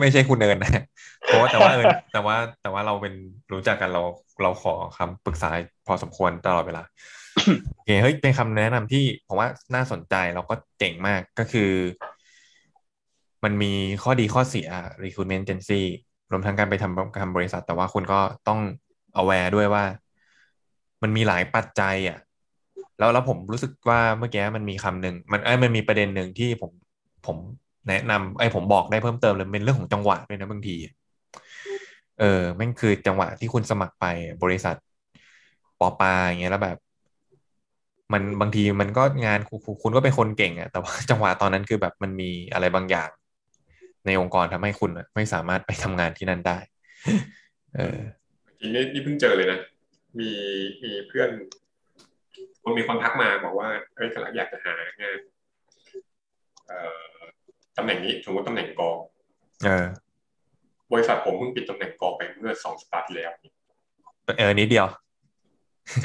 [0.00, 0.82] ไม่ใช่คุณเอิญนะ
[1.24, 3.14] เพราะว่าแต่ว่าเอิญแต่ว่าแต่ว่าเราเป็น
[3.52, 4.02] รู้จักกันเรา
[4.42, 5.50] เราขอคำปรึกษา
[5.86, 6.82] พอสมควรตลอดเวลา
[7.74, 11.70] โอเคเฮ้ยเป็นคำแนะนำที่ผมว่าน่าสนใจแล้วก็เจ๋งมากก็คือ
[13.44, 13.72] มันมี
[14.02, 14.68] ข้อดีข้อเสีย
[15.04, 15.82] recruitment agency
[16.32, 18.60] รวมทั้งการไปทำทำบริษัท แต่ว่าคุณก็ต้อง
[19.20, 19.84] aware ด้วยว่า
[21.02, 22.18] มันมีหลายปัจจัย อะ
[22.98, 26.70] แล้วแล้วผมรู้สึกว่าเมื่อกี้มันมีคำหนึ่งมันเอ้มันมีประเด็นหนึ่งที่ผม
[27.26, 27.36] ผม
[27.88, 30.76] แนะนำไอ้ผมบอกได้เพิ่มเติมเลยเป็นเรื่องของจังหวะด้วยนะบางที
[32.20, 34.06] เออแม่งคือจังหวะที่คุณสมัครไป
[34.42, 34.76] บริษัท
[35.80, 36.78] ปอปาอย่างเงี้ยแล้วแบบ
[38.12, 43.10] มันบางทีมันก็งานคุณคุณก็เป็นคนเก่งอะแต่ว่าจังหวะตอนนั้นคือแบบมันมีอะไรบางอย่าง
[44.06, 46.58] ในองค์กรทำให้คุณไม่สามารถไปทำงานที่นั่นได้
[47.76, 47.98] เออ
[48.58, 49.60] ทีนี้นี่เพิ่งเจอเลยนะ
[50.18, 50.30] มี
[50.82, 51.30] มีเพื่อน
[52.62, 55.18] คนมีคนทักมาบอกว่าเอ้ยกำลังอยากจะหางาน
[56.68, 57.17] เอ่อ
[57.78, 58.96] ตำแหน่งนี้สมมติตำแหน่งกอง
[59.64, 59.86] เออ
[60.92, 63.32] บริษัทผมเพิ่งปิดตำแหน่งกองไปเมื่อสองสัปดาห์ที่แล้ว
[64.38, 64.86] เออนิดเดียว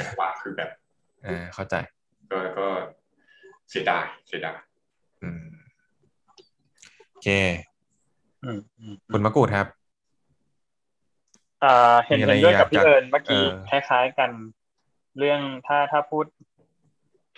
[0.00, 0.70] จังหวะคือแบบ
[1.24, 1.74] เออเข้าใจ
[2.30, 2.66] ก็ก็
[3.70, 4.56] เสียดายเสียดาย
[5.22, 5.44] อืม
[7.10, 7.28] โอเค
[8.44, 9.66] อืมอืมคุณมะกรูดครับ
[11.64, 14.30] อ่าเห็นมีอะไรเห็นด้วยกับอยากพี่เอิญเมื่อกี้เออคล้ายๆกัน
[15.18, 16.26] เรื่องถ้าถ้าพูด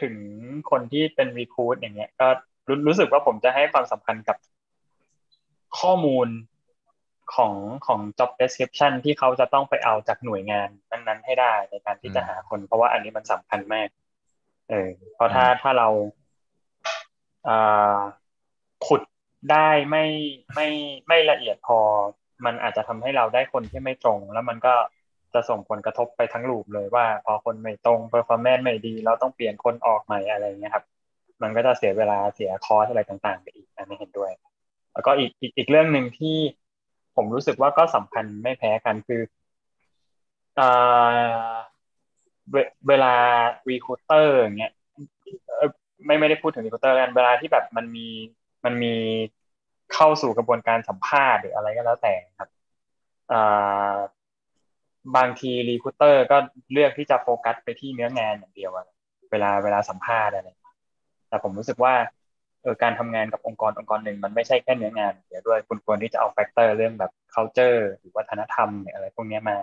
[0.02, 0.14] ถึง
[0.70, 2.28] คนที่เป็นรีคูดอย่างเงี้ย ก็
[2.68, 4.36] รู้รู้สึกว่าผมจะให้ความสำคัญกับ
[5.80, 6.28] ข้อมูล
[7.34, 7.54] ของ
[7.86, 13.88] ของ job description ที่เขาจะต้องไปเอาจากหน่วยงานนั้น ๆ ให้ได้ในการที่จะหาคน เพราะว่าอันนี้มันสำคัญมาก
[14.70, 15.88] เออเพราะถ้าถ้าเรา
[17.48, 17.98] อ่า
[18.86, 19.02] ขุด
[19.50, 20.04] ได้ไม่
[20.54, 20.68] ไม่
[21.08, 21.78] ไม่ละเอียดพอ
[22.44, 24.74] มันอาจจะทำให้เราได้คนที่ไม่ตรง แล้วมันก็
[25.34, 30.84] จะส่งผลกระทบไปทั้งลูปเลยว่าพอคนไม่ตรง performance ไม่ดี เราต้องเปลี่ยนคนออกใหม่อะไรเงี้ยครับ
[31.42, 34.32] มันก็จะเสียเวลาเสียคอสอะไรต่างๆไปอีกอันนี้เห็นด้วย
[34.92, 36.36] แล้วก็อีกอีกอีกเรื่องหนึ่งที่
[37.16, 39.22] ผมรู้สึกว่าก็สำคัญไม่แพ้กันคือ
[40.60, 41.54] อ่า
[42.88, 43.14] เวลา
[43.70, 44.72] recruiter อย่างเงี้ย
[46.06, 48.08] ไม่ไม่ได้พูดถึงรีคูเตอร์กันเวลาที่แบบมันมี
[48.64, 48.94] มันมี
[49.94, 52.48] เข้าสู่กระบวนการสัมภาษณ์หรืออะไรก็แล้วแต่ครับ
[55.16, 56.36] บางที recruiter ก็
[56.72, 58.72] เลือกที่จะโฟกัสไปที่เนื้องานอย่างเดียว
[59.30, 60.48] เวลาเวลาสัมภาษณ์อะไร
[61.28, 61.94] แต่ผมรู้สึกว่า
[62.62, 69.56] เออการทำงานกับองค์กรองค์กรหนึ่งมันไม่ใช่แค่เนื้องานเดียวด้วยคุณควรที่จะเอา factor เรื่องแบบ culture หรือวัฒนธรรมอะไรพวกนี้มา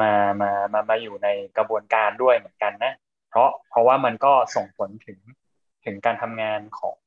[0.00, 2.92] มามามามาอยู่ในกระบวนการด้วยเหมือนกันนะ
[3.30, 5.18] เพราะเพราะว่ามันก็ส่งผลถึง
[5.84, 6.98] ถึงการทำงานของ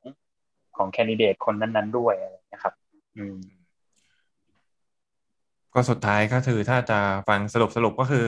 [0.77, 2.13] ของ candidate คนนั้น ๆ ด้วย
[2.53, 2.73] นะครับ
[3.17, 3.39] อืม
[5.73, 8.25] ก็สุดท้ายก็คือถ้าจะฟังสรุปสรุปก็คือ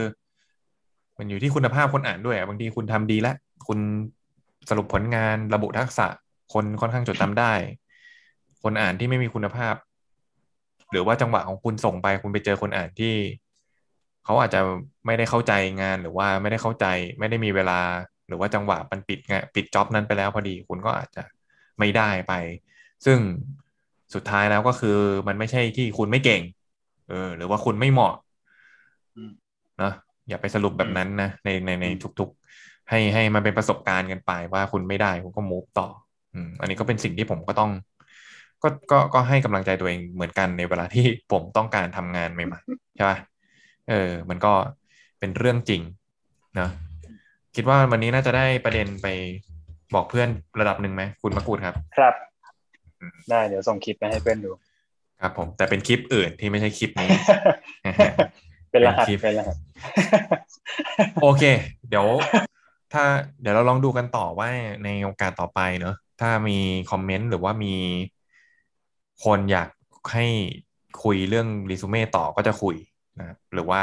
[1.18, 3.78] มันอยู่ที่คุณภาพคนอ่านด้วยบางทีคุณทำดีแล้วคุณ
[4.70, 6.06] สรุปผลงานระบุทักษะ
[6.52, 7.52] คนค่อนข้างจดจำได้
[8.62, 9.74] คนอ่านที่ไม่มีคุณภาพ
[10.90, 13.14] หรือว่าจังหวะของคุณส่งไป คุณไปเจอคนอ่านที่
[14.24, 14.60] เขาอาจจะ
[15.06, 15.52] ไม่ได้เข้าใจ
[15.82, 16.86] งานหรือว่าไม่ได้เข้าใจ
[17.18, 17.80] ไม่ได้มีเวลา
[18.28, 21.22] หรือว่าจังหวะมันปิดงานปิดจ็อบนั้นไปแล้วพอดี คุณก็อาจจะ
[21.78, 22.32] ไม่ได้ไป
[23.04, 23.18] ซึ่ง
[24.14, 24.98] สุดท้ายแล้วก็คือ
[25.28, 26.42] มันไม่ใช่ที่คุณไม่เก่ง
[27.08, 28.14] เออ หรือว่าคุณไม่เหมาะ
[29.82, 29.92] นะ
[30.28, 31.86] อย่าไปสรุปแบบนั้นนะในในใน
[32.18, 32.41] ทุกๆ
[32.92, 35.88] ให้ให้มันเป็นประสบการณ์กันไปว่าคุณไม่ได้คุณก็มูฟต่อ
[36.34, 37.70] อืมอันนี้ก็เป็นสิ่งที่ผมก็ต้อง
[38.62, 43.18] ก็ก็ก็ให้กำลังใจตัวเองเหมือนกันในเวลาที่ผมต้องการทำงานใหม่ๆใช่ป่ะ
[43.90, 44.52] เออ มันก็
[45.18, 45.82] เป็นเรื่องจริง
[46.60, 46.68] นะ
[47.56, 49.06] คิดว่าวันนี้น่าจะได้ประเด็นไป
[49.94, 50.28] บอกเพื่อน
[50.60, 52.14] ระดับหนึ่งไหมคุณมะกูดครับ ครับ
[53.30, 54.50] ได้เดี๋ยวส่งคลิปไปให้เพื่อนดู
[55.20, 57.08] ครับผม แต่เป็นคลิปอื่นที่ไม่ใช่คลิปนี้
[58.70, 59.56] เป็นรหัสเป็นรหัส
[61.22, 61.42] โอเค
[61.88, 62.06] เดี๋ยว
[62.92, 63.04] ถ้า
[63.40, 64.48] เดี๋ยวเราลองดูกันต่อว่า
[64.84, 66.58] ในโอกาสต่อไปเนอะถ้ามี
[66.90, 67.74] คอมเมนต์หรือว่ามี
[69.24, 69.68] คนอยาก
[70.12, 70.26] ให้
[71.02, 72.76] คุยเรื่องรีสูเม่ต่อก็จะคุย
[73.20, 73.82] นะหรือว่า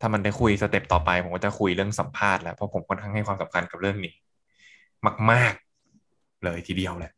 [0.00, 4.14] ถ้ามันได้คุย step ต่อไป ผมก็จะคุยเรื่องสัมภาษณ์แล้วเพราะผมค่อนข้างให้ความสำคัญกับเรื่องนี้
[5.30, 5.52] มาก
[5.98, 7.12] ๆ เลยทีเดียวเลย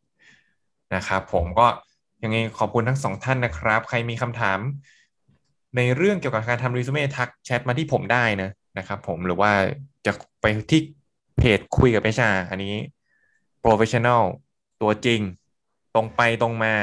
[0.95, 1.67] นะครับผมก็
[2.23, 4.59] ยังไงขอบคุณทั้งสองท่านนะครับ ใครมีคำถาม
[5.77, 9.51] ในเรื่องเกี่ยวกับการทำรีสูเม่ทักแชทมาที่ผมได้นะนะครับผมหรือว่า
[10.07, 10.81] จะไปที่
[11.39, 12.75] เพจคุยกับ HR อันนี้
[13.61, 14.23] professional
[14.83, 15.21] ตัวจริง
[15.95, 16.75] ตรงไปตรงมา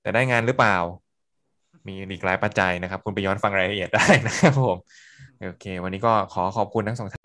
[0.00, 0.76] แต่ได้งานหรือเปล่า
[1.86, 4.76] มีอีกหลายปัจจัยนะครับ คุณไปย้อนฟังรายละเอียดได้นะครับผม
[5.42, 7.21] โอเค วันนี้ก็ขอขอบคุณทั้งสอง